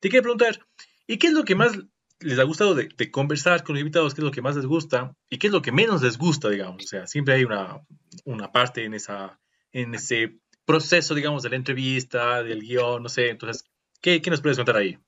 Te 0.00 0.10
quiero 0.10 0.24
preguntar, 0.24 0.60
¿y 1.06 1.16
qué 1.16 1.28
es 1.28 1.32
lo 1.32 1.44
que 1.44 1.54
más 1.54 1.72
les 2.20 2.38
ha 2.38 2.42
gustado 2.42 2.74
de, 2.74 3.10
conversar 3.10 3.64
con 3.64 3.76
los 3.76 3.80
invitados? 3.80 4.12
¿Qué 4.12 4.20
es 4.20 4.26
lo 4.26 4.30
que 4.30 4.42
más 4.42 4.56
les 4.56 4.66
gusta? 4.66 5.16
¿Y 5.30 5.38
qué 5.38 5.46
es 5.46 5.54
lo 5.54 5.62
que 5.62 5.72
menos 5.72 6.02
les 6.02 6.18
gusta, 6.18 6.50
digamos? 6.50 6.84
O 6.84 6.86
sea, 6.86 7.06
siempre 7.06 7.32
hay 7.32 7.44
una, 7.44 7.80
una 8.26 8.52
parte 8.52 8.84
en, 8.84 8.92
esa, 8.92 9.40
en 9.72 9.94
ese 9.94 10.36
proceso, 10.68 11.14
digamos, 11.14 11.42
de 11.42 11.48
la 11.48 11.56
entrevista, 11.56 12.42
del 12.42 12.60
guion, 12.60 13.02
no 13.02 13.08
sé. 13.08 13.30
Entonces, 13.30 13.64
¿qué, 14.02 14.20
qué 14.20 14.30
nos 14.30 14.42
puedes 14.42 14.58
contar 14.58 14.76
ahí? 14.76 14.98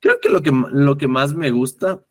Creo 0.00 0.20
que 0.20 0.28
lo 0.28 0.42
que, 0.42 0.52
lo 0.52 0.98
que 0.98 1.08
más 1.08 1.32
me 1.32 1.50
gusta 1.50 2.04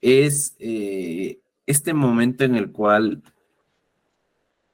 es 0.00 0.54
eh, 0.60 1.40
este 1.66 1.92
momento 1.92 2.44
en 2.44 2.54
el 2.54 2.70
cual 2.70 3.20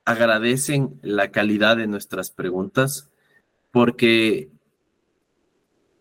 agradecen 0.05 1.01
la 1.03 1.31
calidad 1.31 1.79
de 1.79 1.87
nuestras 1.87 2.31
preguntas 2.31 3.11
porque 3.73 4.51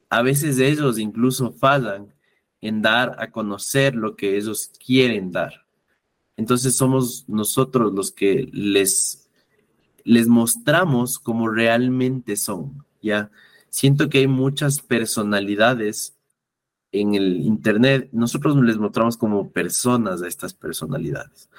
a 0.09 0.21
veces 0.21 0.59
ellos 0.59 0.99
incluso 0.99 1.53
fallan 1.53 2.13
en 2.59 2.81
dar 2.81 3.15
a 3.17 3.31
conocer 3.31 3.95
lo 3.95 4.17
que 4.17 4.35
ellos 4.35 4.71
quieren 4.85 5.31
dar. 5.31 5.65
Entonces 6.35 6.75
somos 6.75 7.29
nosotros 7.29 7.93
los 7.93 8.11
que 8.11 8.49
les, 8.51 9.24
les 10.05 10.27
mostramos 10.27 11.19
cómo 11.19 11.49
realmente 11.49 12.37
son, 12.37 12.85
¿ya? 13.01 13.29
Siento 13.69 14.07
que 14.07 14.19
hay 14.19 14.27
muchas 14.27 14.79
personalidades 14.79 16.15
en 16.93 17.15
el 17.15 17.41
Internet. 17.41 18.07
Nosotros 18.13 18.55
les 18.55 18.77
mostramos 18.77 19.17
como 19.17 19.51
personas 19.51 20.21
a 20.21 20.27
estas 20.27 20.53
personalidades. 20.53 21.49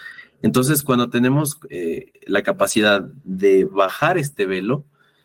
Entonces, 0.40 0.82
cuando 0.82 1.10
tenemos 1.10 1.58
eh, 1.68 2.12
la 2.26 2.42
capacidad 2.42 3.02
de 3.24 3.64
bajar 3.64 4.16
este 4.16 4.46
velo, 4.46 4.84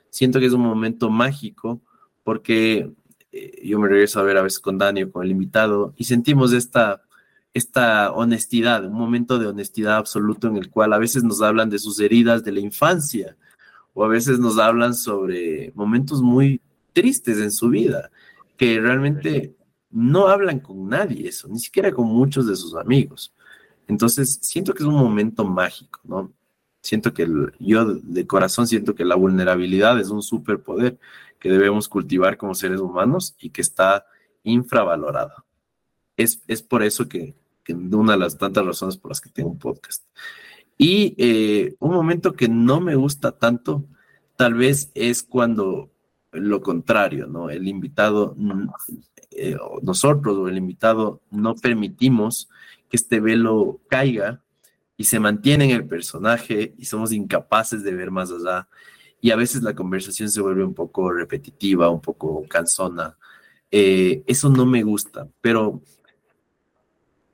siento 0.10 0.40
que 0.40 0.48
es 0.48 0.54
un 0.54 0.62
momento 0.62 1.10
mágico 1.10 1.80
porque 2.24 2.92
eh, 3.32 3.62
yo 3.64 3.80
me 3.80 3.88
regreso 3.88 4.20
a 4.20 4.24
ver 4.24 4.38
a 4.38 4.42
veces 4.42 4.60
con 4.60 4.78
Dani 4.78 5.04
o 5.04 5.12
con 5.12 5.24
el 5.24 5.32
invitado 5.32 5.94
y 5.96 6.06
sentimos 6.06 6.54
esta, 6.54 7.04
esta 7.54 8.12
honestidad, 8.12 8.86
un 8.86 8.94
momento 8.94 9.38
de 9.38 9.48
honestidad 9.48 9.98
absoluto 9.98 10.48
en 10.48 10.58
el 10.58 10.70
cual 10.70 10.94
a 10.94 10.98
veces 10.98 11.24
nos 11.24 11.42
hablan 11.42 11.70
de 11.70 11.80
sus 11.80 12.00
heridas 12.00 12.44
de 12.44 12.54
la 12.54 12.60
infancia 12.62 13.36
o 13.94 14.06
a 14.06 14.08
veces 14.08 14.40
nos 14.40 14.58
hablan 14.58 14.96
sobre 14.96 15.72
momentos 15.76 16.22
muy 16.22 16.62
tristes 16.94 17.40
en 17.40 17.52
su 17.52 17.70
vida 17.70 18.10
que 18.58 18.80
realmente 18.80 19.56
no 19.90 20.28
hablan 20.28 20.60
con 20.60 20.88
nadie 20.88 21.28
eso, 21.28 21.48
ni 21.50 21.60
siquiera 21.60 21.92
con 21.92 22.08
muchos 22.08 22.48
de 22.48 22.56
sus 22.56 22.76
amigos. 22.76 23.34
Entonces, 23.88 24.40
siento 24.42 24.74
que 24.74 24.84
es 24.84 24.88
un 24.88 24.96
momento 24.96 25.44
mágico, 25.44 26.00
¿no? 26.04 26.32
Siento 26.82 27.14
que 27.14 27.28
yo 27.60 27.86
de 27.86 28.26
corazón 28.26 28.68
siento 28.68 28.96
que 28.96 29.06
la 29.06 29.16
vulnerabilidad 29.16 30.00
es 30.00 30.10
un 30.10 30.22
superpoder 30.24 30.98
que 31.40 31.50
debemos 31.50 31.90
cultivar 31.90 32.38
como 32.38 32.56
seres 32.56 32.80
humanos 32.80 33.36
y 33.40 33.50
que 33.50 33.62
está 33.62 34.06
infravalorada. 34.44 35.44
Es, 36.16 36.42
es 36.48 36.62
por 36.64 36.84
eso 36.84 37.08
que, 37.08 37.36
que, 37.64 37.74
una 37.74 38.14
de 38.14 38.20
las 38.20 38.38
tantas 38.38 38.66
razones 38.66 38.98
por 38.98 39.12
las 39.12 39.22
que 39.22 39.30
tengo 39.30 39.50
un 39.50 39.60
podcast. 39.60 40.04
Y 40.78 41.14
eh, 41.18 41.76
un 41.80 41.92
momento 41.92 42.34
que 42.34 42.48
no 42.48 42.82
me 42.82 42.96
gusta 42.96 43.32
tanto, 43.34 43.86
tal 44.36 44.56
vez 44.56 44.92
es 44.96 45.22
cuando 45.24 45.92
lo 46.32 46.62
contrario, 46.62 47.28
¿no? 47.28 47.50
El 47.50 47.68
invitado, 47.68 48.36
eh, 49.32 49.58
nosotros 49.82 50.38
o 50.38 50.48
el 50.48 50.58
invitado 50.58 51.22
no 51.30 51.56
permitimos 51.56 52.50
que 52.90 52.98
este 52.98 53.20
velo 53.20 53.80
caiga 53.88 54.42
y 54.98 55.04
se 55.04 55.20
mantiene 55.20 55.66
en 55.66 55.72
el 55.72 55.88
personaje 55.88 56.74
y 56.78 56.86
somos 56.86 57.12
incapaces 57.12 57.84
de 57.84 57.94
ver 57.94 58.12
más 58.12 58.32
allá. 58.32 58.68
Y 59.20 59.32
a 59.32 59.36
veces 59.36 59.62
la 59.62 59.76
conversación 59.76 60.30
se 60.30 60.42
vuelve 60.42 60.64
un 60.64 60.74
poco 60.74 61.12
repetitiva, 61.12 61.90
un 61.90 62.02
poco 62.02 62.44
cansona. 62.48 63.18
Eh, 63.70 64.24
eso 64.28 64.50
no 64.50 64.66
me 64.66 64.84
gusta, 64.84 65.28
pero 65.42 65.82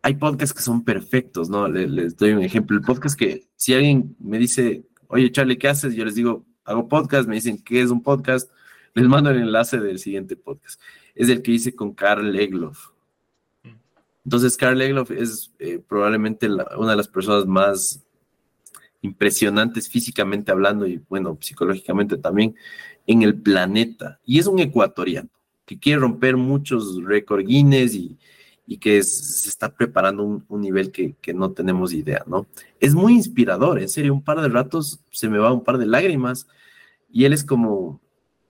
hay 0.08 0.16
podcasts 0.16 0.54
que 0.54 0.64
son 0.64 0.86
perfectos, 0.86 1.50
¿no? 1.50 1.68
Les, 1.68 2.16
doy 2.16 2.32
un 2.32 2.42
ejemplo. 2.42 2.78
El 2.78 2.84
podcast 2.84 3.20
que 3.20 3.50
si 3.58 3.74
alguien 3.74 4.16
me 4.20 4.38
dice, 4.38 4.86
oye 5.10 5.30
Charlie, 5.34 5.58
¿qué 5.58 5.68
haces? 5.68 5.96
Yo 5.96 6.06
les 6.06 6.16
digo, 6.16 6.46
hago 6.64 6.88
podcast, 6.88 7.28
me 7.28 7.36
dicen, 7.36 7.62
¿qué 7.62 7.82
es 7.82 7.92
un 7.92 8.02
podcast? 8.02 8.50
Les 8.94 9.06
mando 9.06 9.32
el 9.32 9.42
enlace 9.42 9.82
del 9.82 10.00
siguiente 10.00 10.38
podcast. 10.38 10.80
Es 11.14 11.28
el 11.28 11.42
que 11.42 11.52
hice 11.52 11.76
con 11.76 11.94
Carl 11.94 12.34
Egloff. 12.40 12.92
Entonces, 14.24 14.56
Carl 14.56 14.82
Egloff 14.82 15.12
es 15.12 15.52
eh, 15.60 15.84
probablemente 15.86 16.48
una 16.50 16.92
de 16.92 16.96
las 16.96 17.10
personas 17.10 17.46
más 17.46 18.02
impresionantes 19.02 19.90
físicamente 19.90 20.54
hablando 20.54 20.88
y, 20.88 21.02
bueno, 21.10 21.38
psicológicamente 21.42 22.16
también 22.16 22.56
en 23.08 23.24
el 23.24 23.36
planeta. 23.42 24.22
Y 24.24 24.40
es 24.40 24.48
un 24.48 24.60
ecuatoriano 24.60 25.28
que 25.66 25.78
quiere 25.78 26.00
romper 26.00 26.38
muchos 26.38 27.04
récords 27.04 27.46
Guinness 27.46 27.94
y, 27.94 28.18
que 28.76 29.02
se 29.02 29.48
está 29.48 29.74
preparando 29.74 30.24
un, 30.24 30.44
un 30.50 30.60
nivel 30.60 30.92
que, 30.92 31.16
que, 31.22 31.34
no 31.34 31.54
tenemos 31.54 31.94
idea, 31.94 32.24
¿no? 32.28 32.46
Es 32.82 32.94
muy 32.94 33.14
inspirador, 33.14 33.80
en 33.80 33.88
serio, 33.88 34.14
un 34.14 34.22
par 34.22 34.42
de 34.42 34.50
ratos 34.50 35.00
se 35.10 35.30
me 35.30 35.38
va 35.38 35.54
un 35.54 35.64
par 35.64 35.78
de 35.78 35.86
lágrimas 35.86 36.48
y 37.10 37.24
él 37.24 37.32
es 37.32 37.46
como, 37.46 38.02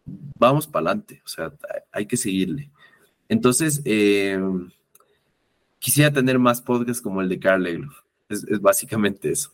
vamos 0.06 0.66
para 0.66 0.90
adelante, 0.90 1.22
o 1.24 1.28
sea, 1.28 1.54
hay 1.92 2.08
que 2.08 2.18
seguirle. 2.18 2.72
Entonces, 3.30 3.82
eh, 3.86 4.40
quisiera 5.80 6.12
tener 6.12 6.40
más 6.40 6.62
podcasts 6.62 7.02
como 7.02 7.22
el 7.22 7.30
de 7.30 7.40
Carl 7.40 7.66
Egloff. 7.66 8.02
Es, 8.30 8.44
básicamente 8.60 9.32
eso. 9.32 9.52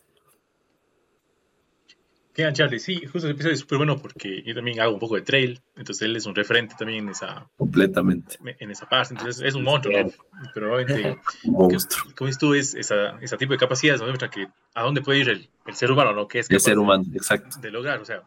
¿Qué 2.34 2.52
Charlie? 2.52 2.80
Sí, 2.80 2.96
justo 3.06 3.18
ese 3.18 3.30
episodio 3.30 3.54
es 3.54 3.60
súper 3.60 3.78
bueno 3.78 3.96
porque 3.96 4.42
yo 4.42 4.56
también 4.56 4.80
hago 4.80 4.94
un 4.94 4.98
poco 4.98 5.14
de 5.14 5.22
trail, 5.22 5.60
entonces 5.76 6.02
él 6.02 6.16
es 6.16 6.26
un 6.26 6.34
referente 6.34 6.74
también 6.76 7.04
en 7.04 7.10
esa... 7.10 7.48
Completamente. 7.56 8.38
En 8.58 8.72
esa 8.72 8.88
parte, 8.88 9.14
entonces 9.14 9.40
es 9.40 9.54
un 9.54 9.62
monstruo, 9.62 10.02
¿no? 10.02 10.10
Pero 10.52 10.74
obviamente, 10.74 11.16
monstruo. 11.44 12.12
como 12.16 12.26
dices 12.26 12.40
tú, 12.40 12.54
es 12.54 12.74
esa, 12.74 13.18
ese 13.20 13.36
tipo 13.36 13.52
de 13.52 13.58
capacidades, 13.58 14.00
¿no? 14.00 14.12
que 14.30 14.48
a 14.74 14.82
dónde 14.82 15.00
puede 15.00 15.20
ir 15.20 15.28
el, 15.28 15.48
el 15.64 15.74
ser 15.74 15.92
humano, 15.92 16.12
¿no? 16.12 16.26
Que 16.26 16.40
es 16.40 16.50
el 16.50 16.60
ser 16.60 16.76
humano, 16.76 17.04
exacto. 17.14 17.60
De 17.60 17.70
lograr, 17.70 18.00
o 18.00 18.04
sea, 18.04 18.20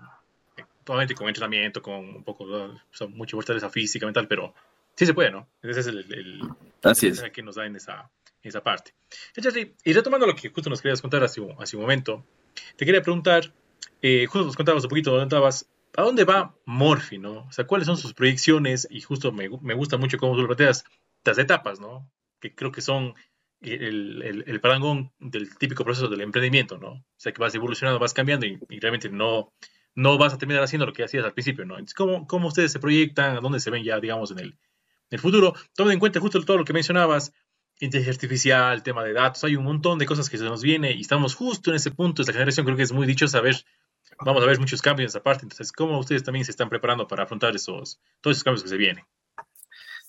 obviamente 0.87 1.13
con 1.13 1.27
entrenamiento, 1.27 1.81
con 1.81 1.95
un 1.95 2.23
poco, 2.23 2.45
o 2.45 2.79
sea, 2.91 3.07
mucha 3.07 3.35
fortaleza 3.35 3.69
física, 3.69 4.05
mental, 4.05 4.27
pero 4.29 4.53
sí 4.95 5.05
se 5.05 5.13
puede, 5.13 5.31
¿no? 5.31 5.47
Ese 5.61 5.81
es 5.81 5.87
el, 5.87 5.99
el, 6.13 6.41
Así 6.83 7.07
es. 7.07 7.21
que 7.33 7.43
nos 7.43 7.55
da 7.55 7.65
en 7.65 7.75
esa, 7.75 8.09
esa 8.41 8.63
parte. 8.63 8.93
y 9.83 9.93
retomando 9.93 10.25
lo 10.25 10.35
que 10.35 10.49
justo 10.49 10.69
nos 10.69 10.81
querías 10.81 11.01
contar 11.01 11.23
hace, 11.23 11.41
hace 11.59 11.75
un 11.75 11.81
momento, 11.81 12.25
te 12.77 12.85
quería 12.85 13.01
preguntar, 13.01 13.51
eh, 14.01 14.25
justo 14.27 14.45
nos 14.45 14.55
contabas 14.55 14.83
un 14.83 14.89
poquito, 14.89 15.11
¿dónde 15.11 15.25
estabas? 15.25 15.69
¿A 15.95 16.03
dónde 16.03 16.25
va 16.25 16.55
Morphy, 16.65 17.17
no? 17.17 17.45
O 17.47 17.51
sea, 17.51 17.65
¿cuáles 17.65 17.87
son 17.87 17.97
sus 17.97 18.13
proyecciones? 18.13 18.87
Y 18.89 19.01
justo 19.01 19.31
me, 19.31 19.49
me 19.61 19.73
gusta 19.73 19.97
mucho 19.97 20.17
cómo 20.17 20.35
tú 20.35 20.41
lo 20.41 20.47
planteas, 20.47 20.83
las 21.23 21.37
etapas, 21.37 21.79
¿no? 21.79 22.09
Que 22.39 22.53
creo 22.53 22.71
que 22.71 22.81
son 22.81 23.15
el, 23.61 24.43
el, 24.45 24.61
parangón 24.61 25.11
del 25.19 25.55
típico 25.57 25.83
proceso 25.83 26.07
del 26.07 26.21
emprendimiento, 26.21 26.77
¿no? 26.77 26.89
O 26.89 27.05
sea, 27.17 27.31
que 27.31 27.41
vas 27.41 27.55
evolucionando, 27.55 27.99
vas 27.99 28.13
cambiando 28.13 28.45
y, 28.45 28.59
realmente 28.79 29.09
no, 29.09 29.53
no 29.95 30.17
vas 30.17 30.33
a 30.33 30.37
terminar 30.37 30.63
haciendo 30.63 30.85
lo 30.85 30.93
que 30.93 31.03
hacías 31.03 31.25
al 31.25 31.33
principio, 31.33 31.65
¿no? 31.65 31.75
Entonces, 31.75 31.95
¿cómo, 31.95 32.27
cómo 32.27 32.47
ustedes 32.47 32.71
se 32.71 32.79
proyectan? 32.79 33.37
¿A 33.37 33.39
dónde 33.39 33.59
se 33.59 33.71
ven 33.71 33.83
ya, 33.83 33.99
digamos, 33.99 34.31
en 34.31 34.39
el, 34.39 34.57
el 35.09 35.19
futuro? 35.19 35.55
Tomen 35.75 35.93
en 35.93 35.99
cuenta 35.99 36.19
justo 36.19 36.43
todo 36.43 36.57
lo 36.57 36.65
que 36.65 36.73
mencionabas, 36.73 37.33
inteligencia 37.79 38.17
artificial, 38.17 38.83
tema 38.83 39.03
de 39.03 39.13
datos, 39.13 39.43
hay 39.43 39.55
un 39.55 39.63
montón 39.63 39.99
de 39.99 40.05
cosas 40.05 40.29
que 40.29 40.37
se 40.37 40.43
nos 40.43 40.61
viene 40.61 40.93
y 40.93 41.01
estamos 41.01 41.35
justo 41.35 41.71
en 41.71 41.77
ese 41.77 41.91
punto. 41.91 42.21
Esta 42.21 42.33
generación 42.33 42.65
creo 42.65 42.77
que 42.77 42.83
es 42.83 42.91
muy 42.91 43.07
dichosa 43.07 43.41
ver, 43.41 43.55
vamos 44.23 44.43
a 44.43 44.45
ver 44.45 44.59
muchos 44.59 44.81
cambios 44.81 45.05
en 45.05 45.17
esa 45.17 45.23
parte. 45.23 45.43
Entonces, 45.43 45.71
¿cómo 45.71 45.99
ustedes 45.99 46.23
también 46.23 46.45
se 46.45 46.51
están 46.51 46.69
preparando 46.69 47.07
para 47.07 47.23
afrontar 47.23 47.55
esos, 47.55 47.99
todos 48.21 48.37
esos 48.37 48.43
cambios 48.43 48.63
que 48.63 48.69
se 48.69 48.77
vienen? 48.77 49.03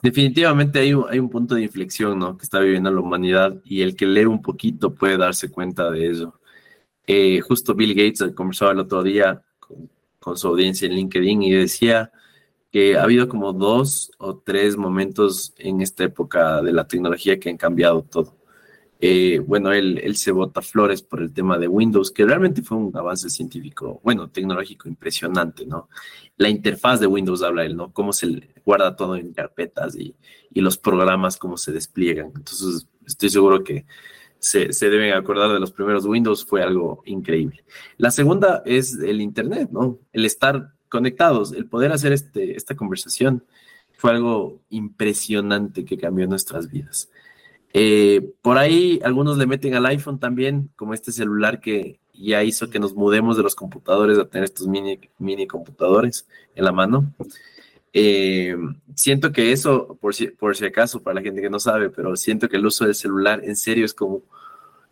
Definitivamente 0.02 0.78
hay 0.78 0.94
un, 0.94 1.06
hay 1.08 1.18
un 1.18 1.28
punto 1.28 1.56
de 1.56 1.62
inflexión 1.62 2.18
¿no? 2.18 2.36
que 2.36 2.44
está 2.44 2.60
viviendo 2.60 2.90
la 2.90 3.00
humanidad 3.00 3.60
y 3.64 3.82
el 3.82 3.96
que 3.96 4.06
lee 4.06 4.26
un 4.26 4.42
poquito 4.42 4.94
puede 4.94 5.16
darse 5.16 5.50
cuenta 5.50 5.90
de 5.90 6.10
eso. 6.10 6.40
Eh, 7.06 7.40
justo 7.40 7.74
Bill 7.74 7.94
Gates 7.94 8.32
conversaba 8.34 8.72
el 8.72 8.80
otro 8.80 9.02
día 9.02 9.42
con, 9.58 10.36
su 10.36 10.46
audiencia 10.46 10.86
en 10.86 10.92
LinkedIn 10.92 11.42
y 11.42 11.52
decía 11.52 12.12
que 12.70 12.98
ha 12.98 13.02
habido 13.02 13.28
como 13.28 13.54
dos 13.54 14.12
o 14.18 14.36
tres 14.36 14.76
momentos 14.76 15.54
en 15.56 15.80
esta 15.80 16.04
época 16.04 16.60
de 16.60 16.72
la 16.72 16.86
tecnología 16.86 17.40
que 17.40 17.48
han 17.48 17.56
cambiado 17.56 18.02
todo. 18.02 18.36
Eh, 19.00 19.38
bueno, 19.38 19.72
él, 19.72 19.98
él, 20.02 20.16
se 20.16 20.32
bota 20.32 20.60
flores 20.60 21.02
por 21.02 21.22
el 21.22 21.32
tema 21.32 21.56
de 21.56 21.68
Windows, 21.68 22.10
que 22.10 22.24
realmente 22.24 22.62
fue 22.62 22.78
un 22.78 22.96
avance 22.96 23.30
científico, 23.30 24.00
bueno, 24.02 24.28
tecnológico 24.28 24.88
impresionante, 24.88 25.64
¿no? 25.66 25.88
La 26.36 26.48
interfaz 26.48 26.98
de 26.98 27.06
Windows 27.06 27.42
habla 27.42 27.64
él, 27.64 27.76
¿no? 27.76 27.92
Cómo 27.92 28.12
se 28.12 28.48
guarda 28.64 28.96
todo 28.96 29.16
en 29.16 29.32
carpetas 29.32 29.96
y, 29.96 30.16
y 30.52 30.60
los 30.60 30.78
programas, 30.78 31.36
cómo 31.36 31.56
se 31.56 31.70
despliegan. 31.72 32.32
Entonces, 32.34 32.88
estoy 33.06 33.30
seguro 33.30 33.62
que 33.62 33.86
se, 34.38 34.68
deben 34.88 35.12
acordar 35.12 35.52
de 35.52 35.60
los 35.60 35.72
primeros 35.72 36.06
Windows, 36.06 36.44
fue 36.44 36.62
algo 36.62 37.02
increíble. 37.06 37.64
La 37.96 38.10
segunda 38.10 38.62
es 38.64 38.94
el 38.94 39.20
Internet, 39.20 39.70
¿no? 39.72 39.98
El 40.12 40.24
estar 40.24 40.74
conectados, 40.88 41.52
el 41.52 41.66
poder 41.66 41.92
hacer 41.92 42.12
este, 42.12 42.56
esta 42.56 42.76
conversación, 42.76 43.44
fue 43.96 44.12
algo 44.12 44.60
impresionante 44.70 45.84
que 45.84 45.98
cambió 45.98 46.26
nuestras 46.28 46.68
vidas. 46.68 47.10
Eh, 47.72 48.32
por 48.42 48.58
ahí 48.58 49.00
algunos 49.04 49.36
le 49.38 49.46
meten 49.46 49.74
al 49.74 49.86
iPhone 49.86 50.18
también, 50.18 50.70
como 50.76 50.94
este 50.94 51.12
celular 51.12 51.60
que 51.60 52.00
ya 52.14 52.42
hizo 52.42 52.70
que 52.70 52.80
nos 52.80 52.94
mudemos 52.94 53.36
de 53.36 53.42
los 53.42 53.54
computadores 53.54 54.18
a 54.18 54.26
tener 54.26 54.44
estos 54.44 54.66
mini, 54.66 54.98
mini 55.18 55.46
computadores 55.46 56.26
en 56.54 56.64
la 56.64 56.72
mano. 56.72 57.12
Eh, 57.92 58.56
siento 58.94 59.32
que 59.32 59.52
eso, 59.52 59.96
por 60.00 60.14
si, 60.14 60.28
por 60.28 60.56
si 60.56 60.64
acaso, 60.64 61.02
para 61.02 61.14
la 61.14 61.22
gente 61.22 61.40
que 61.40 61.50
no 61.50 61.60
sabe, 61.60 61.90
pero 61.90 62.16
siento 62.16 62.48
que 62.48 62.56
el 62.56 62.66
uso 62.66 62.84
del 62.84 62.94
celular 62.94 63.42
en 63.44 63.56
serio 63.56 63.84
es 63.84 63.94
como 63.94 64.22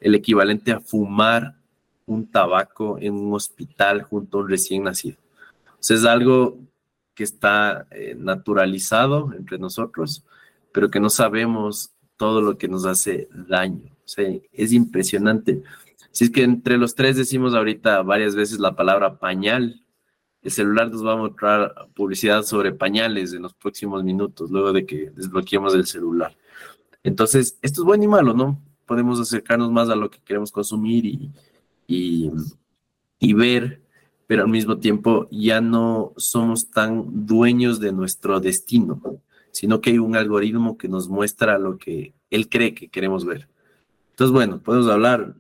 el 0.01 0.15
equivalente 0.15 0.73
a 0.73 0.81
fumar 0.81 1.57
un 2.07 2.31
tabaco 2.31 2.99
en 3.01 3.15
un 3.15 3.35
hospital 3.35 4.03
junto 4.03 4.39
a 4.39 4.43
un 4.43 4.49
recién 4.49 4.85
nacido. 4.85 5.19
O 5.73 5.83
sea, 5.83 5.97
es 5.97 6.05
algo 6.05 6.59
que 7.15 7.25
está 7.25 7.87
eh, 7.91 8.15
naturalizado 8.17 9.33
entre 9.37 9.59
nosotros, 9.59 10.25
pero 10.73 10.91
que 10.91 11.01
no 11.01 11.11
sabemos 11.11 11.91
todo 12.17 12.41
lo 12.41 12.59
que 12.59 12.69
nos 12.69 12.85
hace 12.87 13.29
daño. 13.49 13.85
O 14.05 14.09
sea, 14.09 14.29
es 14.53 14.73
impresionante. 14.73 15.63
Si 16.11 16.25
es 16.25 16.31
que 16.31 16.43
entre 16.43 16.79
los 16.79 16.95
tres 16.95 17.17
decimos 17.17 17.55
ahorita 17.55 18.03
varias 18.03 18.35
veces 18.35 18.59
la 18.59 18.75
palabra 18.75 19.19
pañal, 19.19 19.83
el 20.43 20.51
celular 20.51 20.91
nos 20.91 21.05
va 21.05 21.15
a 21.15 21.17
mostrar 21.17 21.75
publicidad 21.95 22.43
sobre 22.45 22.73
pañales 22.73 23.33
en 23.33 23.43
los 23.43 23.53
próximos 23.55 24.05
minutos, 24.05 24.51
luego 24.51 24.73
de 24.73 24.87
que 24.87 25.11
desbloqueemos 25.11 25.75
el 25.75 25.87
celular. 25.87 26.37
Entonces, 27.03 27.59
esto 27.63 27.83
es 27.83 27.85
bueno 27.85 28.05
y 28.05 28.09
malo, 28.09 28.33
¿no? 28.33 28.63
Podemos 28.87 29.21
acercarnos 29.21 29.71
más 29.73 29.89
a 29.91 29.97
lo 29.97 30.09
que 30.09 30.21
queremos 30.21 30.53
consumir 30.53 31.05
y, 31.05 31.31
y, 31.89 32.31
y 33.19 33.33
ver, 33.33 33.83
pero 34.27 34.43
al 34.43 34.49
mismo 34.49 34.79
tiempo 34.79 35.29
ya 35.31 35.61
no 35.61 36.13
somos 36.17 36.71
tan 36.71 37.27
dueños 37.27 37.81
de 37.81 37.93
nuestro 37.93 38.41
destino, 38.41 39.01
sino 39.57 39.81
que 39.81 39.91
hay 39.91 39.99
un 39.99 40.17
algoritmo 40.17 40.77
que 40.77 40.87
nos 40.87 41.09
muestra 41.09 41.59
lo 41.59 41.79
que 41.79 42.13
él 42.31 42.51
cree 42.51 42.75
que 42.75 42.89
queremos 42.89 43.25
ver. 43.25 43.49
Entonces, 44.11 44.33
bueno, 44.33 44.61
podemos 44.61 44.89
hablar 44.89 45.35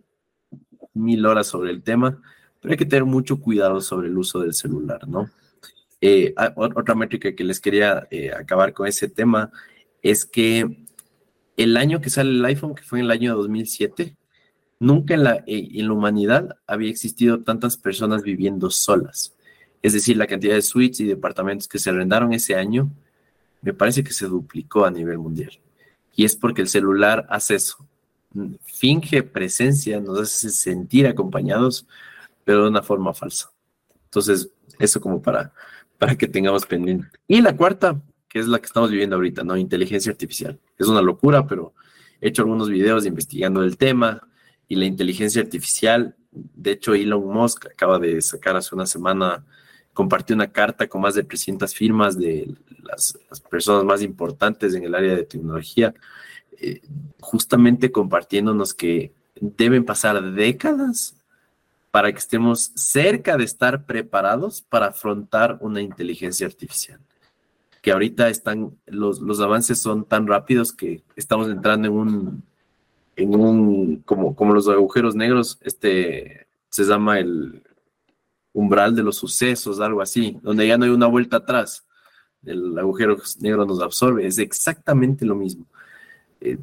mil 0.94 1.26
horas 1.26 1.48
sobre 1.48 1.70
el 1.70 1.82
tema, 1.82 2.22
pero 2.60 2.72
hay 2.72 2.78
que 2.78 2.86
tener 2.86 3.04
mucho 3.04 3.40
cuidado 3.40 3.82
sobre 3.82 4.08
el 4.08 4.16
uso 4.16 4.40
del 4.40 4.54
celular, 4.54 5.06
¿no? 5.06 5.30
Eh, 6.00 6.34
otra 6.56 6.94
métrica 6.94 7.34
que 7.34 7.44
les 7.44 7.60
quería 7.60 8.08
eh, 8.10 8.32
acabar 8.32 8.72
con 8.72 8.86
ese 8.86 9.08
tema 9.08 9.50
es 10.02 10.24
que 10.24 10.86
el 11.58 11.76
año 11.76 12.00
que 12.00 12.08
sale 12.08 12.30
el 12.30 12.44
iPhone, 12.44 12.74
que 12.74 12.84
fue 12.84 13.00
en 13.00 13.06
el 13.06 13.10
año 13.10 13.36
2007, 13.36 14.16
nunca 14.80 15.12
en 15.12 15.24
la, 15.24 15.36
eh, 15.46 15.68
en 15.72 15.88
la 15.88 15.92
humanidad 15.92 16.56
había 16.66 16.90
existido 16.90 17.42
tantas 17.42 17.76
personas 17.76 18.22
viviendo 18.22 18.70
solas. 18.70 19.36
Es 19.82 19.92
decir, 19.92 20.16
la 20.16 20.26
cantidad 20.26 20.54
de 20.54 20.62
suites 20.62 21.00
y 21.00 21.04
departamentos 21.04 21.68
que 21.68 21.78
se 21.78 21.90
arrendaron 21.90 22.32
ese 22.32 22.56
año, 22.56 22.90
me 23.62 23.72
parece 23.74 24.04
que 24.04 24.12
se 24.12 24.26
duplicó 24.26 24.84
a 24.84 24.90
nivel 24.90 25.18
mundial. 25.18 25.59
Y 26.14 26.24
es 26.24 26.36
porque 26.36 26.62
el 26.62 26.68
celular 26.68 27.26
hace 27.28 27.57
eso. 27.57 27.86
Finge 28.64 29.22
presencia, 29.22 30.00
nos 30.00 30.20
hace 30.20 30.50
sentir 30.50 31.07
acompañados, 31.07 31.86
pero 32.44 32.62
de 32.62 32.68
una 32.68 32.82
forma 32.82 33.12
falsa. 33.12 33.50
Entonces, 34.04 34.50
eso 34.78 35.00
como 35.00 35.20
para, 35.20 35.52
para 35.98 36.16
que 36.16 36.26
tengamos 36.26 36.66
pendiente. 36.66 37.09
Y 37.26 37.40
la 37.40 37.57
cuarta, 37.57 38.00
que 38.28 38.38
es 38.38 38.46
la 38.46 38.59
que 38.59 38.66
estamos 38.66 38.90
viviendo 38.90 39.16
ahorita, 39.16 39.44
¿no? 39.44 39.57
Inteligencia 39.57 40.12
artificial. 40.12 40.59
Es 40.78 40.86
una 40.88 41.02
locura, 41.02 41.46
pero 41.46 41.74
he 42.20 42.28
hecho 42.28 42.42
algunos 42.42 42.68
videos 42.68 43.07
investigando 43.07 43.62
el 43.62 43.76
tema 43.76 44.26
y 44.68 44.76
la 44.76 44.84
inteligencia 44.84 45.42
artificial. 45.42 46.16
De 46.30 46.72
hecho, 46.72 46.94
Elon 46.94 47.26
Musk 47.26 47.66
acaba 47.66 47.98
de 47.98 48.20
sacar 48.20 48.57
hace 48.57 48.74
una 48.74 48.86
semana, 48.86 49.44
compartió 49.97 50.36
una 50.36 50.53
carta 50.53 50.86
con 50.86 51.01
más 51.01 51.14
de 51.14 51.24
300 51.24 51.74
firmas 51.74 52.18
de 52.18 52.55
las, 52.82 53.18
personas 53.51 53.82
más 53.82 54.03
importantes 54.03 54.74
en 54.74 54.84
el 54.84 54.94
área 54.94 55.16
de 55.16 55.24
tecnología, 55.24 55.94
eh, 56.61 56.82
justamente 57.18 57.90
compartiéndonos 57.90 58.74
que 58.74 59.14
deben 59.40 59.86
pasar 59.86 60.22
décadas 60.34 61.16
para 61.90 62.12
que 62.12 62.18
estemos 62.18 62.72
cerca 62.74 63.38
de 63.38 63.44
estar 63.44 63.86
preparados 63.86 64.61
para 64.61 64.88
afrontar 64.88 65.57
una 65.62 65.80
inteligencia 65.80 66.47
artificial. 66.47 67.01
Que 67.80 67.90
ahorita 67.90 68.28
están, 68.28 68.76
los, 68.84 69.20
los 69.20 69.40
avances 69.40 69.80
son 69.80 70.05
tan 70.05 70.26
rápidos 70.26 70.74
que 70.74 71.03
estamos 71.16 71.49
entrando 71.49 71.88
en 71.88 71.94
un, 71.94 72.42
en 73.16 73.34
un, 73.34 73.97
como, 74.05 74.36
como 74.36 74.53
los 74.53 74.68
agujeros 74.68 75.14
negros, 75.14 75.59
este 75.62 76.47
se 76.68 76.84
llama 76.84 77.18
el 77.18 77.62
umbral 78.57 78.96
de 78.96 79.02
los 79.02 79.16
sucesos, 79.16 79.80
algo 79.80 80.00
así, 80.00 80.38
donde 80.42 80.66
ya 80.66 80.78
no 80.78 80.86
hay 80.86 80.90
una 80.90 81.07
vuelta 81.07 81.36
atrás. 81.36 81.86
el 82.42 82.78
agujero 82.78 83.18
negro 83.40 83.66
nos 83.66 83.82
absorbe, 83.82 84.26
es 84.26 84.38
exactamente 84.38 85.26
lo 85.26 85.34
mismo. 85.34 85.66
Eh, 86.40 86.59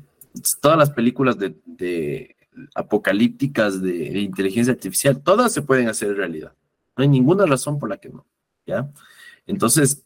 todas 0.59 0.77
las 0.77 0.89
películas 0.89 1.37
de, 1.37 2.35
apocalípticas 2.73 3.79
de, 3.81 4.19
inteligencia 4.21 4.73
artificial, 4.73 5.21
todas 5.21 5.53
se 5.53 5.61
pueden 5.61 5.87
hacer 5.87 6.15
realidad. 6.15 6.53
No 6.97 7.03
hay 7.03 7.09
ninguna 7.09 7.45
razón 7.45 7.77
por 7.77 7.89
la 7.89 7.97
que 7.97 8.09
no, 8.09 8.25
¿ya? 8.65 8.91
Entonces, 9.45 10.03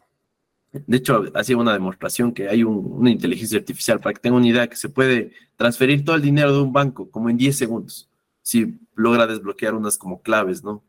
de 0.73 0.97
hecho, 0.97 1.23
hacía 1.35 1.55
una 1.55 1.71
demostración 1.71 2.33
que 2.33 2.49
hay 2.49 2.63
una 2.63 3.09
inteligencia 3.09 3.59
artificial, 3.59 4.01
para 4.01 4.13
que 4.13 4.19
tenga 4.19 4.35
una 4.35 4.47
idea, 4.47 4.67
que 4.67 4.75
se 4.75 4.89
puede 4.89 5.31
transferir 5.55 6.03
todo 6.03 6.17
el 6.17 6.21
dinero 6.21 6.51
de 6.53 6.61
un 6.61 6.73
banco 6.73 7.09
como 7.09 7.29
en 7.29 7.37
10 7.37 7.57
segundos, 7.57 8.09
si 8.41 8.77
logra 8.93 9.25
desbloquear 9.25 9.73
unas 9.73 9.97
como 9.97 10.21
claves, 10.21 10.65
¿no? 10.65 10.83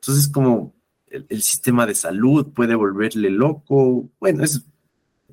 Entonces, 0.00 0.28
como 0.28 0.74
el, 1.10 1.42
sistema 1.42 1.86
de 1.86 1.94
salud 1.94 2.52
puede 2.52 2.74
volverle 2.74 3.30
loco. 3.30 4.08
Bueno, 4.18 4.44
es 4.44 4.64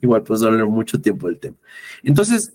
igual, 0.01 0.23
pues 0.23 0.43
hablar 0.43 0.65
mucho 0.65 0.99
tiempo 0.99 1.27
del 1.27 1.39
tema. 1.39 1.55
Entonces, 2.03 2.53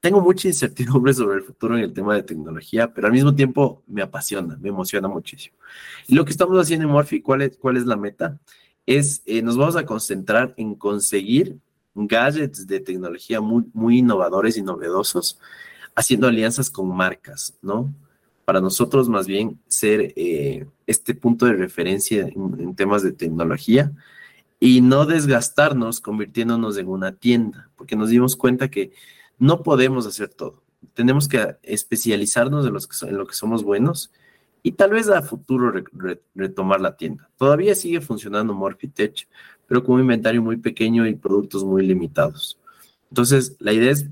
tengo 0.00 0.20
mucha 0.20 0.48
incertidumbre 0.48 1.14
sobre 1.14 1.38
el 1.38 1.42
futuro 1.42 1.76
en 1.76 1.84
el 1.84 1.92
tema 1.92 2.14
de 2.14 2.22
tecnología, 2.22 2.92
pero 2.92 3.06
al 3.06 3.12
mismo 3.12 3.34
tiempo 3.34 3.82
me 3.86 4.02
apasiona, 4.02 4.56
me 4.60 4.68
emociona 4.70 5.08
muchísimo. 5.08 5.56
Y 6.06 6.14
lo 6.14 6.24
que 6.24 6.32
estamos 6.32 6.58
haciendo 6.60 6.86
en 6.86 6.92
Morphy, 6.92 7.20
¿cuál 7.20 7.42
es, 7.42 7.56
cuál 7.56 7.76
es 7.76 7.86
la 7.86 7.96
meta? 7.96 8.38
Es, 8.86 9.22
eh, 9.26 9.42
nos 9.42 9.56
vamos 9.56 9.76
a 9.76 9.84
concentrar 9.84 10.54
en 10.56 10.74
conseguir 10.74 11.58
gadgets 11.94 12.66
de 12.66 12.80
tecnología 12.80 13.40
muy, 13.40 13.64
muy 13.72 13.98
innovadores 13.98 14.56
y 14.56 14.62
novedosos, 14.62 15.38
haciendo 15.94 16.28
alianzas 16.28 16.70
con 16.70 16.88
marcas, 16.88 17.58
¿no? 17.62 17.92
Para 18.50 18.60
nosotros 18.60 19.08
más 19.08 19.28
bien 19.28 19.60
ser 19.68 20.12
eh, 20.16 20.66
este 20.88 21.14
punto 21.14 21.46
de 21.46 21.52
referencia 21.52 22.22
en, 22.26 22.74
temas 22.74 23.00
de 23.04 23.12
tecnología 23.12 23.92
y 24.58 24.80
no 24.80 25.06
desgastarnos 25.06 26.00
convirtiéndonos 26.00 26.76
en 26.76 26.88
una 26.88 27.12
tienda, 27.14 27.70
porque 27.76 27.94
nos 27.94 28.10
dimos 28.10 28.34
cuenta 28.34 28.68
que 28.68 28.90
no 29.38 29.62
podemos 29.62 30.04
hacer 30.04 30.30
todo. 30.30 30.64
Tenemos 30.94 31.28
que 31.28 31.58
especializarnos 31.62 32.66
en, 32.66 33.08
en 33.08 33.18
lo 33.18 33.24
que 33.28 33.34
somos 33.34 33.62
buenos 33.62 34.10
y 34.64 34.72
tal 34.72 34.90
vez 34.90 35.08
a 35.10 35.22
futuro 35.22 35.72
retomar 36.34 36.80
la 36.80 36.96
tienda. 36.96 37.30
Todavía 37.36 37.76
sigue 37.76 38.00
funcionando 38.00 38.52
Morphitech, 38.52 39.28
pero 39.68 39.84
con 39.84 39.94
un 39.94 40.00
inventario 40.00 40.42
muy 40.42 40.56
pequeño 40.56 41.06
y 41.06 41.14
productos 41.14 41.62
muy 41.62 41.86
limitados. 41.86 42.58
Entonces, 43.10 43.54
la 43.60 43.72
idea 43.72 43.92
es 43.92 44.06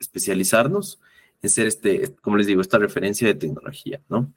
especializarnos 0.00 1.00
en 1.44 1.50
ser 1.50 1.66
este, 1.66 2.14
como 2.22 2.38
les 2.38 2.46
digo, 2.46 2.62
esta 2.62 2.78
referencia 2.78 3.28
de 3.28 3.34
tecnología, 3.34 4.00
¿no? 4.08 4.32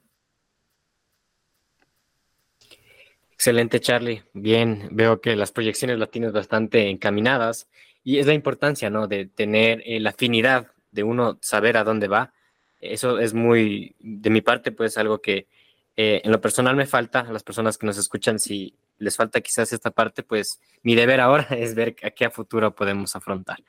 Excelente, 3.32 3.80
Charlie. 3.80 4.24
Bien, 4.34 4.90
veo 4.92 5.22
que 5.22 5.38
las 5.38 5.54
proyecciones 5.54 6.00
las 6.00 6.12
tienes 6.12 6.34
bastante 6.34 6.90
encaminadas 6.90 7.70
y 8.04 8.18
es 8.18 8.26
la 8.26 8.34
importancia, 8.34 8.90
¿no? 8.90 9.08
De 9.08 9.26
tener 9.26 9.82
eh, 9.86 10.02
la 10.02 10.10
afinidad 10.10 10.68
de 10.92 11.04
uno 11.04 11.38
saber 11.42 11.78
a 11.78 11.86
dónde 11.86 12.10
va. 12.10 12.34
Eso 12.82 13.20
es 13.20 13.34
muy, 13.34 13.96
de 14.00 14.30
mi 14.30 14.42
parte, 14.42 14.74
pues 14.74 14.98
algo 14.98 15.22
que 15.22 15.48
eh, 15.96 16.22
en 16.26 16.32
lo 16.32 16.42
personal 16.42 16.76
me 16.76 16.88
falta. 16.88 17.22
A 17.22 17.32
las 17.32 17.44
personas 17.44 17.78
que 17.78 17.86
nos 17.86 17.98
escuchan, 17.98 18.38
si 18.38 18.76
les 18.98 19.16
falta 19.16 19.40
quizás 19.40 19.72
esta 19.72 19.92
parte, 19.92 20.24
pues 20.24 20.60
mi 20.84 20.96
deber 20.96 21.22
ahora 21.22 21.48
es 21.52 21.74
ver 21.74 21.96
a 22.04 22.12
qué 22.12 22.26
a 22.26 22.32
futuro 22.32 22.76
podemos 22.76 23.16
afrontar. 23.16 23.64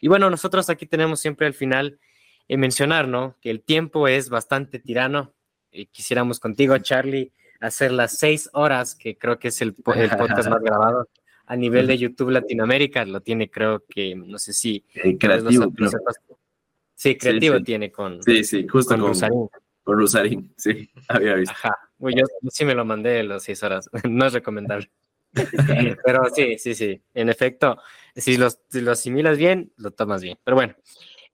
Y 0.00 0.08
bueno, 0.08 0.30
nosotros 0.30 0.70
aquí 0.70 0.86
tenemos 0.86 1.20
siempre 1.20 1.46
al 1.46 1.54
final 1.54 1.98
mencionar, 2.56 3.08
¿no? 3.08 3.36
Que 3.40 3.50
el 3.50 3.62
tiempo 3.62 4.08
es 4.08 4.30
bastante 4.30 4.78
tirano. 4.78 5.34
Y 5.70 5.86
quisiéramos 5.86 6.40
contigo, 6.40 6.78
Charlie, 6.78 7.32
hacer 7.60 7.92
las 7.92 8.18
seis 8.18 8.48
horas, 8.52 8.94
que 8.94 9.18
creo 9.18 9.38
que 9.38 9.48
es 9.48 9.60
el, 9.60 9.74
podcast 9.74 10.48
más 10.48 10.62
grabado 10.62 11.08
a 11.46 11.56
nivel 11.56 11.86
de 11.86 11.98
YouTube 11.98 12.30
Latinoamérica. 12.30 13.04
Lo 13.04 13.20
tiene, 13.20 13.50
creo 13.50 13.84
que, 13.88 14.14
no 14.14 14.38
sé 14.38 14.52
si. 14.52 14.84
creativo. 15.18 15.72
Sí, 16.94 17.16
creativo 17.16 17.60
tiene 17.62 17.92
con. 17.92 18.22
Sí, 18.22 18.44
sí, 18.44 18.66
justo 18.66 18.94
con, 18.94 19.08
Rosarín. 19.08 19.48
Con 19.84 19.98
Rosarín, 19.98 20.54
sí, 20.56 20.90
había 21.08 21.34
visto. 21.34 21.54
Ajá. 21.54 21.74
yo, 22.00 22.24
sí 22.50 22.64
me 22.64 22.74
lo 22.74 22.84
mandé 22.84 23.22
las 23.22 23.44
seis 23.44 23.62
horas. 23.62 23.88
no 24.08 24.26
es 24.26 24.32
recomendable. 24.32 24.90
Pero 26.04 26.24
sí, 26.34 26.58
sí, 26.58 26.74
sí. 26.74 27.00
En 27.14 27.28
efecto, 27.28 27.78
si 28.16 28.36
lo, 28.36 28.48
si 28.50 28.80
lo 28.80 28.92
asimilas 28.92 29.38
bien, 29.38 29.72
lo 29.76 29.90
tomas 29.90 30.22
bien. 30.22 30.38
Pero 30.42 30.54
bueno, 30.56 30.74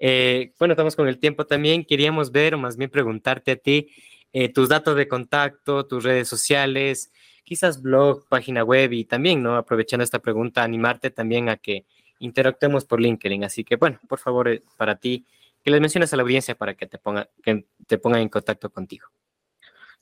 eh, 0.06 0.52
bueno, 0.58 0.72
estamos 0.72 0.96
con 0.96 1.08
el 1.08 1.18
tiempo 1.18 1.46
también. 1.46 1.82
Queríamos 1.82 2.30
ver, 2.30 2.54
o 2.54 2.58
más 2.58 2.76
bien 2.76 2.90
preguntarte 2.90 3.52
a 3.52 3.56
ti, 3.56 3.88
eh, 4.34 4.50
tus 4.50 4.68
datos 4.68 4.96
de 4.96 5.08
contacto, 5.08 5.86
tus 5.86 6.04
redes 6.04 6.28
sociales, 6.28 7.10
quizás 7.42 7.80
blog, 7.80 8.28
página 8.28 8.64
web 8.64 8.92
y 8.92 9.06
también, 9.06 9.42
¿no? 9.42 9.56
Aprovechando 9.56 10.04
esta 10.04 10.18
pregunta, 10.18 10.62
animarte 10.62 11.10
también 11.10 11.48
a 11.48 11.56
que 11.56 11.86
interactuemos 12.18 12.84
por 12.84 13.00
LinkedIn. 13.00 13.44
Así 13.44 13.64
que, 13.64 13.76
bueno, 13.76 13.98
por 14.06 14.18
favor, 14.18 14.46
eh, 14.48 14.62
para 14.76 14.96
ti, 14.96 15.24
que 15.62 15.70
les 15.70 15.80
menciones 15.80 16.12
a 16.12 16.16
la 16.16 16.22
audiencia 16.22 16.54
para 16.54 16.74
que 16.74 16.86
te 16.86 16.98
ponga, 16.98 17.30
que 17.42 17.64
te 17.86 17.96
pongan 17.96 18.20
en 18.20 18.28
contacto 18.28 18.68
contigo. 18.68 19.08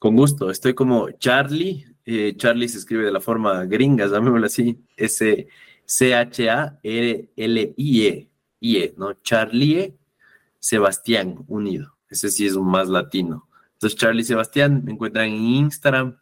Con 0.01 0.17
gusto, 0.17 0.51
estoy 0.51 0.75
como 0.75 1.13
Charlie. 1.13 1.87
Charlie 2.35 2.69
se 2.69 2.79
escribe 2.79 3.05
de 3.05 3.13
la 3.13 3.21
forma 3.21 3.65
gringa, 3.67 4.09
llamémoslo 4.09 4.47
así, 4.47 4.77
S-C-H-A-R-L-I-E. 4.97 5.63
IE, 8.63 8.95
¿no? 8.97 9.13
Charlie 9.23 9.95
Sebastián 10.59 11.45
unido. 11.49 11.97
Ese 12.09 12.31
sí 12.31 12.47
es 12.47 12.55
un 12.55 12.69
más 12.69 12.89
latino. 12.89 13.49
Entonces, 13.75 13.99
Charlie 13.99 14.25
Sebastián, 14.25 14.83
me 14.85 14.93
encuentran 14.93 15.27
en 15.27 15.35
Instagram, 15.35 16.17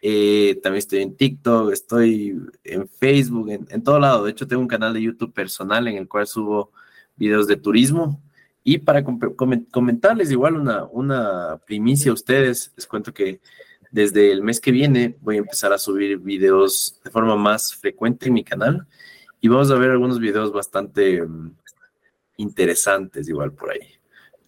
eh, 0.00 0.58
también 0.62 0.78
estoy 0.78 1.02
en 1.02 1.16
TikTok, 1.16 1.72
estoy 1.72 2.36
en 2.64 2.88
Facebook, 2.88 3.50
en, 3.50 3.82
todo 3.82 3.98
lado. 3.98 4.24
De 4.24 4.30
hecho, 4.30 4.46
tengo 4.46 4.62
un 4.62 4.68
canal 4.68 4.94
de 4.94 5.02
YouTube 5.02 5.32
personal 5.32 5.86
en 5.88 5.96
el 5.96 6.08
cual 6.08 6.26
subo 6.26 6.72
videos 7.16 7.46
de 7.46 7.56
turismo. 7.56 8.22
Y 8.62 8.78
para 8.78 9.04
comentarles 9.72 10.30
igual 10.30 10.56
una, 10.56 10.84
una 10.84 11.60
primicia 11.66 12.10
a 12.10 12.14
ustedes, 12.14 12.72
les 12.76 12.86
cuento 12.86 13.12
que 13.12 13.40
desde 13.90 14.32
el 14.32 14.42
mes 14.42 14.60
que 14.60 14.72
viene 14.72 15.16
voy 15.20 15.36
a 15.36 15.38
empezar 15.38 15.72
a 15.72 15.78
subir 15.78 16.18
videos 16.18 17.00
de 17.04 17.10
forma 17.10 17.36
más 17.36 17.74
frecuente 17.74 18.26
en 18.28 18.34
mi 18.34 18.42
canal 18.42 18.86
y 19.40 19.48
vamos 19.48 19.70
a 19.70 19.74
ver 19.74 19.90
algunos 19.90 20.18
videos 20.18 20.52
bastante 20.52 21.20
mm, 21.20 21.56
interesantes 22.36 23.28
igual 23.28 23.52
por 23.52 23.70
ahí. 23.70 23.94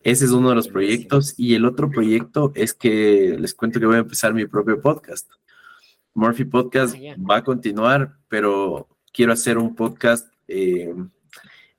Ese 0.03 0.25
es 0.25 0.31
uno 0.31 0.51
de 0.51 0.55
los 0.55 0.69
proyectos 0.69 1.35
y 1.37 1.55
el 1.55 1.65
otro 1.65 1.91
proyecto 1.91 2.53
es 2.55 2.75
que 2.75 3.37
les 3.39 3.55
cuento 3.55 3.81
que 3.81 3.87
voy 3.87 3.97
a 3.97 4.01
empezar 4.01 4.33
mi 4.33 4.47
propio 4.47 4.81
podcast. 4.81 5.29
Murphy 6.15 6.45
Podcast 6.45 6.95
ah, 6.95 7.17
va 7.19 7.37
a 7.37 7.45
continuar, 7.45 8.17
pero 8.29 8.89
quiero 9.13 9.33
hacer 9.33 9.59
un 9.59 9.75
podcast 9.75 10.33
eh, 10.49 10.95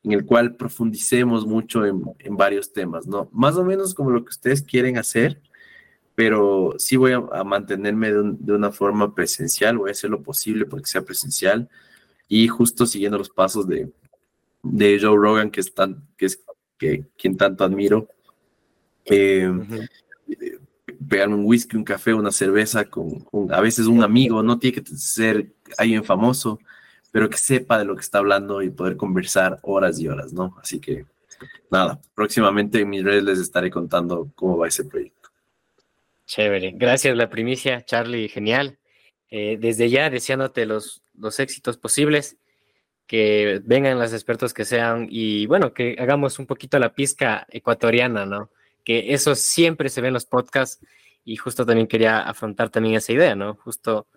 en 0.03 0.11
el 0.11 0.25
cual 0.25 0.55
profundicemos 0.55 1.45
mucho 1.45 1.85
en, 1.85 2.03
varios 2.31 2.71
temas, 2.71 3.07
¿no? 3.07 3.29
Más 3.31 3.55
o 3.57 3.63
menos 3.63 3.95
como 3.95 4.11
lo 4.11 4.23
que 4.23 4.29
ustedes 4.29 4.61
quieren 4.61 4.97
hacer, 4.97 5.41
pero 6.15 6.75
sí 6.77 6.97
voy 6.97 7.13
a, 7.13 7.43
mantenerme 7.43 8.11
de, 8.11 8.53
una 8.53 8.71
forma 8.71 9.15
presencial, 9.15 9.77
voy 9.77 9.89
a 9.89 9.91
hacer 9.91 10.09
lo 10.09 10.21
posible 10.21 10.65
porque 10.65 10.87
sea 10.87 11.01
presencial 11.01 11.69
y 12.27 12.47
justo 12.47 12.85
siguiendo 12.85 13.17
los 13.17 13.29
pasos 13.29 13.67
de, 13.67 13.89
de 14.71 14.99
Joe 14.99 15.17
Rogan, 15.17 15.51
que 15.51 15.61
es, 15.61 15.73
tan, 15.73 16.07
que 16.17 16.27
es 16.27 16.43
que, 16.77 17.05
quien 17.17 17.37
tanto 17.37 17.63
admiro. 17.63 18.07
Eh, 19.05 19.49
un 21.27 21.45
whisky, 21.45 21.77
un 21.77 21.83
café, 21.83 22.13
una 22.13 22.31
cerveza 22.31 22.85
con, 22.85 23.25
a 23.51 23.61
veces 23.61 23.87
un 23.87 24.03
amigo, 24.03 24.43
no 24.43 24.59
tiene 24.59 24.81
que 24.81 24.95
ser 24.95 25.47
alguien 25.77 26.03
famoso, 26.03 26.59
pero 27.11 27.29
que 27.29 27.37
sepa 27.37 27.79
de 27.79 27.85
lo 27.85 27.95
que 27.95 28.01
está 28.01 28.19
hablando 28.19 28.61
y 28.61 28.69
poder 28.69 28.97
conversar 28.97 29.59
horas 29.63 29.99
y 29.99 30.07
horas, 30.07 30.33
¿no? 30.33 30.55
Así 30.61 30.79
que 30.79 31.05
nada, 31.71 31.99
próximamente 32.13 32.81
en 32.81 32.89
mis 32.89 33.03
redes 33.03 33.23
les 33.23 33.39
estaré 33.39 33.69
contando 33.69 34.29
cómo 34.35 34.57
va 34.57 34.67
ese 34.67 34.85
proyecto. 34.85 35.29
Chévere, 36.25 36.73
gracias 36.75 37.15
la 37.15 37.29
primicia, 37.29 37.85
Charlie, 37.85 38.27
genial. 38.27 38.77
Eh, 39.29 39.57
desde 39.59 39.89
ya 39.89 40.09
deseándote 40.09 40.65
los, 40.65 41.01
los 41.17 41.39
éxitos 41.39 41.77
posibles 41.77 42.37
que 43.07 43.61
vengan 43.63 43.97
los 43.97 44.13
expertos 44.13 44.53
que 44.53 44.65
sean 44.65 45.07
y 45.09 45.45
bueno, 45.45 45.73
que 45.73 45.95
hagamos 45.97 46.39
un 46.39 46.45
poquito 46.45 46.77
la 46.77 46.93
pizca 46.93 47.47
ecuatoriana, 47.49 48.25
¿no? 48.25 48.51
Que 48.83 49.13
eso 49.13 49.33
siempre 49.33 49.89
se 49.89 50.01
ve 50.01 50.09
en 50.09 50.13
los 50.13 50.25
podcasts 50.25 50.85
y 51.23 51.37
justo 51.37 51.65
también 51.65 51.87
quería 51.87 52.19
afrontar 52.19 52.69
también 52.69 52.95
esa 52.95 53.13
idea, 53.13 53.35
¿no? 53.35 53.55
Justo 53.55 54.07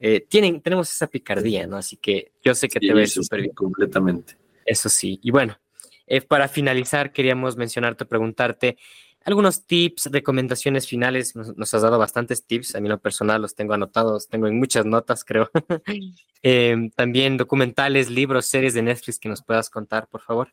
eh, 0.00 0.26
tienen, 0.28 0.60
tenemos 0.60 0.90
esa 0.90 1.06
picardía, 1.06 1.66
¿no? 1.66 1.76
Así 1.76 1.96
que 1.96 2.32
yo 2.44 2.54
sé 2.54 2.68
que 2.68 2.80
te 2.80 2.92
ves 2.92 3.12
súper 3.12 3.42
bien. 3.42 3.54
Completamente. 3.54 4.36
Eso 4.64 4.88
sí. 4.88 5.20
Y 5.22 5.30
bueno, 5.30 5.58
eh, 6.06 6.20
para 6.20 6.48
finalizar, 6.48 7.12
queríamos 7.12 7.56
mencionarte, 7.56 8.04
preguntarte, 8.04 8.76
algunos 9.24 9.64
tips, 9.66 10.10
recomendaciones 10.12 10.86
finales. 10.86 11.34
Nos, 11.34 11.74
has 11.74 11.82
dado 11.82 11.98
bastantes 11.98 12.44
tips. 12.44 12.74
A 12.74 12.80
mí, 12.80 12.88
lo 12.88 12.98
personal, 12.98 13.42
los 13.42 13.54
tengo 13.54 13.74
anotados. 13.74 14.28
Tengo 14.28 14.46
en 14.46 14.58
muchas 14.58 14.86
notas, 14.86 15.24
creo. 15.24 15.50
Em, 16.44 16.90
también 16.90 17.36
documentales, 17.36 18.10
libros, 18.10 18.46
series 18.46 18.74
de 18.74 18.82
Netflix 18.82 19.20
que 19.20 19.28
nos 19.28 19.44
puedas 19.44 19.70
contar, 19.70 20.08
por 20.08 20.22
favor. 20.22 20.48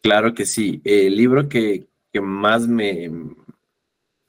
Claro 0.00 0.32
que 0.32 0.46
sí. 0.46 0.80
El 0.82 1.14
libro 1.14 1.46
que, 1.46 1.86
más 2.22 2.66
me, 2.66 3.10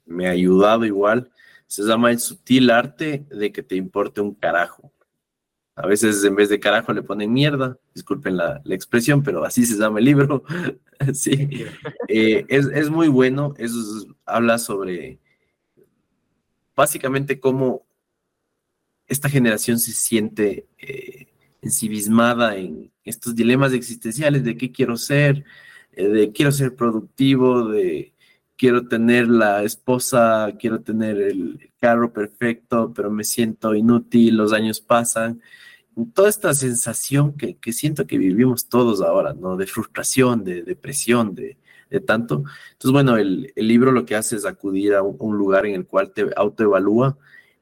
me 0.04 0.26
ha 0.26 0.32
ayudado 0.32 0.84
igual 0.84 1.30
se 1.66 1.82
llama 1.82 2.10
El 2.10 2.20
sutil 2.20 2.70
arte 2.70 3.26
de 3.28 3.52
que 3.52 3.62
te 3.62 3.76
importe 3.76 4.20
un 4.20 4.34
carajo. 4.34 4.92
A 5.76 5.86
veces 5.86 6.24
en 6.24 6.34
vez 6.34 6.48
de 6.48 6.58
carajo 6.58 6.94
le 6.94 7.02
ponen 7.02 7.34
mierda, 7.34 7.78
disculpen 7.94 8.38
la, 8.38 8.62
expresión, 8.70 9.22
pero 9.22 9.44
así 9.44 9.66
se 9.66 9.76
llama 9.76 9.98
el 9.98 10.06
libro. 10.06 10.42
sí, 11.12 11.66
eh, 12.08 12.46
es, 12.48 12.88
muy 12.88 13.08
bueno, 13.08 13.54
habla 14.24 14.58
sobre 14.58 15.18
básicamente 16.74 17.38
cómo 17.38 17.86
esta 19.06 19.28
generación 19.28 19.78
se 19.78 19.92
siente 19.92 20.66
eh, 20.78 21.26
ensimismada 21.60 22.56
en 22.56 22.90
estos 23.04 23.36
dilemas 23.36 23.74
existenciales 23.74 24.44
de 24.44 24.56
qué 24.56 24.72
quiero 24.72 24.96
ser, 24.96 25.44
eh, 25.92 26.08
de 26.08 26.32
quiero 26.32 26.52
ser 26.52 26.74
productivo, 26.74 27.68
de 27.68 28.14
quiero 28.56 28.88
tener 28.88 29.28
la 29.28 29.62
esposa, 29.62 30.54
quiero 30.58 30.80
tener 30.80 31.20
el 31.20 31.70
carro 31.78 32.14
perfecto, 32.14 32.94
pero 32.94 33.10
me 33.10 33.24
siento 33.24 33.74
inútil, 33.74 34.36
los 34.38 34.54
años 34.54 34.80
pasan. 34.80 35.42
Toda 36.12 36.28
esta 36.28 36.52
sensación 36.54 37.34
que, 37.36 37.56
siento 37.72 38.06
que 38.06 38.18
vivimos 38.18 38.68
todos 38.68 39.00
ahora, 39.00 39.32
¿no? 39.32 39.56
De 39.56 39.66
frustración, 39.66 40.44
de 40.44 40.62
depresión, 40.62 41.34
de, 41.34 41.56
tanto. 42.04 42.44
Entonces, 42.72 42.92
bueno, 42.92 43.16
el, 43.16 43.52
libro 43.56 43.92
lo 43.92 44.04
que 44.04 44.14
hace 44.14 44.36
es 44.36 44.44
acudir 44.44 44.94
a 44.94 45.02
un, 45.02 45.38
lugar 45.38 45.64
en 45.66 45.74
el 45.74 45.86
cual 45.86 46.12
te 46.12 46.26
autoevalúa 46.36 47.16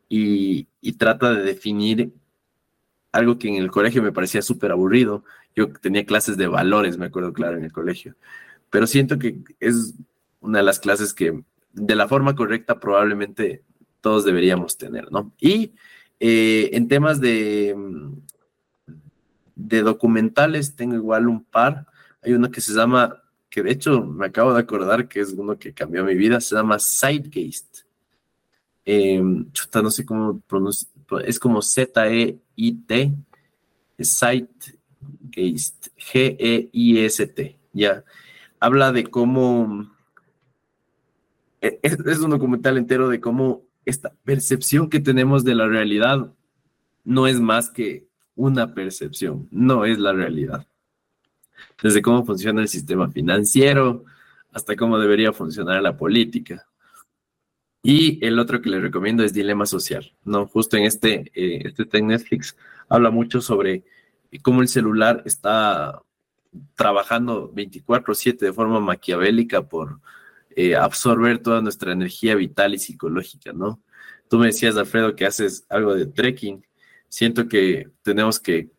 y, 0.09 0.67
y 0.81 0.93
trata 0.95 1.33
de 1.33 1.43
definir 1.43 2.13
algo 3.13 3.39
que 3.39 3.49
en 3.49 3.55
el 3.55 3.71
colegio 3.71 4.03
me 4.03 4.13
parecía 4.13 4.43
súper 4.43 4.73
aburrido. 4.73 5.25
Yo 5.55 5.73
tenía 5.73 6.05
clases 6.05 6.37
de 6.37 6.49
valores, 6.49 6.99
me 6.99 7.07
acuerdo 7.07 7.33
claro, 7.33 7.57
en 7.57 7.65
el 7.65 7.73
colegio. 7.73 8.17
Pero 8.71 8.89
siento 8.89 9.19
que 9.21 9.39
es 9.61 9.95
una 10.41 10.59
de 10.59 10.65
las 10.65 10.81
clases 10.81 11.15
que 11.15 11.45
de 11.73 11.95
la 11.95 12.09
forma 12.09 12.35
correcta 12.35 12.81
probablemente 12.81 13.63
todos 14.01 14.25
deberíamos 14.25 14.77
tener, 14.77 15.11
¿no? 15.13 15.33
Y 15.41 15.75
eh, 16.21 16.71
en 16.73 16.89
temas 16.89 17.21
de, 17.21 17.77
de 19.55 19.83
documentales 19.83 20.75
tengo 20.77 20.95
igual 20.95 21.29
un 21.29 21.45
par. 21.45 21.87
Hay 22.23 22.33
uno 22.33 22.51
que 22.51 22.61
se 22.61 22.73
llama, 22.73 23.23
que 23.51 23.63
de 23.63 23.73
hecho 23.73 24.03
me 24.05 24.27
acabo 24.27 24.53
de 24.53 24.61
acordar 24.61 25.09
que 25.09 25.21
es 25.21 25.33
uno 25.33 25.59
que 25.59 25.73
cambió 25.73 26.05
mi 26.05 26.15
vida, 26.15 26.41
se 26.41 26.55
llama 26.55 26.79
Sidegeist. 26.79 27.81
Eh, 28.85 29.23
chuta, 29.53 29.81
no 29.81 29.91
sé 29.91 30.05
cómo 30.05 30.41
pronuncia, 30.41 30.89
es 31.25 31.39
como 31.39 31.63
Z-E-I-T, 31.63 33.15
Sidegeist, 33.99 35.89
G-E-I-S-T, 35.97 37.59
ya. 37.73 38.05
Habla 38.61 38.93
de 38.93 39.05
cómo 39.05 39.95
e, 41.65 41.81
es, 41.83 42.19
un 42.19 42.31
documental 42.31 42.77
entero 42.77 43.09
de 43.09 43.21
cómo 43.21 43.63
esta 43.85 44.13
percepción 44.25 44.89
que 44.89 45.01
tenemos 45.01 45.45
de 45.45 45.55
la 45.55 45.67
realidad 45.67 46.33
no 47.05 47.27
es 47.27 47.41
más 47.41 47.71
que 47.71 48.07
una 48.35 48.75
percepción, 48.75 49.49
no 49.51 49.85
es 49.85 49.99
la 49.99 50.13
realidad. 50.13 50.67
Desde 51.83 52.03
cómo 52.03 52.25
funciona 52.25 52.63
el 52.63 52.69
sistema 52.69 53.11
financiero 53.11 54.05
hasta 54.53 54.77
cómo 54.77 54.99
debería 54.99 55.33
funcionar 55.33 55.83
la 55.83 55.97
política. 55.97 56.67
Y 57.83 58.25
el 58.25 58.39
otro 58.39 58.63
que 58.63 58.71
le 58.71 58.81
recomiendo 58.81 59.23
es 59.23 59.35
Dilema 59.35 59.67
Social, 59.67 60.15
¿no? 60.25 60.47
Justo 60.47 60.77
en 60.77 60.85
este, 60.85 61.31
eh, 61.35 61.73
este 61.77 62.01
Netflix 62.01 62.57
habla 62.89 63.11
mucho 63.11 63.41
sobre 63.41 63.85
cómo 64.43 64.63
el 64.63 64.69
celular 64.69 65.23
está 65.27 66.01
trabajando 66.77 67.53
24/7 67.53 68.47
de 68.47 68.53
forma 68.53 68.81
maquiavélica 68.81 69.69
por 69.69 70.01
eh, 70.57 70.77
absorber 70.77 71.39
toda 71.39 71.61
nuestra 71.61 71.93
energía 71.93 72.35
vital 72.35 72.75
y 72.75 72.79
psicológica, 72.79 73.53
¿no? 73.53 73.81
Tú 74.29 74.39
me 74.39 74.47
decías, 74.47 74.77
Alfredo, 74.77 75.15
que 75.15 75.27
haces 75.27 75.67
algo 75.69 75.95
de 75.95 76.07
trekking. 76.07 76.65
Siento 77.09 77.49
que 77.49 77.91
tenemos 78.03 78.41
que 78.41 78.71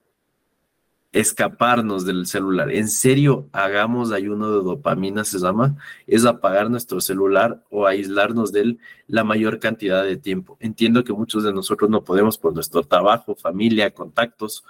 escaparnos 1.15 2.05
del 2.05 2.25
celular. 2.25 2.69
En 2.71 2.89
serio, 2.89 3.47
hagamos 3.53 4.11
ayuno 4.11 4.51
de 4.51 4.63
dopamina, 4.63 5.23
se 5.23 5.39
llama, 5.39 5.77
es 6.07 6.25
apagar 6.25 6.69
nuestro 6.69 6.99
celular 6.99 7.63
o 7.69 7.87
aislarnos 7.87 8.51
de 8.51 8.61
él 8.61 8.79
la 9.07 9.23
mayor 9.23 9.59
cantidad 9.59 10.03
de 10.03 10.17
tiempo. 10.17 10.57
Entiendo 10.59 11.05
que 11.05 11.13
muchos 11.13 11.45
de 11.45 11.53
nosotros 11.53 11.89
no 11.89 12.03
podemos 12.03 12.37
por 12.37 12.53
nuestro 12.53 12.83
trabajo, 12.83 13.33
familia, 13.33 13.93
contactos, 13.93 14.65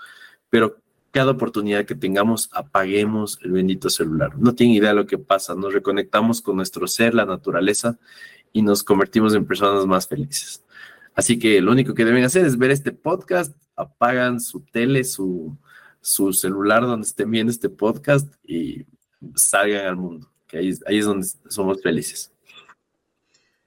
pero 0.52 0.78
cada 1.16 1.32
oportunidad 1.32 1.86
que 1.86 1.96
tengamos, 1.96 2.50
apaguemos 2.52 3.40
el 3.42 3.52
bendito 3.52 3.90
celular. 3.90 4.38
No 4.38 4.54
tienen 4.54 4.76
idea 4.76 4.90
de 4.90 4.98
lo 4.98 5.08
que 5.08 5.18
pasa. 5.18 5.56
Nos 5.56 5.74
reconectamos 5.74 6.42
con 6.42 6.58
nuestro 6.58 6.88
ser, 6.88 7.14
la 7.14 7.24
naturaleza, 7.24 7.98
y 8.52 8.62
nos 8.62 8.84
convertimos 8.84 9.34
en 9.34 9.46
personas 9.46 9.86
más 9.86 10.10
felices. 10.10 10.66
Así 11.14 11.40
que 11.40 11.62
lo 11.62 11.72
único 11.72 11.94
que 11.94 12.04
deben 12.04 12.26
hacer 12.26 12.46
es 12.46 12.58
ver 12.58 12.70
este 12.70 12.92
podcast, 12.92 13.56
apagan 13.78 14.42
su 14.42 14.60
tele, 14.60 15.06
su, 15.06 15.58
su 16.02 16.34
celular 16.34 16.82
donde 16.82 17.08
estén 17.08 17.32
viendo 17.32 17.50
este 17.50 17.70
podcast 17.70 18.28
y 18.44 18.84
salgan 19.36 19.86
al 19.86 19.96
mundo, 19.96 20.30
que 20.48 20.58
ahí, 20.58 20.74
ahí 20.86 20.98
es 20.98 21.06
donde 21.06 21.26
somos 21.48 21.82
felices. 21.82 22.34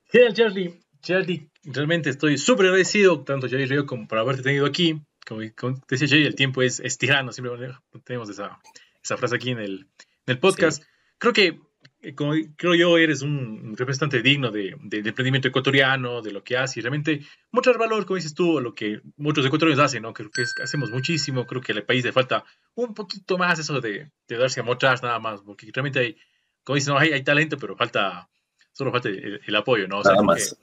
Genial, 0.04 0.34
Charlie. 0.34 0.80
Charlie, 1.00 1.48
realmente 1.64 2.10
estoy 2.10 2.36
súper 2.36 2.66
agradecido, 2.66 3.24
tanto 3.24 3.48
Charlie 3.48 3.64
Río 3.64 3.86
como 3.86 4.06
por 4.06 4.18
haberte 4.18 4.42
tenido 4.42 4.66
aquí 4.66 5.00
como, 5.28 5.80
decía 5.88 6.08
Jay, 6.08 6.24
el 6.24 6.34
tiempo 6.34 6.62
es, 6.62 6.80
es, 6.80 6.98
tirano, 6.98 7.32
siempre 7.32 7.70
tenemos 8.04 8.28
esa, 8.30 8.58
esa 9.02 9.16
frase 9.16 9.36
aquí 9.36 9.50
en 9.50 9.58
el, 9.58 9.72
en 10.26 10.34
el 10.34 10.38
podcast. 10.38 10.82
Creo 11.18 11.32
que, 11.32 11.60
eh, 12.00 12.14
como 12.14 12.32
creo 12.56 12.74
yo, 12.74 12.96
eres 12.96 13.22
un 13.22 13.76
representante 13.76 14.22
digno 14.22 14.50
de, 14.50 14.76
de, 14.80 14.98
emprendimiento 14.98 15.48
ecuatoriano, 15.48 16.22
de 16.22 16.32
lo 16.32 16.42
que 16.42 16.56
hace 16.56 16.80
y 16.80 16.82
realmente 16.82 17.20
mostrar 17.50 17.76
valor, 17.78 18.06
como 18.06 18.16
dices 18.16 18.34
tú, 18.34 18.58
a 18.58 18.62
lo 18.62 18.74
que 18.74 19.00
muchos 19.16 19.44
ecuatorianos 19.44 19.84
hacen, 19.84 20.02
¿no? 20.02 20.12
Creo 20.12 20.30
que 20.30 20.44
hacemos 20.62 20.90
muchísimo, 20.90 21.46
creo 21.46 21.60
que 21.60 21.72
al 21.72 21.84
país 21.84 22.04
le 22.04 22.12
falta 22.12 22.44
un 22.74 22.94
poquito 22.94 23.36
más 23.36 23.58
eso 23.58 23.80
de, 23.80 24.10
de 24.28 24.36
darse 24.36 24.60
a 24.60 24.62
mostrar 24.62 25.02
nada 25.02 25.18
más, 25.18 25.42
porque 25.42 25.70
realmente 25.72 25.98
hay, 25.98 26.16
como 26.64 26.76
dices, 26.76 26.88
no, 26.88 26.98
hay, 26.98 27.12
hay 27.12 27.22
talento, 27.22 27.58
pero 27.58 27.76
falta, 27.76 28.28
solo 28.72 28.92
falta 28.92 29.08
el, 29.08 29.56
apoyo, 29.56 29.88
¿no? 29.88 29.98
O 29.98 30.02
sea, 30.02 30.12
nada 30.12 30.24
más 30.24 30.56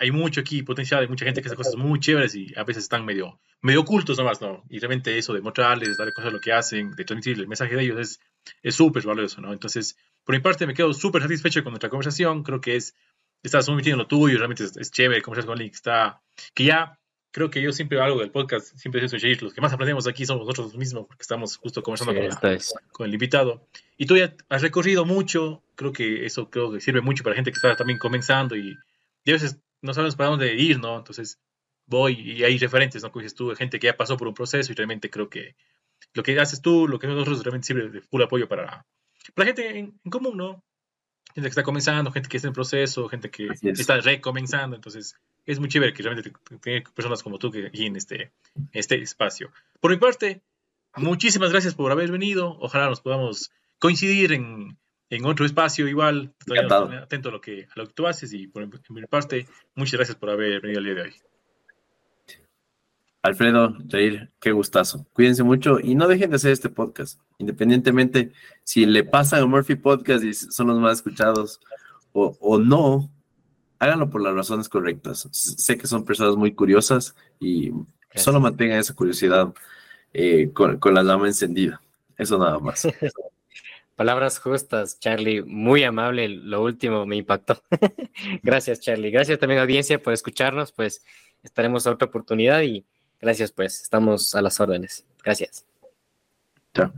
hay 0.00 0.10
mucho 0.10 0.40
aquí 0.40 0.62
potencial, 0.62 1.00
hay 1.00 1.08
mucha 1.08 1.24
gente 1.24 1.40
que 1.40 1.48
hace 1.48 1.56
cosas 1.56 1.76
muy 1.76 1.98
chéveres 2.00 2.34
y 2.34 2.52
a 2.56 2.64
veces 2.64 2.84
están 2.84 3.04
medio, 3.04 3.40
medio 3.62 3.80
ocultos 3.80 4.18
nomás, 4.18 4.40
¿no? 4.40 4.64
Y 4.68 4.78
realmente 4.78 5.16
eso 5.16 5.32
de 5.32 5.40
mostrarles, 5.40 5.96
darle 5.96 6.12
cosas 6.12 6.30
a 6.30 6.32
lo 6.32 6.40
que 6.40 6.52
hacen, 6.52 6.90
de 6.92 7.04
transmitir 7.04 7.38
el 7.38 7.48
mensaje 7.48 7.74
de 7.74 7.82
ellos 7.82 8.20
es 8.62 8.74
súper 8.74 9.04
valioso, 9.04 9.40
¿no? 9.40 9.52
Entonces, 9.52 9.96
por 10.28 10.34
mi 10.34 10.42
parte, 10.42 10.66
me 10.66 10.74
quedo 10.74 10.92
súper 10.92 11.22
satisfecho 11.22 11.62
con 11.62 11.72
nuestra 11.72 11.88
conversación. 11.88 12.42
Creo 12.42 12.60
que 12.60 12.76
es, 12.76 12.94
estás 13.42 13.66
muy 13.68 13.76
metido 13.76 13.94
en 13.94 13.98
lo 14.00 14.06
tuyo, 14.06 14.36
realmente 14.36 14.64
es, 14.64 14.90
chévere 14.90 15.22
conversar 15.22 15.46
con 15.46 15.52
alguien 15.54 15.70
que 15.70 15.76
está, 15.76 16.20
que 16.52 16.64
ya, 16.64 16.98
creo 17.30 17.48
que 17.48 17.62
yo 17.62 17.72
siempre 17.72 17.98
algo 18.00 18.20
del 18.20 18.30
podcast, 18.30 18.76
siempre 18.76 19.02
eso, 19.04 19.16
los 19.40 19.54
que 19.54 19.60
más 19.62 19.72
aprendemos 19.72 20.06
aquí 20.06 20.26
somos 20.26 20.46
nosotros 20.46 20.76
mismos, 20.76 21.06
porque 21.06 21.22
estamos 21.22 21.56
justo 21.56 21.82
conversando 21.82 22.14
con, 22.14 22.58
con, 22.92 23.06
el 23.06 23.14
invitado. 23.14 23.66
Y 23.96 24.04
tú 24.04 24.16
ya 24.18 24.34
has 24.50 24.60
recorrido 24.60 25.06
mucho, 25.06 25.62
creo 25.74 25.92
que 25.92 26.26
eso 26.26 26.50
creo 26.50 26.72
que 26.72 26.80
sirve 26.80 27.00
mucho 27.00 27.24
para 27.24 27.34
gente 27.34 27.50
que 27.50 27.56
está 27.56 27.74
también 27.74 27.98
comenzando 27.98 28.54
y, 28.54 28.76
y 29.24 29.30
a 29.30 29.32
veces 29.32 29.60
no 29.82 29.94
sabemos 29.94 30.16
para 30.16 30.30
dónde 30.30 30.54
ir, 30.54 30.78
¿no? 30.80 30.98
Entonces 30.98 31.38
voy 31.86 32.14
y 32.14 32.44
hay 32.44 32.58
referentes, 32.58 33.02
¿no? 33.02 33.10
Como 33.10 33.22
dices 33.22 33.36
tú, 33.36 33.54
gente 33.54 33.78
que 33.78 33.86
ya 33.86 33.96
pasó 33.96 34.16
por 34.16 34.28
un 34.28 34.34
proceso 34.34 34.72
y 34.72 34.74
realmente 34.74 35.10
creo 35.10 35.28
que 35.28 35.56
lo 36.12 36.22
que 36.22 36.38
haces 36.38 36.62
tú, 36.62 36.86
lo 36.86 36.98
que 36.98 37.06
nosotros 37.06 37.42
realmente 37.42 37.66
sirve 37.66 37.88
de 37.88 38.00
full 38.00 38.22
apoyo 38.22 38.48
para, 38.48 38.86
la 39.36 39.44
gente 39.44 39.78
en, 39.78 39.98
común, 40.10 40.36
¿no? 40.36 40.64
Gente 41.34 41.42
que 41.42 41.48
está 41.48 41.62
comenzando, 41.62 42.10
gente 42.10 42.28
que 42.28 42.36
está 42.36 42.48
en 42.48 42.54
proceso, 42.54 43.08
gente 43.08 43.30
que 43.30 43.48
está 43.62 44.00
recomenzando, 44.00 44.76
entonces 44.76 45.14
es 45.44 45.58
muy 45.58 45.68
chévere 45.68 45.92
que 45.92 46.02
realmente 46.02 46.32
tenga 46.60 46.90
personas 46.90 47.22
como 47.22 47.38
tú 47.38 47.50
que 47.50 47.66
aquí 47.66 47.86
en 47.86 47.96
este, 47.96 48.32
este 48.72 48.96
espacio. 49.00 49.50
Por 49.80 49.90
mi 49.90 49.98
parte, 49.98 50.42
muchísimas 50.96 51.50
gracias 51.50 51.74
por 51.74 51.92
haber 51.92 52.10
venido, 52.10 52.56
ojalá 52.60 52.88
nos 52.88 53.00
podamos 53.00 53.50
coincidir 53.78 54.32
en, 54.32 54.78
en 55.10 55.24
otro 55.24 55.46
espacio 55.46 55.88
igual. 55.88 56.32
Estoy 56.40 56.58
atento 56.58 57.28
a 57.28 57.32
lo, 57.32 57.40
que, 57.40 57.68
a 57.74 57.78
lo 57.78 57.86
que 57.86 57.92
tú 57.92 58.06
haces 58.06 58.32
y 58.32 58.46
por 58.46 58.68
mi 58.90 59.02
parte, 59.06 59.46
muchas 59.74 59.94
gracias 59.94 60.16
por 60.16 60.30
haber 60.30 60.60
venido 60.60 60.80
el 60.80 60.84
día 60.84 60.94
de 60.94 61.02
hoy. 61.02 61.14
Alfredo, 63.22 63.76
Jair, 63.90 64.30
qué 64.40 64.52
gustazo. 64.52 65.06
Cuídense 65.12 65.42
mucho 65.42 65.80
y 65.80 65.94
no 65.94 66.06
dejen 66.06 66.30
de 66.30 66.36
hacer 66.36 66.52
este 66.52 66.68
podcast. 66.68 67.20
Independientemente 67.38 68.32
si 68.64 68.86
le 68.86 69.04
pasa 69.04 69.38
a 69.38 69.46
Murphy 69.46 69.74
Podcast 69.74 70.24
y 70.24 70.32
son 70.32 70.68
los 70.68 70.78
más 70.78 70.98
escuchados 70.98 71.60
o, 72.12 72.58
no, 72.58 73.08
háganlo 73.78 74.10
por 74.10 74.22
las 74.22 74.34
razones 74.34 74.68
correctas. 74.68 75.28
Sé 75.30 75.78
que 75.78 75.86
son 75.86 76.04
personas 76.04 76.36
muy 76.36 76.52
curiosas 76.52 77.14
y 77.38 77.72
solo 78.14 78.40
mantengan 78.40 78.78
esa 78.78 78.94
curiosidad 78.94 79.52
eh, 80.12 80.50
con, 80.52 80.78
con 80.78 80.94
la 80.94 81.02
llama 81.02 81.28
encendida. 81.28 81.80
Eso 82.16 82.38
nada 82.38 82.58
más. 82.58 82.88
Palabras 83.98 84.38
justas, 84.38 85.00
Charlie. 85.00 85.42
Muy 85.42 85.82
amable. 85.82 86.28
Lo 86.28 86.62
último 86.62 87.04
me 87.04 87.16
impactó. 87.16 87.60
gracias, 88.44 88.78
Charlie. 88.78 89.10
Gracias 89.10 89.40
también, 89.40 89.60
audiencia, 89.60 90.00
por 90.00 90.12
escucharnos. 90.12 90.70
Pues 90.70 91.04
estaremos 91.42 91.84
a 91.84 91.90
otra 91.90 92.06
oportunidad 92.06 92.62
y 92.62 92.86
gracias, 93.20 93.50
pues. 93.50 93.82
Estamos 93.82 94.36
a 94.36 94.40
las 94.40 94.60
órdenes. 94.60 95.04
Gracias. 95.24 95.66
Chao. 96.74 96.92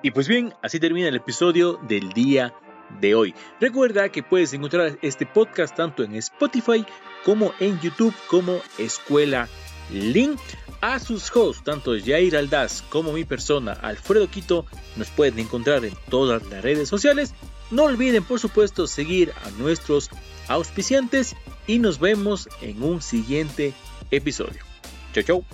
Y 0.00 0.12
pues 0.12 0.28
bien, 0.28 0.54
así 0.62 0.80
termina 0.80 1.08
el 1.08 1.16
episodio 1.16 1.78
del 1.86 2.14
día 2.14 2.54
de 2.98 3.14
hoy. 3.14 3.34
Recuerda 3.60 4.08
que 4.08 4.22
puedes 4.22 4.54
encontrar 4.54 4.98
este 5.02 5.26
podcast 5.26 5.76
tanto 5.76 6.04
en 6.04 6.14
Spotify 6.14 6.86
como 7.22 7.52
en 7.60 7.78
YouTube 7.80 8.14
como 8.30 8.62
Escuela 8.78 9.46
link 9.90 10.38
a 10.80 10.98
sus 10.98 11.34
hosts, 11.34 11.64
tanto 11.64 11.92
Jair 11.98 12.36
Aldaz 12.36 12.82
como 12.82 13.12
mi 13.12 13.24
persona, 13.24 13.72
Alfredo 13.72 14.28
Quito, 14.28 14.66
nos 14.96 15.08
pueden 15.08 15.38
encontrar 15.38 15.84
en 15.84 15.94
todas 16.08 16.42
las 16.48 16.62
redes 16.62 16.88
sociales. 16.88 17.34
No 17.70 17.84
olviden, 17.84 18.22
por 18.22 18.38
supuesto, 18.38 18.86
seguir 18.86 19.32
a 19.44 19.50
nuestros 19.58 20.10
auspiciantes 20.48 21.34
y 21.66 21.78
nos 21.78 21.98
vemos 21.98 22.48
en 22.60 22.82
un 22.82 23.02
siguiente 23.02 23.74
episodio. 24.10 24.62
Chau, 25.12 25.22
chau. 25.24 25.44